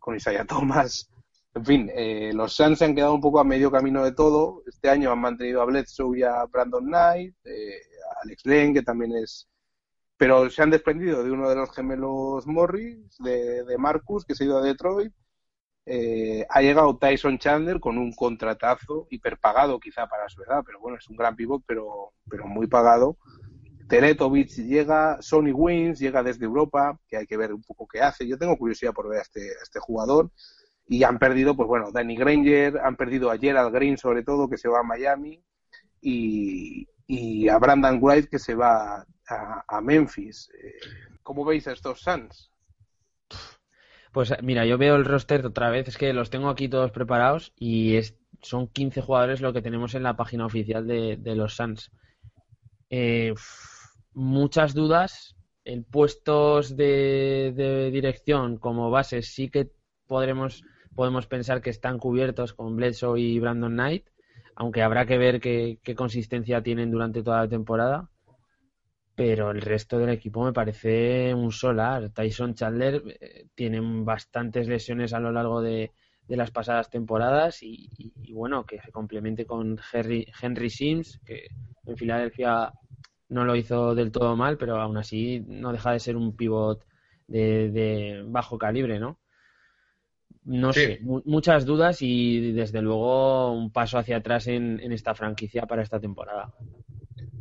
con 0.00 0.16
Isaiah 0.16 0.44
Thomas. 0.44 1.08
En 1.54 1.64
fin, 1.64 1.90
eh, 1.94 2.32
los 2.34 2.52
Suns 2.52 2.80
se 2.80 2.84
han 2.84 2.96
quedado 2.96 3.14
un 3.14 3.20
poco 3.20 3.38
a 3.38 3.44
medio 3.44 3.70
camino 3.70 4.02
de 4.02 4.10
todo. 4.10 4.64
Este 4.66 4.90
año 4.90 5.12
han 5.12 5.20
mantenido 5.20 5.62
a 5.62 5.66
Bledsoe 5.66 6.18
y 6.18 6.22
a 6.24 6.44
Brandon 6.46 6.84
Knight, 6.84 7.32
eh, 7.44 7.82
a 8.10 8.22
Alex 8.24 8.44
Len, 8.44 8.74
que 8.74 8.82
también 8.82 9.12
es... 9.12 9.48
Pero 10.16 10.50
se 10.50 10.62
han 10.64 10.70
desprendido 10.70 11.22
de 11.22 11.30
uno 11.30 11.48
de 11.48 11.54
los 11.54 11.70
gemelos 11.70 12.44
Morris, 12.48 12.98
de, 13.20 13.62
de 13.62 13.78
Marcus, 13.78 14.24
que 14.24 14.34
se 14.34 14.42
ha 14.42 14.46
ido 14.48 14.58
a 14.58 14.62
Detroit, 14.62 15.12
eh, 15.92 16.46
ha 16.48 16.62
llegado 16.62 16.96
Tyson 16.98 17.36
Chandler 17.38 17.80
con 17.80 17.98
un 17.98 18.12
contratazo 18.12 19.08
hiperpagado 19.10 19.80
quizá 19.80 20.06
para 20.06 20.28
su 20.28 20.40
edad, 20.44 20.62
pero 20.64 20.78
bueno, 20.78 20.96
es 20.96 21.08
un 21.08 21.16
gran 21.16 21.34
pivot, 21.34 21.64
pero, 21.66 22.12
pero 22.30 22.46
muy 22.46 22.68
pagado. 22.68 23.18
Teletovic 23.88 24.50
llega, 24.50 25.20
Sony 25.20 25.50
Wins 25.52 25.98
llega 25.98 26.22
desde 26.22 26.44
Europa, 26.44 26.96
que 27.08 27.16
hay 27.16 27.26
que 27.26 27.36
ver 27.36 27.52
un 27.52 27.64
poco 27.64 27.88
qué 27.88 28.00
hace. 28.00 28.24
Yo 28.28 28.38
tengo 28.38 28.56
curiosidad 28.56 28.92
por 28.92 29.08
ver 29.08 29.18
a 29.18 29.22
este, 29.22 29.48
este 29.60 29.80
jugador. 29.80 30.30
Y 30.86 31.02
han 31.02 31.18
perdido, 31.18 31.56
pues 31.56 31.66
bueno, 31.66 31.90
Danny 31.90 32.14
Granger, 32.14 32.78
han 32.78 32.94
perdido 32.94 33.28
a 33.28 33.38
Gerald 33.38 33.74
Green 33.74 33.98
sobre 33.98 34.22
todo, 34.22 34.48
que 34.48 34.58
se 34.58 34.68
va 34.68 34.80
a 34.80 34.84
Miami, 34.84 35.42
y, 36.00 37.48
a 37.48 37.58
Brandon 37.58 37.98
White, 38.00 38.28
que 38.28 38.38
se 38.38 38.54
va 38.54 39.04
a, 39.28 39.80
Memphis. 39.80 40.50
Eh, 40.54 40.72
¿Cómo 41.24 41.44
veis 41.44 41.66
a 41.66 41.72
estos 41.72 42.00
Suns? 42.00 42.49
Pues 44.12 44.34
mira, 44.42 44.66
yo 44.66 44.76
veo 44.76 44.96
el 44.96 45.04
roster 45.04 45.46
otra 45.46 45.70
vez, 45.70 45.86
es 45.88 45.96
que 45.96 46.12
los 46.12 46.30
tengo 46.30 46.48
aquí 46.48 46.68
todos 46.68 46.90
preparados 46.90 47.52
y 47.56 47.94
es, 47.96 48.16
son 48.42 48.66
15 48.66 49.02
jugadores 49.02 49.40
lo 49.40 49.52
que 49.52 49.62
tenemos 49.62 49.94
en 49.94 50.02
la 50.02 50.16
página 50.16 50.46
oficial 50.46 50.86
de, 50.86 51.18
los 51.36 51.54
Suns. 51.54 51.92
Eh, 52.88 53.34
muchas 54.12 54.74
dudas. 54.74 55.36
En 55.64 55.84
puestos 55.84 56.74
de, 56.74 57.90
dirección 57.92 58.56
como 58.56 58.90
bases 58.90 59.28
sí 59.32 59.50
que 59.50 59.70
podremos, 60.06 60.64
podemos 60.96 61.26
pensar 61.26 61.60
que 61.60 61.70
están 61.70 61.98
cubiertos 61.98 62.54
con 62.54 62.76
Bledsoe 62.76 63.20
y 63.20 63.38
Brandon 63.38 63.74
Knight, 63.74 64.06
aunque 64.56 64.82
habrá 64.82 65.06
que 65.06 65.18
ver 65.18 65.40
qué 65.40 65.94
consistencia 65.94 66.62
tienen 66.62 66.90
durante 66.90 67.22
toda 67.22 67.42
la 67.42 67.48
temporada 67.48 68.10
pero 69.20 69.50
el 69.50 69.60
resto 69.60 69.98
del 69.98 70.08
equipo 70.08 70.42
me 70.42 70.54
parece 70.54 71.34
un 71.34 71.52
solar. 71.52 72.08
Tyson 72.08 72.54
Chandler 72.54 73.02
eh, 73.20 73.48
tiene 73.54 73.78
bastantes 73.82 74.66
lesiones 74.66 75.12
a 75.12 75.20
lo 75.20 75.30
largo 75.30 75.60
de, 75.60 75.92
las 76.26 76.50
pasadas 76.50 76.88
temporadas 76.88 77.62
y, 77.62 77.90
bueno, 78.32 78.64
que 78.64 78.80
se 78.80 78.90
complemente 78.90 79.44
con 79.44 79.78
Henry, 79.92 80.26
Henry 80.40 80.70
Sims, 80.70 81.20
que 81.26 81.48
en 81.84 81.98
Filadelfia 81.98 82.72
no 83.28 83.44
lo 83.44 83.56
hizo 83.56 83.94
del 83.94 84.10
todo 84.10 84.36
mal, 84.36 84.56
pero 84.56 84.80
aún 84.80 84.96
así 84.96 85.44
no 85.46 85.70
deja 85.70 85.92
de 85.92 86.00
ser 86.00 86.16
un 86.16 86.34
pivot 86.34 86.86
de, 87.28 88.24
bajo 88.26 88.56
calibre, 88.56 88.98
¿no? 88.98 89.18
No 90.44 90.72
sé, 90.72 90.98
muchas 91.02 91.66
dudas 91.66 92.00
y 92.00 92.52
desde 92.52 92.80
luego 92.80 93.52
un 93.52 93.70
paso 93.70 93.98
hacia 93.98 94.16
atrás 94.16 94.46
en 94.46 94.92
esta 94.92 95.14
franquicia 95.14 95.66
para 95.66 95.82
esta 95.82 96.00
temporada. 96.00 96.54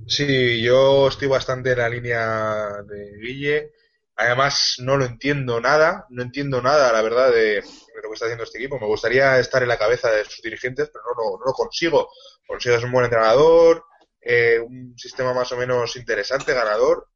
Sí, 0.10 0.62
yo 0.64 1.08
estoy 1.08 1.28
bastante 1.28 1.72
en 1.72 1.78
la 1.78 1.88
línea 1.88 2.82
de 2.84 3.16
Guille. 3.18 3.74
Además, 4.16 4.78
no 4.80 4.98
lo 4.98 5.06
entiendo 5.06 5.62
nada, 5.62 6.08
no 6.10 6.24
entiendo 6.24 6.64
nada, 6.64 6.92
la 6.92 7.04
verdad, 7.04 7.32
de, 7.32 7.62
lo 7.62 8.10
que 8.10 8.14
está 8.14 8.26
haciendo 8.26 8.44
este 8.44 8.58
equipo. 8.58 8.80
Me 8.80 8.88
gustaría 8.88 9.38
estar 9.40 9.62
en 9.62 9.70
la 9.70 9.78
cabeza 9.78 10.10
de 10.10 10.26
sus 10.26 10.42
dirigentes, 10.42 10.90
pero 10.92 11.06
no, 11.16 11.46
lo 11.46 11.54
consigo. 11.54 12.10
Consigues 12.48 12.84
un 12.84 12.92
buen 12.92 13.06
entrenador, 13.06 13.86
eh, 14.20 14.60
un 14.60 14.98
sistema 14.98 15.32
más 15.32 15.52
o 15.52 15.58
menos 15.58 15.96
interesante, 15.96 16.56
ganador, 16.56 17.08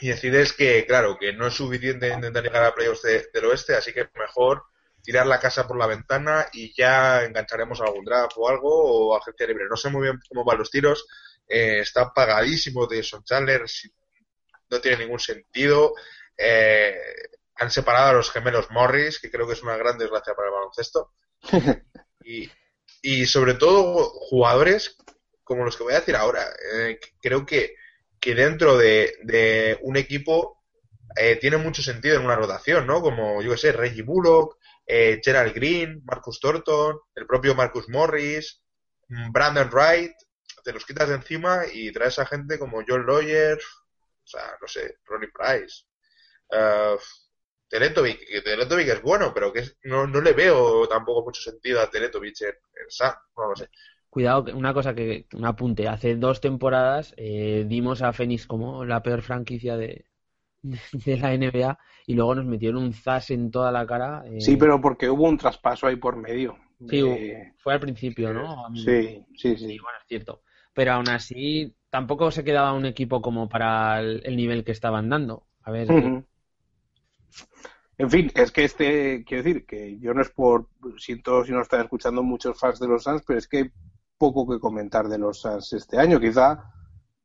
y 0.00 0.08
decides 0.08 0.52
que, 0.52 0.86
claro, 0.86 1.18
que 1.18 1.32
no 1.32 1.48
es 1.48 1.54
suficiente 1.54 2.08
intentar 2.08 2.44
llegar 2.44 2.64
a 2.64 2.74
playoffs 2.74 3.02
del 3.02 3.44
oeste, 3.46 3.74
así 3.74 3.92
que 3.92 4.08
mejor 4.14 4.62
tirar 5.02 5.26
la 5.26 5.40
casa 5.40 5.66
por 5.66 5.76
la 5.76 5.88
ventana 5.88 6.46
y 6.52 6.72
ya 6.76 7.24
engancharemos 7.24 7.80
a 7.80 7.84
algún 7.84 8.04
draft 8.04 8.32
o 8.36 8.48
algo 8.48 8.68
o 8.70 9.16
agencia 9.16 9.48
libre. 9.48 9.64
No 9.68 9.76
sé 9.76 9.90
muy 9.90 10.02
bien 10.02 10.20
cómo 10.28 10.44
van 10.44 10.58
los 10.58 10.70
tiros, 10.70 11.04
eh, 11.50 11.80
está 11.80 12.12
pagadísimo 12.14 12.86
de 12.86 13.02
Son 13.02 13.24
Chandler, 13.24 13.64
no 14.70 14.80
tiene 14.80 14.98
ningún 14.98 15.18
sentido. 15.18 15.94
Eh, 16.38 16.96
han 17.56 17.70
separado 17.72 18.10
a 18.10 18.12
los 18.12 18.30
gemelos 18.30 18.70
Morris, 18.70 19.18
que 19.18 19.32
creo 19.32 19.48
que 19.48 19.54
es 19.54 19.62
una 19.62 19.76
gran 19.76 19.98
desgracia 19.98 20.32
para 20.34 20.48
el 20.48 20.54
baloncesto. 20.54 21.12
y, 23.02 23.26
sobre 23.26 23.54
todo 23.54 24.10
jugadores 24.10 24.96
como 25.42 25.64
los 25.64 25.76
que 25.76 25.82
voy 25.82 25.94
a 25.94 25.98
decir 25.98 26.14
ahora. 26.14 26.46
Eh, 26.72 27.00
creo 27.20 27.44
que, 27.44 27.74
que 28.20 28.36
dentro 28.36 28.78
de, 28.78 29.76
un 29.82 29.96
equipo 29.96 30.62
tiene 31.40 31.56
mucho 31.56 31.82
sentido 31.82 32.14
en 32.16 32.24
una 32.24 32.36
rotación, 32.36 32.86
¿no? 32.86 33.02
Como, 33.02 33.42
yo 33.42 33.50
que 33.50 33.58
sé, 33.58 33.72
Reggie 33.72 34.02
Bullock, 34.02 34.58
Gerald 34.86 35.52
Green, 35.52 36.02
Marcus 36.04 36.38
Thornton, 36.38 37.00
el 37.16 37.26
propio 37.26 37.56
Marcus 37.56 37.88
Morris, 37.88 38.62
Brandon 39.08 39.68
Wright, 39.72 40.12
te 40.62 40.72
los 40.72 40.84
quitas 40.84 41.08
de 41.08 41.16
encima 41.16 41.62
y 41.72 41.92
traes 41.92 42.18
a 42.18 42.26
gente 42.26 42.58
como 42.58 42.82
John 42.86 43.06
Lawyer, 43.06 43.58
o 43.58 44.26
sea, 44.26 44.56
no 44.60 44.68
sé, 44.68 44.98
Ronnie 45.04 45.30
Price, 45.32 45.84
uh, 46.50 46.98
Teletovic, 47.68 48.18
que 48.26 48.42
Teletovic 48.42 48.88
es 48.88 49.02
bueno, 49.02 49.32
pero 49.32 49.52
que 49.52 49.62
no, 49.84 50.06
no 50.06 50.20
le 50.20 50.32
veo 50.32 50.88
tampoco 50.88 51.24
mucho 51.24 51.40
sentido 51.40 51.80
a 51.80 51.88
Teletovic 51.88 52.40
en, 52.42 52.54
no 53.36 53.48
lo 53.48 53.56
sé. 53.56 53.68
Cuidado, 54.08 54.46
una 54.56 54.74
cosa 54.74 54.92
que 54.92 55.26
me 55.34 55.46
apunte, 55.46 55.86
hace 55.86 56.16
dos 56.16 56.40
temporadas 56.40 57.14
eh, 57.16 57.64
dimos 57.68 58.02
a 58.02 58.12
Phoenix 58.12 58.46
como 58.46 58.84
la 58.84 59.04
peor 59.04 59.22
franquicia 59.22 59.76
de, 59.76 60.06
de 60.62 61.16
la 61.16 61.36
NBA 61.36 61.78
y 62.06 62.14
luego 62.14 62.34
nos 62.34 62.44
metieron 62.44 62.82
un 62.82 62.92
zas 62.92 63.30
en 63.30 63.52
toda 63.52 63.70
la 63.70 63.86
cara. 63.86 64.24
Eh. 64.26 64.40
Sí, 64.40 64.56
pero 64.56 64.80
porque 64.80 65.08
hubo 65.08 65.28
un 65.28 65.38
traspaso 65.38 65.86
ahí 65.86 65.94
por 65.94 66.16
medio. 66.16 66.58
Sí, 66.88 67.04
fue 67.58 67.74
al 67.74 67.80
principio, 67.80 68.32
¿no? 68.32 68.74
Sí, 68.74 69.24
sí, 69.36 69.56
sí. 69.56 69.78
bueno, 69.78 69.98
es 70.00 70.08
cierto 70.08 70.42
pero 70.80 70.94
aún 70.94 71.10
así 71.10 71.76
tampoco 71.90 72.30
se 72.30 72.42
quedaba 72.42 72.72
un 72.72 72.86
equipo 72.86 73.20
como 73.20 73.50
para 73.50 74.00
el, 74.00 74.34
nivel 74.34 74.64
que 74.64 74.72
estaban 74.72 75.10
dando. 75.10 75.46
A 75.62 75.70
ver. 75.70 75.90
En 77.98 78.10
fin, 78.10 78.32
es 78.34 78.50
que 78.50 78.64
este, 78.64 79.22
quiero 79.26 79.42
decir, 79.42 79.66
que 79.66 79.98
yo 79.98 80.14
no 80.14 80.22
es 80.22 80.30
por, 80.30 80.68
siento 80.96 81.44
si 81.44 81.52
no 81.52 81.60
están 81.60 81.82
escuchando 81.82 82.22
muchos 82.22 82.58
fans 82.58 82.80
de 82.80 82.88
los 82.88 83.02
Suns, 83.02 83.22
pero 83.26 83.38
es 83.38 83.46
que 83.46 83.58
hay 83.58 83.70
poco 84.16 84.48
que 84.48 84.58
comentar 84.58 85.06
de 85.06 85.18
los 85.18 85.42
Suns 85.42 85.70
este 85.74 85.98
año. 85.98 86.18
Quizá 86.18 86.72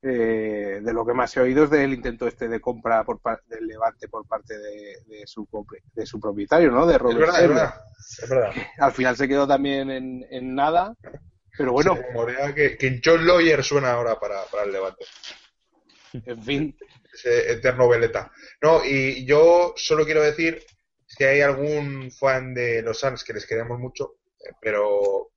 eh, 0.02 0.82
de 0.84 0.94
lo 0.94 1.06
que 1.06 1.14
más 1.14 1.38
he 1.38 1.40
oído 1.40 1.64
es 1.64 1.70
del 1.70 1.94
intento 1.94 2.28
este 2.28 2.50
de 2.50 2.60
compra 2.60 3.06
por 3.06 3.22
del 3.48 3.68
Levante 3.68 4.10
por 4.10 4.28
parte 4.28 4.58
de, 4.58 5.24
su, 5.26 5.48
de 5.94 6.06
su 6.06 6.20
propietario, 6.20 6.72
¿no? 6.72 6.86
De 6.86 6.98
Robert 6.98 7.22
es 7.22 7.48
verdad, 7.48 7.74
es 8.22 8.30
verdad, 8.30 8.52
Al 8.80 8.92
final 8.92 9.16
se 9.16 9.30
quedó 9.30 9.48
también 9.48 9.90
en, 9.92 10.26
en 10.30 10.56
nada 10.56 10.94
pero 11.58 11.72
bueno. 11.72 11.98
que, 12.54 12.78
que 12.78 13.02
John 13.04 13.26
Lawyer 13.26 13.64
suena 13.64 13.92
ahora 13.92 14.20
para, 14.20 14.44
el 14.64 14.72
debate. 14.72 15.06
En 16.14 16.44
fin. 16.44 16.78
Ese 17.14 17.52
eterno 17.52 17.88
veleta. 17.88 18.32
No, 18.62 18.84
y 18.84 19.26
yo 19.26 19.74
solo 19.78 20.06
quiero 20.06 20.22
decir 20.22 20.64
si 21.08 21.24
hay 21.24 21.42
algún 21.42 22.12
fan 22.12 22.54
de 22.54 22.82
los 22.82 23.00
Suns 23.00 23.24
que 23.24 23.34
les 23.34 23.46
queremos 23.46 23.80
mucho, 23.80 24.18
eh, 24.40 24.52
pero 24.62 25.32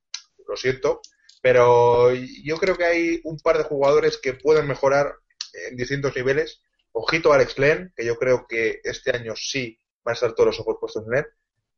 lo 0.47 0.57
siento, 0.57 1.01
pero 1.41 2.11
yo 2.13 2.57
creo 2.57 2.75
que 2.75 2.85
hay 2.85 3.21
un 3.23 3.37
par 3.39 3.57
de 3.57 3.63
jugadores 3.63 4.17
que 4.17 4.33
pueden 4.33 4.67
mejorar 4.67 5.15
en 5.69 5.77
distintos 5.77 6.15
niveles. 6.15 6.61
Ojito 6.91 7.31
a 7.31 7.35
Alex 7.35 7.57
Len, 7.59 7.93
que 7.95 8.05
yo 8.05 8.17
creo 8.17 8.45
que 8.47 8.81
este 8.83 9.15
año 9.15 9.35
sí 9.35 9.79
van 10.03 10.13
a 10.13 10.15
estar 10.15 10.33
todos 10.33 10.47
los 10.47 10.59
ojos 10.59 10.77
puestos 10.79 11.05
en 11.07 11.19
él. 11.19 11.25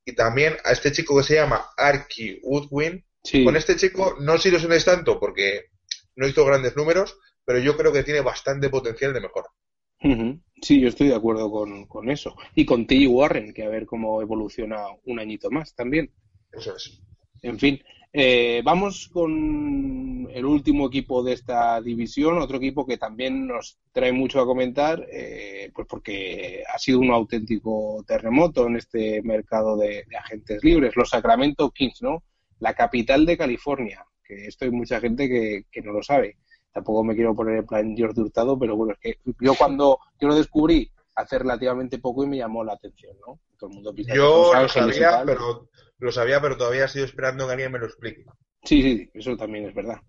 Y 0.06 0.14
también 0.14 0.58
a 0.64 0.72
este 0.72 0.92
chico 0.92 1.18
que 1.18 1.24
se 1.24 1.36
llama 1.36 1.70
Arky 1.78 2.40
Woodwin. 2.44 3.06
Con 3.44 3.56
este 3.56 3.76
chico 3.76 4.16
no 4.20 4.38
si 4.38 4.50
lo 4.50 4.60
tanto 4.84 5.20
porque 5.20 5.66
no 6.16 6.28
hizo 6.28 6.46
grandes 6.46 6.76
números, 6.76 7.18
pero 7.46 7.60
yo 7.60 7.78
creo 7.78 7.92
que 7.94 8.04
tiene 8.04 8.22
bastante 8.22 8.70
potencial 8.70 9.14
de 9.14 9.22
mejora. 9.22 9.48
Sí, 10.62 10.80
yo 10.80 10.88
estoy 10.88 11.10
de 11.10 11.16
acuerdo 11.16 11.52
con, 11.88 12.10
eso. 12.10 12.36
Y 12.56 12.66
con 12.66 12.88
T. 12.88 13.06
Warren, 13.08 13.54
que 13.54 13.64
a 13.64 13.70
ver 13.70 13.86
cómo 13.86 14.22
evoluciona 14.22 14.86
un 15.06 15.20
añito 15.20 15.52
más 15.52 15.76
también. 15.76 16.12
Eso 16.52 16.76
es. 16.76 17.02
En 17.44 17.60
fin, 17.60 17.80
eh, 18.14 18.62
vamos 18.64 19.10
con 19.12 20.28
el 20.32 20.46
último 20.46 20.88
equipo 20.88 21.24
de 21.24 21.34
esta 21.34 21.80
división, 21.82 22.40
otro 22.40 22.58
equipo 22.58 22.86
que 22.86 22.98
también 22.98 23.48
nos 23.48 23.80
trae 23.92 24.12
mucho 24.12 24.42
a 24.42 24.46
comentar, 24.46 25.06
eh, 25.12 25.72
pues 25.74 25.88
porque 25.88 26.64
ha 26.74 26.78
sido 26.78 27.00
un 27.00 27.12
auténtico 27.12 28.04
terremoto 28.08 28.68
en 28.68 28.78
este 28.78 29.22
mercado 29.24 29.78
de, 29.78 30.06
agentes 30.20 30.64
libres, 30.64 30.96
los 30.96 31.10
Sacramento 31.10 31.72
Kings, 31.72 32.02
¿no? 32.02 32.24
La 32.62 32.74
capital 32.74 33.26
de 33.26 33.38
California, 33.38 34.06
que 34.24 34.46
esto 34.46 34.66
hay 34.66 34.72
mucha 34.72 35.00
gente 35.00 35.28
que, 35.28 35.82
no 35.82 35.92
lo 35.92 36.04
sabe. 36.04 36.38
Tampoco 36.72 37.04
me 37.04 37.16
quiero 37.16 37.36
poner 37.36 37.58
en 37.58 37.66
plan 37.66 37.98
George 37.98 38.22
Hurtado, 38.22 38.58
pero 38.58 38.78
bueno, 38.78 38.94
es 38.94 39.00
que 39.00 39.34
yo 39.42 39.56
cuando 39.56 40.00
yo 40.20 40.30
lo 40.30 40.36
descubrí 40.36 40.90
hace 41.16 41.40
relativamente 41.40 42.00
poco 42.00 42.24
y 42.24 42.28
me 42.28 42.38
llamó 42.38 42.64
la 42.64 42.74
atención, 42.74 43.18
¿no? 43.28 43.40
Todo 43.58 43.70
el 43.70 43.76
mundo 43.76 43.94
Yo 43.96 44.54
lo 44.54 44.70
sabía, 44.70 45.24
pero 45.26 45.68
lo 45.98 46.12
sabía, 46.12 46.40
pero 46.40 46.56
todavía 46.56 46.86
estoy 46.86 47.02
esperando 47.02 47.46
que 47.46 47.54
alguien 47.54 47.72
me 47.72 47.80
lo 47.80 47.88
explique. 47.88 48.24
Sí, 48.64 48.82
sí, 48.82 49.10
eso 49.14 49.36
también 49.36 49.66
es 49.66 49.74
verdad. 49.74 50.00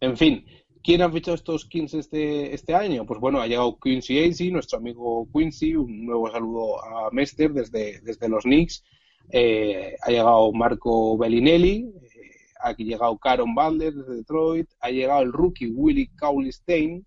En 0.00 0.16
fin, 0.16 0.44
¿quién 0.82 1.02
ha 1.02 1.12
fichado 1.12 1.34
estos 1.34 1.66
Kings 1.66 1.94
este, 1.94 2.54
este 2.54 2.74
año? 2.74 3.04
Pues 3.06 3.20
bueno, 3.20 3.40
ha 3.40 3.46
llegado 3.46 3.78
Quincy 3.78 4.24
Acey, 4.24 4.50
nuestro 4.50 4.78
amigo 4.78 5.28
Quincy, 5.32 5.76
un 5.76 6.06
nuevo 6.06 6.30
saludo 6.30 6.82
a 6.82 7.10
Mester 7.12 7.52
desde, 7.52 8.00
desde 8.00 8.28
los 8.28 8.44
Knicks. 8.44 8.82
Eh, 9.30 9.96
ha 10.00 10.10
llegado 10.10 10.52
Marco 10.52 11.18
Bellinelli, 11.18 11.92
eh, 12.02 12.30
ha 12.60 12.72
llegado 12.72 13.18
Caron 13.18 13.54
Balder 13.54 13.94
desde 13.94 14.16
Detroit, 14.16 14.68
ha 14.80 14.90
llegado 14.90 15.22
el 15.22 15.32
rookie 15.32 15.70
Willie 15.70 16.10
Cauley 16.16 16.52
Stein, 16.52 17.06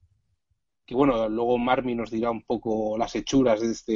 que 0.85 0.95
bueno, 0.95 1.27
luego 1.29 1.57
Marmi 1.57 1.95
nos 1.95 2.11
dirá 2.11 2.31
un 2.31 2.43
poco 2.43 2.97
las 2.97 3.15
hechuras 3.15 3.61
de 3.61 3.71
este, 3.71 3.93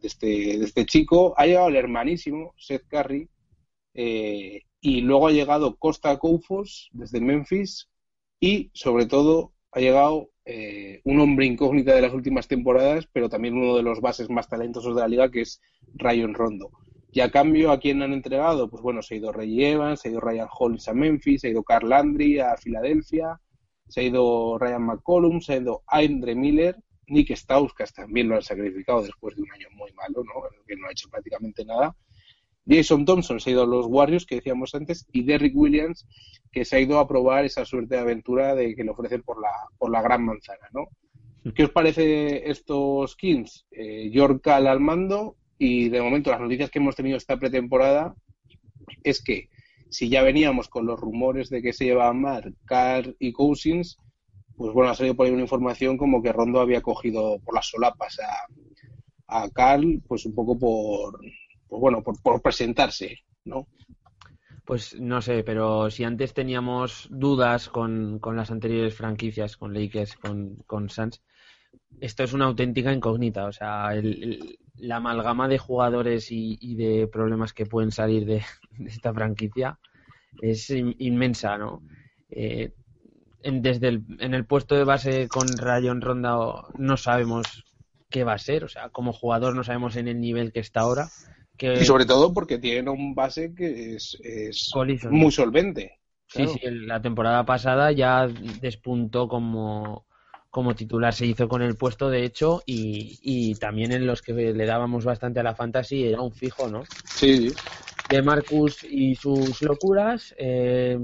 de 0.00 0.08
este, 0.08 0.26
de 0.26 0.64
este 0.64 0.86
chico. 0.86 1.34
Ha 1.36 1.46
llegado 1.46 1.68
el 1.68 1.76
hermanísimo 1.76 2.54
Seth 2.56 2.86
Curry, 2.88 3.28
eh, 3.94 4.62
y 4.80 5.00
luego 5.02 5.28
ha 5.28 5.32
llegado 5.32 5.76
Costa 5.76 6.18
Koufos 6.18 6.90
desde 6.92 7.20
Memphis 7.20 7.88
y 8.40 8.70
sobre 8.74 9.06
todo 9.06 9.52
ha 9.70 9.80
llegado 9.80 10.30
eh, 10.44 11.00
un 11.04 11.20
hombre 11.20 11.46
incógnita 11.46 11.94
de 11.94 12.02
las 12.02 12.12
últimas 12.12 12.48
temporadas, 12.48 13.08
pero 13.12 13.28
también 13.28 13.54
uno 13.54 13.76
de 13.76 13.84
los 13.84 14.00
bases 14.00 14.28
más 14.28 14.48
talentosos 14.48 14.94
de 14.96 15.02
la 15.02 15.08
liga, 15.08 15.30
que 15.30 15.42
es 15.42 15.60
Ryan 15.94 16.34
Rondo. 16.34 16.70
Y 17.14 17.20
a 17.20 17.30
cambio, 17.30 17.70
¿a 17.70 17.78
quién 17.78 18.02
han 18.02 18.14
entregado? 18.14 18.70
Pues 18.70 18.82
bueno, 18.82 19.02
se 19.02 19.14
ha 19.14 19.18
ido 19.18 19.32
Ray 19.32 19.64
Evans, 19.66 20.00
se 20.00 20.08
ha 20.08 20.12
ido 20.12 20.20
Ryan 20.20 20.48
Holmes 20.50 20.88
a 20.88 20.94
Memphis, 20.94 21.42
se 21.42 21.48
ha 21.48 21.50
ido 21.50 21.62
Carl 21.62 21.90
Landry 21.90 22.38
a 22.40 22.56
Filadelfia, 22.56 23.38
se 23.86 24.00
ha 24.00 24.04
ido 24.04 24.56
Ryan 24.58 24.82
McCollum, 24.82 25.40
se 25.42 25.52
ha 25.52 25.56
ido 25.58 25.82
Andre 25.86 26.34
Miller, 26.34 26.76
Nick 27.08 27.36
Stauskas 27.36 27.92
también 27.92 28.30
lo 28.30 28.36
han 28.36 28.42
sacrificado 28.42 29.02
después 29.02 29.36
de 29.36 29.42
un 29.42 29.52
año 29.52 29.68
muy 29.72 29.92
malo, 29.92 30.24
¿no? 30.24 30.32
que 30.66 30.74
no 30.74 30.88
ha 30.88 30.92
hecho 30.92 31.10
prácticamente 31.10 31.66
nada. 31.66 31.94
Jason 32.66 33.04
Thompson 33.04 33.40
se 33.40 33.50
ha 33.50 33.52
ido 33.52 33.64
a 33.64 33.66
los 33.66 33.86
Warriors, 33.86 34.24
que 34.24 34.36
decíamos 34.36 34.74
antes, 34.74 35.06
y 35.12 35.24
Derrick 35.24 35.54
Williams, 35.54 36.06
que 36.50 36.64
se 36.64 36.76
ha 36.76 36.80
ido 36.80 36.98
a 36.98 37.06
probar 37.06 37.44
esa 37.44 37.66
suerte 37.66 37.96
de 37.96 38.00
aventura 38.00 38.54
de 38.54 38.74
que 38.74 38.84
le 38.84 38.90
ofrecen 38.90 39.22
por 39.22 39.38
la, 39.38 39.50
por 39.76 39.90
la 39.90 40.00
gran 40.00 40.24
manzana, 40.24 40.66
¿no? 40.72 40.88
¿Qué 41.54 41.64
os 41.64 41.70
parece 41.70 42.48
estos 42.48 43.16
Kings? 43.16 43.66
Eh, 43.72 44.10
York 44.10 44.46
al 44.46 44.78
mando 44.78 45.36
y 45.64 45.90
de 45.90 46.02
momento 46.02 46.32
las 46.32 46.40
noticias 46.40 46.70
que 46.70 46.80
hemos 46.80 46.96
tenido 46.96 47.16
esta 47.16 47.36
pretemporada 47.36 48.16
es 49.04 49.22
que 49.22 49.48
si 49.90 50.08
ya 50.08 50.24
veníamos 50.24 50.68
con 50.68 50.86
los 50.86 50.98
rumores 50.98 51.50
de 51.50 51.62
que 51.62 51.72
se 51.72 51.84
llevaban 51.84 52.20
Mark, 52.20 52.52
Carr 52.64 53.14
y 53.20 53.30
Cousins, 53.32 53.96
pues 54.56 54.72
bueno, 54.74 54.90
ha 54.90 54.96
salido 54.96 55.14
por 55.14 55.24
ahí 55.24 55.32
una 55.32 55.42
información 55.42 55.96
como 55.96 56.20
que 56.20 56.32
Rondo 56.32 56.58
había 56.60 56.80
cogido 56.80 57.38
por 57.44 57.54
las 57.54 57.68
solapas 57.68 58.18
a, 58.18 59.44
a 59.44 59.50
Carl, 59.50 60.02
pues 60.08 60.26
un 60.26 60.34
poco 60.34 60.58
por, 60.58 61.20
pues 61.68 61.80
bueno, 61.80 62.02
por, 62.02 62.42
presentarse, 62.42 63.18
¿no? 63.44 63.68
Pues 64.64 64.98
no 64.98 65.22
sé, 65.22 65.44
pero 65.44 65.92
si 65.92 66.02
antes 66.02 66.34
teníamos 66.34 67.06
dudas 67.08 67.68
con, 67.68 68.20
las 68.34 68.50
anteriores 68.50 68.96
franquicias, 68.96 69.56
con 69.56 69.72
Lakers, 69.72 70.16
con, 70.16 70.56
con 70.66 70.90
Suns, 70.90 71.22
esto 72.00 72.24
es 72.24 72.32
una 72.32 72.46
auténtica 72.46 72.92
incógnita. 72.92 73.46
O 73.46 73.52
sea, 73.52 73.90
la 74.76 74.96
amalgama 74.96 75.48
de 75.48 75.58
jugadores 75.58 76.28
y, 76.30 76.74
de 76.74 77.06
problemas 77.06 77.52
que 77.52 77.66
pueden 77.66 77.90
salir 77.90 78.24
de, 78.24 78.42
esta 78.86 79.12
franquicia 79.12 79.78
es 80.40 80.70
inmensa, 80.70 81.58
¿no? 81.58 81.82
Eh, 82.30 82.72
en, 83.42 83.60
desde 83.60 83.88
el, 83.88 84.04
en 84.20 84.34
el 84.34 84.46
puesto 84.46 84.74
de 84.76 84.84
base 84.84 85.28
con 85.28 85.46
Rayon 85.58 86.00
Ronda 86.00 86.36
no 86.78 86.96
sabemos 86.96 87.64
qué 88.12 88.22
va 88.22 88.34
a 88.34 88.38
ser. 88.38 88.62
O 88.62 88.68
sea, 88.68 88.90
como 88.90 89.12
jugador 89.12 89.56
no 89.56 89.64
sabemos 89.64 89.96
en 89.96 90.06
el 90.06 90.20
nivel 90.20 90.52
que 90.52 90.60
está 90.60 90.80
ahora. 90.80 91.08
Y 91.58 91.84
sobre 91.84 92.06
todo 92.06 92.32
porque 92.32 92.58
tiene 92.58 92.90
un 92.90 93.14
base 93.14 93.54
que 93.54 93.94
es, 93.94 94.18
muy 95.10 95.30
solvente. 95.30 95.98
Sí, 96.26 96.46
sí, 96.46 96.60
la 96.62 97.00
temporada 97.02 97.44
pasada 97.44 97.92
ya 97.92 98.26
despuntó 98.60 99.28
como, 99.28 100.06
como 100.52 100.76
titular, 100.76 101.12
se 101.12 101.26
hizo 101.26 101.48
con 101.48 101.62
el 101.62 101.74
puesto 101.74 102.10
de 102.10 102.24
hecho 102.24 102.62
y, 102.64 103.54
también 103.56 103.90
en 103.90 104.06
los 104.06 104.22
que 104.22 104.32
le 104.32 104.66
dábamos 104.66 105.04
bastante 105.04 105.40
a 105.40 105.42
la 105.42 105.56
fantasy 105.56 106.04
era 106.04 106.20
un 106.20 106.30
fijo, 106.30 106.68
¿no? 106.68 106.84
Sí. 107.04 107.52
De 108.08 108.22
Marcus 108.22 108.84
y 108.84 109.16
sus 109.16 109.62
locuras, 109.62 110.34
eh, 110.38 110.98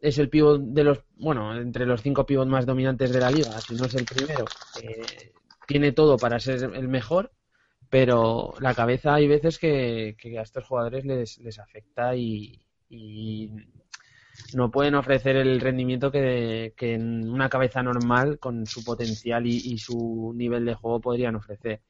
es 0.00 0.18
el 0.18 0.28
pivot 0.28 0.60
de 0.60 0.82
los, 0.82 0.98
bueno, 1.18 1.56
entre 1.56 1.86
los 1.86 2.02
cinco 2.02 2.26
pivots 2.26 2.50
más 2.50 2.66
dominantes 2.66 3.12
de 3.12 3.20
la 3.20 3.30
liga, 3.30 3.60
si 3.60 3.74
no 3.74 3.84
es 3.84 3.94
el 3.94 4.04
primero. 4.04 4.46
Eh, 4.82 5.32
tiene 5.68 5.92
todo 5.92 6.16
para 6.16 6.40
ser 6.40 6.64
el 6.74 6.88
mejor 6.88 7.30
pero 7.88 8.54
la 8.60 8.74
cabeza 8.74 9.14
hay 9.14 9.28
veces 9.28 9.58
que, 9.58 10.16
a 10.38 10.42
estos 10.42 10.64
jugadores 10.64 11.04
les, 11.04 11.38
les 11.38 11.58
afecta 11.58 12.16
y, 12.16 12.60
no 14.54 14.70
pueden 14.70 14.94
ofrecer 14.94 15.36
el 15.36 15.60
rendimiento 15.60 16.10
que, 16.10 16.72
en 16.78 17.28
una 17.28 17.48
cabeza 17.48 17.82
normal 17.82 18.38
con 18.38 18.66
su 18.66 18.84
potencial 18.84 19.46
y, 19.46 19.78
su 19.78 20.32
nivel 20.36 20.64
de 20.64 20.74
juego 20.74 21.00
podrían 21.00 21.36
ofrecer. 21.36 21.80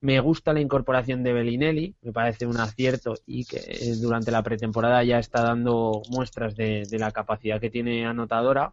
Me 0.00 0.20
gusta 0.20 0.52
la 0.52 0.60
incorporación 0.60 1.22
de 1.22 1.32
Bellinelli, 1.32 1.94
me 2.02 2.12
parece 2.12 2.46
un 2.46 2.58
acierto 2.58 3.14
y 3.26 3.46
que 3.46 3.60
durante 4.00 4.30
la 4.30 4.42
pretemporada 4.42 5.02
ya 5.02 5.18
está 5.18 5.42
dando 5.42 6.02
muestras 6.10 6.54
de 6.56 6.98
la 6.98 7.10
capacidad 7.10 7.60
que 7.60 7.70
tiene 7.70 8.04
anotadora 8.04 8.72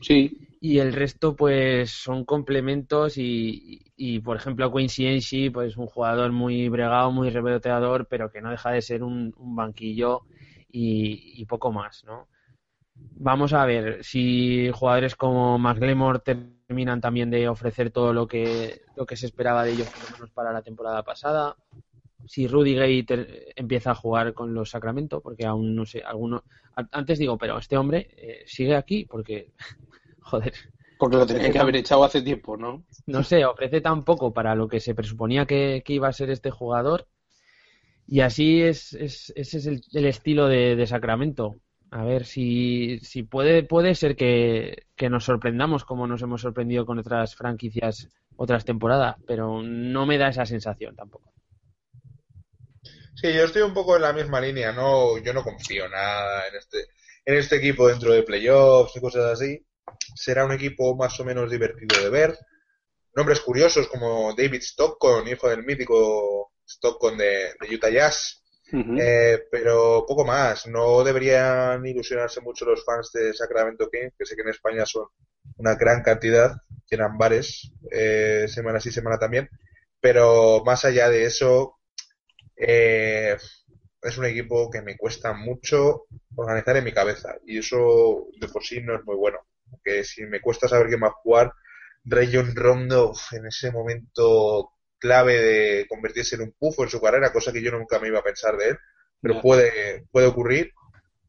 Sí. 0.00 0.38
Y 0.60 0.78
el 0.78 0.92
resto, 0.92 1.36
pues, 1.36 1.90
son 1.90 2.24
complementos 2.24 3.14
y, 3.16 4.20
por 4.24 4.36
ejemplo, 4.36 4.72
Quincy 4.72 5.50
pues, 5.50 5.76
un 5.76 5.86
jugador 5.86 6.32
muy 6.32 6.68
bregado, 6.68 7.12
muy 7.12 7.30
reboteador, 7.30 8.06
pero 8.06 8.30
que 8.30 8.40
no 8.40 8.50
deja 8.50 8.70
de 8.70 8.82
ser 8.82 9.02
un, 9.02 9.32
banquillo 9.38 10.22
y, 10.70 11.44
poco 11.46 11.72
más, 11.72 12.04
¿no? 12.04 12.28
Vamos 13.20 13.52
a 13.52 13.64
ver 13.66 14.04
si 14.04 14.70
jugadores 14.72 15.16
como 15.16 15.58
McLemore 15.58 16.20
terminan 16.20 17.00
también 17.00 17.30
de 17.30 17.48
ofrecer 17.48 17.90
todo 17.90 18.12
lo 18.12 18.28
que, 18.28 18.82
lo 18.96 19.06
que 19.06 19.16
se 19.16 19.26
esperaba 19.26 19.64
de 19.64 19.72
ellos, 19.72 19.88
por 19.88 20.04
lo 20.04 20.10
menos 20.16 20.30
para 20.30 20.52
la 20.52 20.62
temporada 20.62 21.02
pasada. 21.02 21.56
Si 22.26 22.46
Rudy 22.46 22.74
Gay 22.74 23.06
empieza 23.56 23.92
a 23.92 23.94
jugar 23.94 24.34
con 24.34 24.54
los 24.54 24.70
Sacramento, 24.70 25.20
porque 25.20 25.46
aún 25.46 25.74
no 25.74 25.86
sé, 25.86 26.02
alguno. 26.02 26.44
Antes 26.92 27.18
digo, 27.18 27.38
pero 27.38 27.58
este 27.58 27.76
hombre 27.76 28.08
eh, 28.16 28.44
sigue 28.46 28.76
aquí, 28.76 29.04
porque 29.04 29.52
Joder. 30.28 30.52
Porque 30.98 31.16
lo 31.16 31.26
tenía 31.26 31.50
que 31.52 31.58
haber 31.58 31.76
echado 31.76 32.04
hace 32.04 32.22
tiempo, 32.22 32.56
¿no? 32.56 32.84
No 33.06 33.22
sé, 33.22 33.44
ofrece 33.44 33.80
tan 33.80 34.04
poco 34.04 34.32
para 34.32 34.54
lo 34.54 34.68
que 34.68 34.80
se 34.80 34.94
presuponía 34.94 35.46
que, 35.46 35.82
iba 35.86 36.08
a 36.08 36.12
ser 36.12 36.30
este 36.30 36.50
jugador. 36.50 37.06
Y 38.06 38.20
así 38.20 38.60
es, 38.62 38.94
ese 38.94 39.32
es 39.36 39.66
el, 39.66 40.06
estilo 40.06 40.48
de, 40.48 40.84
Sacramento. 40.86 41.56
A 41.90 42.04
ver 42.04 42.26
si, 42.26 42.98
si 43.00 43.22
puede, 43.22 43.62
puede 43.62 43.94
ser 43.94 44.14
que, 44.16 44.86
nos 45.08 45.24
sorprendamos 45.24 45.84
como 45.84 46.06
nos 46.06 46.22
hemos 46.22 46.42
sorprendido 46.42 46.84
con 46.84 46.98
otras 46.98 47.34
franquicias 47.34 48.08
otras 48.36 48.64
temporadas, 48.64 49.16
pero 49.26 49.62
no 49.62 50.06
me 50.06 50.18
da 50.18 50.28
esa 50.28 50.46
sensación 50.46 50.94
tampoco. 50.94 51.32
Sí, 53.14 53.32
yo 53.34 53.44
estoy 53.44 53.62
un 53.62 53.74
poco 53.74 53.96
en 53.96 54.02
la 54.02 54.12
misma 54.12 54.40
línea, 54.40 54.70
no, 54.72 55.18
yo 55.18 55.32
no 55.32 55.42
confío 55.42 55.88
nada 55.88 56.46
en 56.46 56.54
este, 56.54 56.78
en 57.24 57.34
este 57.36 57.56
equipo 57.56 57.88
dentro 57.88 58.12
de 58.12 58.22
playoffs 58.22 58.94
y 58.94 59.00
cosas 59.00 59.24
así 59.32 59.66
será 60.14 60.44
un 60.44 60.52
equipo 60.52 60.96
más 60.96 61.18
o 61.20 61.24
menos 61.24 61.50
divertido 61.50 62.02
de 62.02 62.10
ver. 62.10 62.38
Nombres 63.14 63.40
curiosos 63.40 63.88
como 63.88 64.34
David 64.34 64.60
Stockton, 64.62 65.26
hijo 65.28 65.48
del 65.48 65.64
mítico 65.64 66.52
Stockton 66.66 67.18
de, 67.18 67.54
Utah 67.72 67.90
Jazz, 67.90 68.42
Eh, 68.72 69.46
pero 69.50 70.04
poco 70.06 70.24
más. 70.24 70.66
No 70.66 71.02
deberían 71.02 71.84
ilusionarse 71.86 72.40
mucho 72.40 72.64
los 72.64 72.84
fans 72.84 73.10
de 73.12 73.32
Sacramento 73.32 73.88
King, 73.90 74.10
que 74.16 74.26
sé 74.26 74.36
que 74.36 74.42
en 74.42 74.48
España 74.48 74.84
son 74.84 75.06
una 75.56 75.74
gran 75.74 76.02
cantidad, 76.02 76.56
llenan 76.90 77.16
bares 77.18 77.72
eh, 77.90 78.46
semana 78.48 78.80
sí, 78.80 78.90
semana 78.92 79.18
también. 79.18 79.48
Pero 80.00 80.62
más 80.64 80.84
allá 80.84 81.08
de 81.08 81.24
eso, 81.24 81.78
eh, 82.56 83.36
es 84.02 84.18
un 84.18 84.24
equipo 84.26 84.70
que 84.70 84.82
me 84.82 84.96
cuesta 84.96 85.32
mucho 85.32 86.06
organizar 86.36 86.76
en 86.76 86.84
mi 86.84 86.92
cabeza. 86.92 87.36
Y 87.46 87.58
eso 87.58 88.26
de 88.40 88.48
por 88.48 88.64
sí 88.64 88.80
no 88.82 88.94
es 88.96 89.04
muy 89.04 89.16
bueno. 89.16 89.38
Porque 89.70 90.04
si 90.04 90.24
me 90.26 90.40
cuesta 90.40 90.68
saber 90.68 90.88
quién 90.88 91.02
va 91.02 91.08
a 91.08 91.22
jugar, 91.22 91.52
Rayon 92.04 92.54
Rondo 92.54 93.12
en 93.32 93.46
ese 93.46 93.70
momento 93.70 94.72
clave 94.98 95.40
de 95.40 95.86
convertirse 95.88 96.36
en 96.36 96.42
un 96.42 96.52
pufo 96.52 96.84
en 96.84 96.90
su 96.90 97.00
carrera, 97.00 97.32
cosa 97.32 97.52
que 97.52 97.62
yo 97.62 97.70
nunca 97.70 97.98
me 97.98 98.08
iba 98.08 98.18
a 98.18 98.24
pensar 98.24 98.56
de 98.56 98.70
él, 98.70 98.78
pero 99.20 99.40
puede, 99.40 100.06
puede 100.10 100.26
ocurrir. 100.26 100.72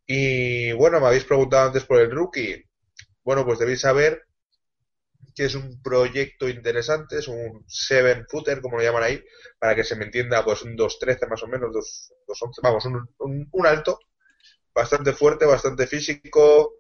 Y 0.06 0.72
bueno, 0.74 1.00
me 1.00 1.08
habéis 1.08 1.26
preguntado 1.26 1.68
antes 1.68 1.86
por 1.86 2.00
el 2.00 2.12
rookie. 2.12 2.66
Bueno, 3.24 3.46
pues 3.46 3.60
debéis 3.60 3.82
saber 3.82 4.24
que 5.36 5.46
es 5.46 5.56
un 5.56 5.82
proyecto 5.82 6.50
interesante, 6.50 7.20
es 7.20 7.28
un 7.28 7.64
seven 7.68 8.26
footer, 8.28 8.62
como 8.62 8.78
lo 8.78 8.84
llaman 8.84 9.04
ahí, 9.04 9.24
para 9.58 9.76
que 9.76 9.84
se 9.84 9.96
me 9.96 10.06
entienda, 10.06 10.44
pues 10.44 10.64
un 10.64 10.76
2.13 10.76 11.30
más 11.30 11.44
o 11.44 11.48
menos, 11.48 11.70
2.11, 11.72 12.60
vamos, 12.62 12.86
un, 12.86 13.48
un, 13.50 13.66
alto, 13.66 14.00
bastante 14.74 15.14
fuerte, 15.14 15.46
bastante 15.46 15.88
físico, 15.88 16.74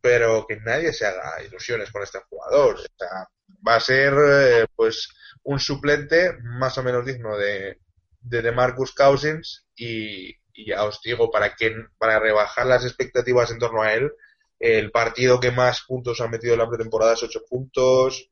pero 0.00 0.46
que 0.46 0.56
nadie 0.60 0.92
se 0.92 1.06
haga 1.06 1.42
ilusiones 1.42 1.90
con 1.90 2.02
este 2.02 2.20
jugador. 2.28 2.76
O 2.76 2.78
sea, 2.78 3.28
va 3.66 3.76
a 3.76 3.80
ser, 3.80 4.14
eh, 4.16 4.66
pues, 4.76 5.08
un 5.44 5.58
suplente 5.58 6.36
más 6.42 6.78
o 6.78 6.82
menos 6.82 7.04
digno 7.04 7.36
de, 7.36 7.78
de, 8.20 8.52
Marcus 8.52 8.92
Cousins 8.92 9.66
y, 9.74 10.36
ya 10.66 10.84
os 10.84 11.00
digo, 11.02 11.30
para, 11.30 11.54
que, 11.54 11.74
para 11.98 12.18
rebajar 12.18 12.66
las 12.66 12.84
expectativas 12.84 13.50
en 13.50 13.58
torno 13.58 13.82
a 13.82 13.94
él, 13.94 14.12
el 14.58 14.90
partido 14.90 15.40
que 15.40 15.50
más 15.50 15.82
puntos 15.82 16.20
ha 16.20 16.28
metido 16.28 16.52
en 16.52 16.60
la 16.60 16.68
pretemporada 16.68 17.14
es 17.14 17.22
8 17.22 17.42
puntos 17.48 18.28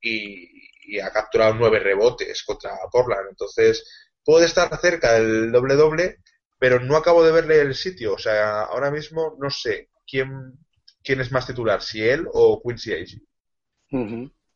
y, 0.00 0.60
ha 1.00 1.12
capturado 1.12 1.54
9 1.54 1.78
rebotes 1.78 2.42
contra 2.42 2.72
Portland. 2.90 3.28
Entonces, 3.30 4.10
puede 4.24 4.46
estar 4.46 4.68
cerca 4.80 5.12
del 5.14 5.52
doble-doble, 5.52 6.18
pero 6.58 6.80
no 6.80 6.96
acabo 6.96 7.24
de 7.24 7.32
verle 7.32 7.60
el 7.60 7.74
sitio. 7.74 8.14
O 8.14 8.18
sea, 8.18 8.62
ahora 8.62 8.90
mismo 8.90 9.36
no 9.38 9.50
sé 9.50 9.88
quién, 10.06 10.58
quién 11.02 11.20
es 11.20 11.30
más 11.30 11.46
titular, 11.46 11.80
si 11.80 12.02
él 12.02 12.26
o 12.32 12.60
Quincy 12.60 12.92
Agee. 12.92 13.22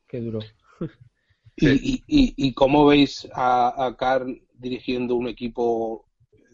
Qué 0.08 0.18
duro. 0.18 0.40
¿Y, 1.56 2.02
y, 2.06 2.52
cómo 2.54 2.84
veis 2.84 3.28
a, 3.32 3.86
a 3.86 3.96
Carl 3.96 4.42
dirigiendo 4.54 5.14
un 5.14 5.28
equipo 5.28 6.06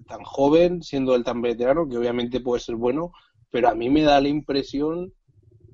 tan 0.06 0.22
joven, 0.24 0.82
siendo 0.82 1.14
él 1.14 1.24
tan 1.24 1.40
veterano, 1.40 1.88
que 1.88 1.96
obviamente 1.96 2.40
puede 2.40 2.60
ser 2.60 2.76
bueno, 2.76 3.12
pero 3.50 3.68
a 3.68 3.74
mí 3.74 3.88
me 3.88 4.02
da 4.02 4.20
la 4.20 4.28
impresión 4.28 5.12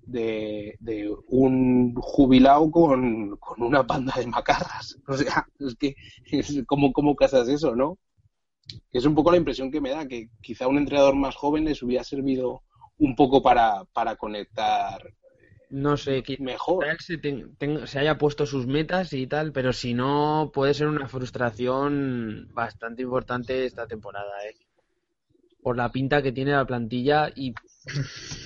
de, 0.06 0.78
un 1.28 1.94
jubilado 1.96 2.70
con, 2.70 3.38
una 3.58 3.82
banda 3.82 4.14
de 4.16 4.26
macarras. 4.26 4.98
O 5.08 5.16
sea, 5.16 5.46
es 5.58 5.74
que, 5.76 5.94
¿cómo, 6.66 6.92
¿cómo 6.92 7.14
casas 7.16 7.48
eso, 7.48 7.74
no? 7.74 7.98
Es 8.92 9.04
un 9.04 9.14
poco 9.14 9.30
la 9.30 9.36
impresión 9.36 9.70
que 9.70 9.80
me 9.80 9.90
da, 9.90 10.06
que 10.06 10.28
quizá 10.40 10.66
un 10.66 10.78
entrenador 10.78 11.14
más 11.14 11.36
joven 11.36 11.64
les 11.64 11.82
hubiera 11.82 12.02
servido 12.02 12.62
un 12.98 13.14
poco 13.14 13.42
para, 13.42 13.84
para 13.92 14.16
conectar 14.16 15.00
no 15.70 15.96
sé, 15.96 16.22
mejor 16.38 16.86
se, 17.00 17.20
se, 17.86 17.98
haya 17.98 18.18
puesto 18.18 18.46
sus 18.46 18.66
metas 18.66 19.12
y 19.12 19.26
tal, 19.26 19.52
pero 19.52 19.72
si 19.72 19.94
no, 19.94 20.50
puede 20.54 20.74
ser 20.74 20.86
una 20.86 21.08
frustración 21.08 22.48
bastante 22.52 23.02
importante 23.02 23.64
esta 23.64 23.86
temporada, 23.86 24.32
¿eh? 24.48 24.56
Por 25.62 25.76
la 25.76 25.90
pinta 25.90 26.22
que 26.22 26.30
tiene 26.30 26.52
la 26.52 26.64
plantilla 26.64 27.32
y 27.34 27.52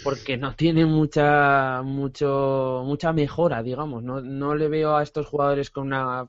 porque 0.05 0.39
no 0.39 0.55
tiene 0.55 0.87
mucha 0.87 1.83
mucho 1.83 2.83
mucha 2.87 3.13
mejora, 3.13 3.63
digamos. 3.63 4.03
No, 4.03 4.23
no 4.23 4.55
le 4.55 4.69
veo 4.69 4.97
a 4.97 5.03
estos 5.03 5.27
jugadores 5.27 5.71
con 5.71 5.89
una 5.89 6.27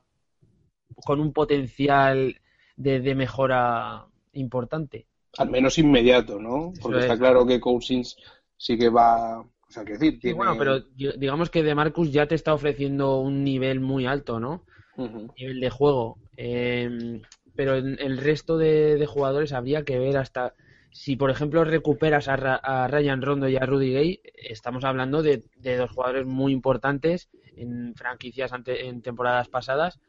con 0.94 1.18
un 1.18 1.32
potencial 1.32 2.38
de, 2.76 3.00
de 3.00 3.14
mejora 3.14 4.04
importante. 4.34 5.06
Al 5.38 5.48
menos 5.48 5.78
inmediato, 5.78 6.38
¿no? 6.38 6.74
Porque 6.82 7.00
está 7.00 7.16
claro 7.16 7.46
que 7.46 7.58
Cousins 7.58 8.18
sí 8.58 8.76
que 8.76 8.90
va 8.90 9.42
decir, 9.80 10.34
bueno, 10.34 10.56
pero 10.58 10.80
digamos 10.96 11.50
que 11.50 11.62
De 11.62 11.74
Marcus 11.74 12.12
ya 12.12 12.26
te 12.26 12.34
está 12.34 12.54
ofreciendo 12.54 13.20
un 13.20 13.44
nivel 13.44 13.80
muy 13.80 14.06
alto, 14.06 14.40
¿no? 14.40 14.64
Nivel 14.96 15.60
de 15.60 15.70
juego. 15.70 16.18
Em, 16.36 17.22
pero 17.54 17.76
en 17.76 17.98
el 17.98 18.18
resto 18.18 18.58
de, 18.58 19.04
jugadores 19.06 19.52
habría 19.52 19.84
que 19.84 19.98
ver 19.98 20.16
hasta 20.16 20.54
si, 20.90 21.16
por 21.16 21.30
ejemplo, 21.30 21.64
recuperas 21.64 22.28
a, 22.28 22.86
Ryan 22.88 23.22
Rondo 23.22 23.48
y 23.48 23.56
a 23.56 23.64
Rudy 23.64 23.92
Gay, 23.92 24.20
estamos 24.34 24.84
hablando 24.84 25.22
de, 25.22 25.42
dos 25.62 25.90
jugadores 25.90 26.26
muy 26.26 26.52
importantes 26.52 27.30
en 27.56 27.94
franquicias 27.94 28.52
ante, 28.52 28.88
en 28.88 29.00
temporadas 29.00 29.48
pasadas 29.48 30.00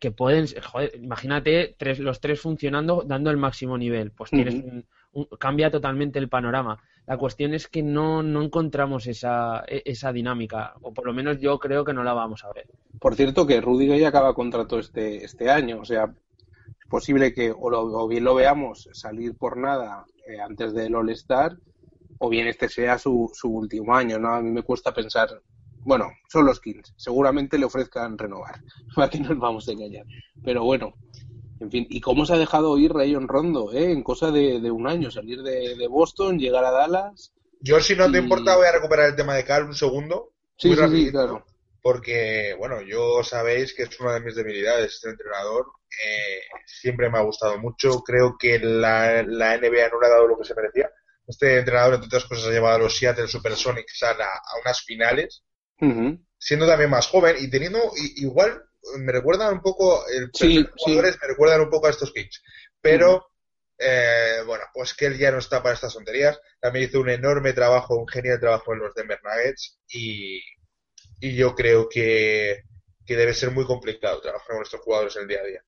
que 0.00 0.10
pueden, 0.10 0.46
joder, 0.62 0.92
imagínate 0.96 1.74
tres, 1.78 1.98
los 1.98 2.20
tres 2.20 2.40
funcionando 2.40 3.04
dando 3.06 3.30
el 3.30 3.36
máximo 3.36 3.76
nivel, 3.76 4.10
pues 4.12 4.30
tienes 4.30 4.62
cambia 5.38 5.70
totalmente 5.70 6.18
el 6.18 6.28
panorama. 6.28 6.82
La 7.06 7.16
cuestión 7.16 7.52
es 7.52 7.66
que 7.66 7.82
no, 7.82 8.22
no 8.22 8.42
encontramos 8.42 9.06
esa, 9.06 9.64
e, 9.66 9.82
esa 9.86 10.12
dinámica, 10.12 10.74
o 10.82 10.92
por 10.92 11.06
lo 11.06 11.12
menos 11.12 11.40
yo 11.40 11.58
creo 11.58 11.84
que 11.84 11.92
no 11.92 12.04
la 12.04 12.12
vamos 12.12 12.44
a 12.44 12.52
ver. 12.52 12.68
Por 13.00 13.16
cierto, 13.16 13.46
que 13.46 13.60
Rudy 13.60 13.88
Gay 13.88 14.04
acaba 14.04 14.34
contrato 14.34 14.78
este, 14.78 15.24
este 15.24 15.50
año, 15.50 15.80
o 15.80 15.84
sea, 15.84 16.14
es 16.80 16.86
posible 16.88 17.34
que 17.34 17.52
o, 17.56 18.08
bien 18.08 18.24
lo 18.24 18.34
veamos 18.34 18.88
salir 18.92 19.34
por 19.34 19.56
nada 19.56 20.04
eh, 20.26 20.40
antes 20.40 20.72
del 20.74 20.94
All-Star, 20.94 21.58
o 22.18 22.28
bien 22.28 22.46
este 22.46 22.68
sea 22.68 22.98
su, 22.98 23.30
su 23.34 23.48
último 23.48 23.96
año, 23.96 24.18
¿no? 24.18 24.34
A 24.34 24.40
mí 24.40 24.50
me 24.50 24.62
cuesta 24.62 24.94
pensar, 24.94 25.28
bueno, 25.80 26.12
son 26.28 26.46
los 26.46 26.60
Kings, 26.60 26.94
seguramente 26.96 27.58
le 27.58 27.64
ofrezcan 27.64 28.16
renovar, 28.16 28.62
para 28.94 29.10
que 29.10 29.18
nos 29.18 29.36
vamos 29.38 29.68
a 29.68 29.72
engañar. 29.72 30.06
Pero 30.44 30.62
bueno, 30.62 30.94
en 31.62 31.70
fin, 31.70 31.86
¿y 31.88 32.00
cómo 32.00 32.26
se 32.26 32.34
ha 32.34 32.38
dejado 32.38 32.72
oír 32.72 32.92
Rayon 32.92 33.28
Rondo, 33.28 33.72
eh? 33.72 33.92
En 33.92 34.02
cosa 34.02 34.32
de, 34.32 34.58
un 34.70 34.88
año, 34.88 35.12
salir 35.12 35.42
de, 35.42 35.86
Boston, 35.86 36.38
llegar 36.38 36.64
a 36.64 36.72
Dallas. 36.72 37.32
Yo, 37.60 37.80
si 37.80 37.94
no 37.94 38.10
te 38.10 38.18
importa, 38.18 38.56
voy 38.56 38.66
a 38.66 38.72
recuperar 38.72 39.10
el 39.10 39.16
tema 39.16 39.36
de 39.36 39.44
Carl 39.44 39.66
un 39.66 39.74
segundo. 39.74 40.32
Sí, 40.56 40.74
sí, 40.74 41.10
claro. 41.12 41.46
Porque, 41.80 42.56
bueno, 42.58 42.82
yo 42.82 43.22
sabéis 43.22 43.74
que 43.74 43.84
es 43.84 44.00
una 44.00 44.14
de 44.14 44.20
mis 44.20 44.34
debilidades 44.34 44.94
este 44.94 45.10
entrenador. 45.10 45.66
Eh, 46.04 46.40
siempre 46.66 47.08
me 47.08 47.18
ha 47.18 47.22
gustado 47.22 47.56
mucho. 47.58 48.02
Creo 48.02 48.36
que 48.36 48.58
la, 48.58 49.22
NBA 49.22 49.88
no 49.92 50.00
le 50.00 50.06
ha 50.06 50.10
dado 50.10 50.26
lo 50.26 50.38
que 50.38 50.44
se 50.44 50.56
merecía. 50.56 50.90
Este 51.28 51.58
entrenador, 51.58 51.94
entre 51.94 52.06
otras 52.08 52.24
cosas, 52.24 52.46
ha 52.46 52.50
llevado 52.50 52.74
a 52.74 52.78
los 52.78 52.96
Seattle 52.96 53.28
Supersonics 53.28 54.02
a, 54.02 54.10
a 54.10 54.60
unas 54.60 54.80
finales, 54.82 55.44
siendo 56.38 56.66
también 56.66 56.90
más 56.90 57.06
joven 57.06 57.36
y 57.38 57.48
teniendo 57.48 57.78
igual 58.16 58.64
me 58.98 59.12
recuerdan 59.12 59.54
un 59.54 59.60
poco, 59.60 60.06
el 60.08 60.30
sí, 60.32 60.66
jugadores 60.76 61.18
me 61.20 61.28
recuerdan 61.28 61.60
un 61.60 61.70
poco 61.70 61.86
a 61.86 61.90
estos 61.90 62.12
Kings. 62.12 62.42
Pero, 62.80 63.30
eh, 63.78 64.38
bueno, 64.46 64.64
pues 64.72 64.94
que 64.94 65.06
él 65.06 65.18
ya 65.18 65.30
no 65.30 65.38
está 65.38 65.62
para 65.62 65.74
estas 65.74 65.94
tonterías. 65.94 66.40
También 66.60 66.88
hizo 66.88 67.00
un 67.00 67.10
enorme 67.10 67.52
trabajo, 67.52 67.96
un 67.96 68.08
genial 68.08 68.40
trabajo 68.40 68.72
en 68.72 68.80
los 68.80 68.94
Denver 68.94 69.20
Nuggets 69.22 69.80
y, 69.88 70.40
y 71.20 71.34
yo 71.34 71.54
creo 71.54 71.88
que, 71.88 72.62
que, 73.06 73.16
debe 73.16 73.34
ser 73.34 73.50
muy 73.50 73.64
complicado 73.64 74.20
trabajar 74.20 74.56
con 74.56 74.62
estos 74.62 74.80
jugadores 74.80 75.16
en 75.16 75.22
el 75.22 75.28
día 75.28 75.40
a 75.40 75.46
día. 75.46 75.64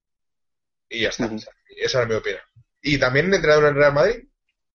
Y 0.88 1.00
ya 1.02 1.08
está. 1.08 1.30
Esa 1.76 2.02
es 2.02 2.08
mi 2.08 2.14
opinión. 2.14 2.42
¿Y 2.82 2.98
también 2.98 3.32
entrenador 3.32 3.66
en 3.66 3.76
Real 3.76 3.94
Madrid? 3.94 4.24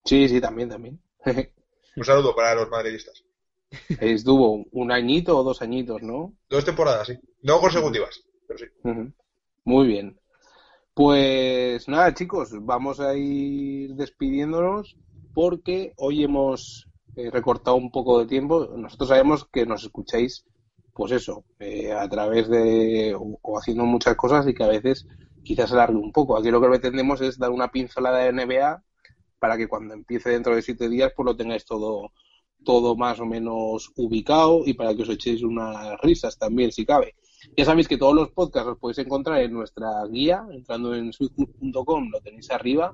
Sí, 0.05 0.27
sí, 0.27 0.41
también, 0.41 0.69
también. 0.69 0.99
un 1.95 2.05
saludo 2.05 2.35
para 2.35 2.55
los 2.55 2.69
madridistas. 2.69 3.23
Estuvo 3.99 4.65
un 4.71 4.91
añito 4.91 5.37
o 5.37 5.43
dos 5.43 5.61
añitos, 5.61 6.01
¿no? 6.01 6.35
Dos 6.49 6.65
temporadas, 6.65 7.07
sí. 7.07 7.19
No 7.43 7.59
consecutivas. 7.59 8.23
Muy 9.63 9.87
bien. 9.87 10.19
Pues 10.93 11.87
nada, 11.87 12.13
chicos, 12.13 12.51
vamos 12.61 12.99
a 12.99 13.15
ir 13.15 13.95
despidiéndonos 13.95 14.97
porque 15.33 15.93
hoy 15.97 16.23
hemos 16.23 16.87
eh, 17.15 17.29
recortado 17.31 17.77
un 17.77 17.91
poco 17.91 18.19
de 18.19 18.25
tiempo. 18.25 18.67
Nosotros 18.75 19.09
sabemos 19.09 19.45
que 19.45 19.65
nos 19.65 19.83
escucháis, 19.83 20.45
pues 20.93 21.11
eso, 21.11 21.45
eh, 21.59 21.93
a 21.93 22.07
través 22.09 22.49
de 22.49 23.15
o, 23.17 23.57
haciendo 23.57 23.85
muchas 23.85 24.15
cosas 24.15 24.47
y 24.47 24.53
que 24.53 24.63
a 24.63 24.67
veces 24.67 25.07
quizás 25.43 25.71
alargue 25.71 25.95
un 25.95 26.11
poco. 26.11 26.37
Aquí 26.37 26.51
lo 26.51 26.59
que 26.61 26.67
pretendemos 26.67 27.21
es 27.21 27.37
dar 27.37 27.51
una 27.51 27.71
pincelada 27.71 28.19
de 28.19 28.33
NBA 28.33 28.83
para 29.39 29.57
que 29.57 29.67
cuando 29.67 29.93
empiece 29.93 30.31
dentro 30.31 30.55
de 30.55 30.61
siete 30.61 30.89
días, 30.89 31.13
pues 31.15 31.25
lo 31.25 31.35
tengáis 31.35 31.65
todo 31.65 32.11
todo 32.65 32.95
más 32.95 33.19
o 33.19 33.25
menos 33.25 33.91
ubicado 33.95 34.63
y 34.65 34.73
para 34.73 34.93
que 34.93 35.03
os 35.03 35.09
echéis 35.09 35.43
unas 35.43 35.97
risas 36.01 36.37
también, 36.37 36.71
si 36.71 36.85
cabe. 36.85 37.15
Ya 37.55 37.65
sabéis 37.65 37.87
que 37.87 37.97
todos 37.97 38.13
los 38.13 38.31
podcasts 38.31 38.67
los 38.67 38.77
podéis 38.77 38.99
encontrar 38.99 39.41
en 39.41 39.53
nuestra 39.53 40.05
guía, 40.11 40.45
entrando 40.51 40.93
en 40.93 41.13
sweetfood.com, 41.13 42.09
lo 42.09 42.21
tenéis 42.21 42.51
arriba, 42.51 42.93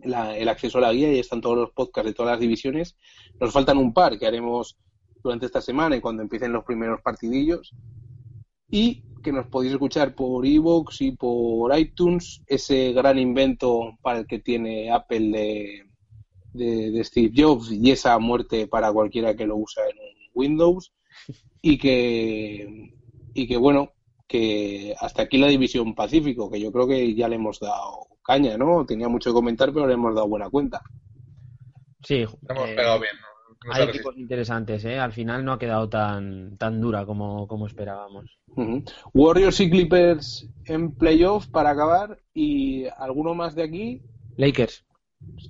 el 0.00 0.48
acceso 0.48 0.78
a 0.78 0.82
la 0.82 0.92
guía 0.92 1.12
y 1.12 1.18
están 1.18 1.40
todos 1.40 1.56
los 1.56 1.70
podcasts 1.72 2.08
de 2.08 2.14
todas 2.14 2.32
las 2.32 2.40
divisiones. 2.40 2.96
Nos 3.40 3.52
faltan 3.52 3.78
un 3.78 3.92
par 3.92 4.18
que 4.18 4.26
haremos 4.26 4.78
durante 5.22 5.46
esta 5.46 5.60
semana 5.60 5.96
y 5.96 6.00
cuando 6.00 6.22
empiecen 6.22 6.52
los 6.52 6.64
primeros 6.64 7.00
partidillos. 7.02 7.74
Y 8.70 9.02
que 9.22 9.32
nos 9.32 9.46
podéis 9.46 9.72
escuchar 9.72 10.14
por 10.14 10.46
Evox 10.46 11.00
y 11.00 11.12
por 11.12 11.76
iTunes, 11.76 12.42
ese 12.46 12.92
gran 12.92 13.18
invento 13.18 13.96
para 14.02 14.20
el 14.20 14.26
que 14.26 14.38
tiene 14.38 14.90
Apple 14.90 15.30
de, 15.30 16.90
de, 16.92 17.04
Steve 17.04 17.32
Jobs 17.34 17.72
y 17.72 17.90
esa 17.90 18.18
muerte 18.18 18.66
para 18.66 18.92
cualquiera 18.92 19.34
que 19.34 19.46
lo 19.46 19.56
usa 19.56 19.82
en 19.88 19.96
Windows 20.34 20.92
y 21.62 21.78
que 21.78 22.97
y 23.34 23.46
que 23.46 23.56
bueno 23.56 23.92
que 24.26 24.94
hasta 25.00 25.22
aquí 25.22 25.38
la 25.38 25.48
división 25.48 25.94
Pacífico 25.94 26.50
que 26.50 26.60
yo 26.60 26.70
creo 26.70 26.86
que 26.86 27.14
ya 27.14 27.28
le 27.28 27.36
hemos 27.36 27.60
dado 27.60 28.08
caña 28.22 28.56
no 28.56 28.84
tenía 28.86 29.08
mucho 29.08 29.30
que 29.30 29.34
comentar 29.34 29.72
pero 29.72 29.86
le 29.86 29.94
hemos 29.94 30.14
dado 30.14 30.28
buena 30.28 30.50
cuenta 30.50 30.82
sí 32.02 32.26
hemos 32.48 32.68
eh, 32.68 32.74
pegado 32.76 33.00
bien 33.00 33.14
hay 33.70 33.88
equipos 33.88 34.16
interesantes, 34.16 34.84
¿eh? 34.84 34.98
Al 34.98 35.12
final 35.12 35.44
no 35.44 35.52
ha 35.52 35.58
quedado 35.58 35.88
tan, 35.88 36.56
tan 36.58 36.80
dura 36.80 37.04
como, 37.04 37.46
como 37.48 37.66
esperábamos. 37.66 38.38
Warriors 39.12 39.60
y 39.60 39.70
Clippers 39.70 40.48
en 40.64 40.92
playoff 40.94 41.48
para 41.48 41.70
acabar. 41.70 42.18
¿Y 42.32 42.86
alguno 42.98 43.34
más 43.34 43.54
de 43.54 43.64
aquí? 43.64 44.02
Lakers. 44.36 44.84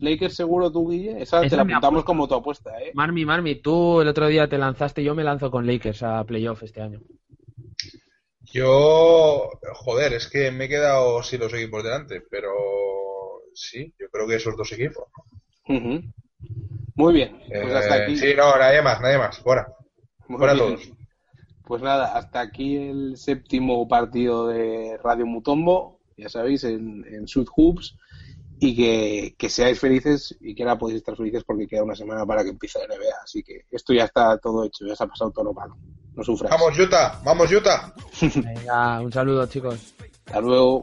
Lakers 0.00 0.34
seguro 0.34 0.72
tú, 0.72 0.88
Guille. 0.88 1.22
Esa, 1.22 1.42
te 1.42 1.54
la 1.54 1.62
apuntamos 1.62 2.04
como 2.04 2.26
tu 2.26 2.34
apuesta, 2.34 2.70
¿eh? 2.80 2.92
Marmi, 2.94 3.24
Marmi, 3.24 3.56
tú 3.56 4.00
el 4.00 4.08
otro 4.08 4.26
día 4.26 4.48
te 4.48 4.56
lanzaste, 4.56 5.04
yo 5.04 5.14
me 5.14 5.24
lanzo 5.24 5.50
con 5.50 5.66
Lakers 5.66 6.02
a 6.02 6.24
playoff 6.24 6.62
este 6.62 6.80
año. 6.80 7.00
Yo, 8.52 9.50
joder, 9.74 10.14
es 10.14 10.28
que 10.28 10.50
me 10.50 10.64
he 10.64 10.68
quedado 10.68 11.22
sin 11.22 11.40
los 11.40 11.52
equipos 11.52 11.84
delante, 11.84 12.22
pero 12.30 12.50
sí, 13.54 13.94
yo 13.98 14.08
creo 14.10 14.26
que 14.26 14.36
esos 14.36 14.56
dos 14.56 14.72
equipos. 14.72 15.04
Muy 16.94 17.12
bien, 17.12 17.42
pues 17.46 17.74
hasta 17.74 17.98
eh, 17.98 18.02
aquí. 18.02 18.16
Sí, 18.16 18.34
no, 18.34 18.56
nadie 18.56 18.80
más, 18.80 19.00
nadie 19.00 19.18
más, 19.18 19.38
fuera. 19.38 19.68
fuera 20.26 20.56
todos. 20.56 20.90
Pues 21.64 21.82
nada, 21.82 22.16
hasta 22.16 22.40
aquí 22.40 22.76
el 22.76 23.16
séptimo 23.18 23.86
partido 23.86 24.48
de 24.48 24.98
Radio 25.02 25.26
Mutombo, 25.26 26.00
ya 26.16 26.30
sabéis, 26.30 26.64
en, 26.64 27.04
en 27.06 27.28
Sud 27.28 27.46
Hoops, 27.54 27.98
y 28.60 28.76
que, 28.76 29.34
que, 29.36 29.48
seáis 29.48 29.78
felices 29.78 30.36
y 30.40 30.54
que 30.54 30.62
ahora 30.62 30.78
podéis 30.78 30.98
estar 30.98 31.16
felices 31.16 31.44
porque 31.44 31.66
queda 31.66 31.84
una 31.84 31.94
semana 31.94 32.26
para 32.26 32.42
que 32.42 32.50
empiece 32.50 32.78
la 32.78 32.86
NBA. 32.86 33.22
Así 33.22 33.42
que 33.42 33.66
esto 33.70 33.92
ya 33.92 34.04
está 34.04 34.38
todo 34.38 34.64
hecho, 34.64 34.86
ya 34.86 34.96
se 34.96 35.04
ha 35.04 35.06
pasado 35.06 35.30
todo 35.30 35.44
lo 35.46 35.52
malo. 35.52 35.76
No 36.14 36.24
sufras. 36.24 36.50
Vamos, 36.50 36.78
Utah, 36.78 37.20
vamos, 37.24 37.52
Utah. 37.52 37.94
Venga, 38.20 39.00
un 39.00 39.12
saludo, 39.12 39.46
chicos. 39.46 39.94
Hasta 40.26 40.40
luego. 40.40 40.82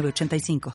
85 0.00 0.70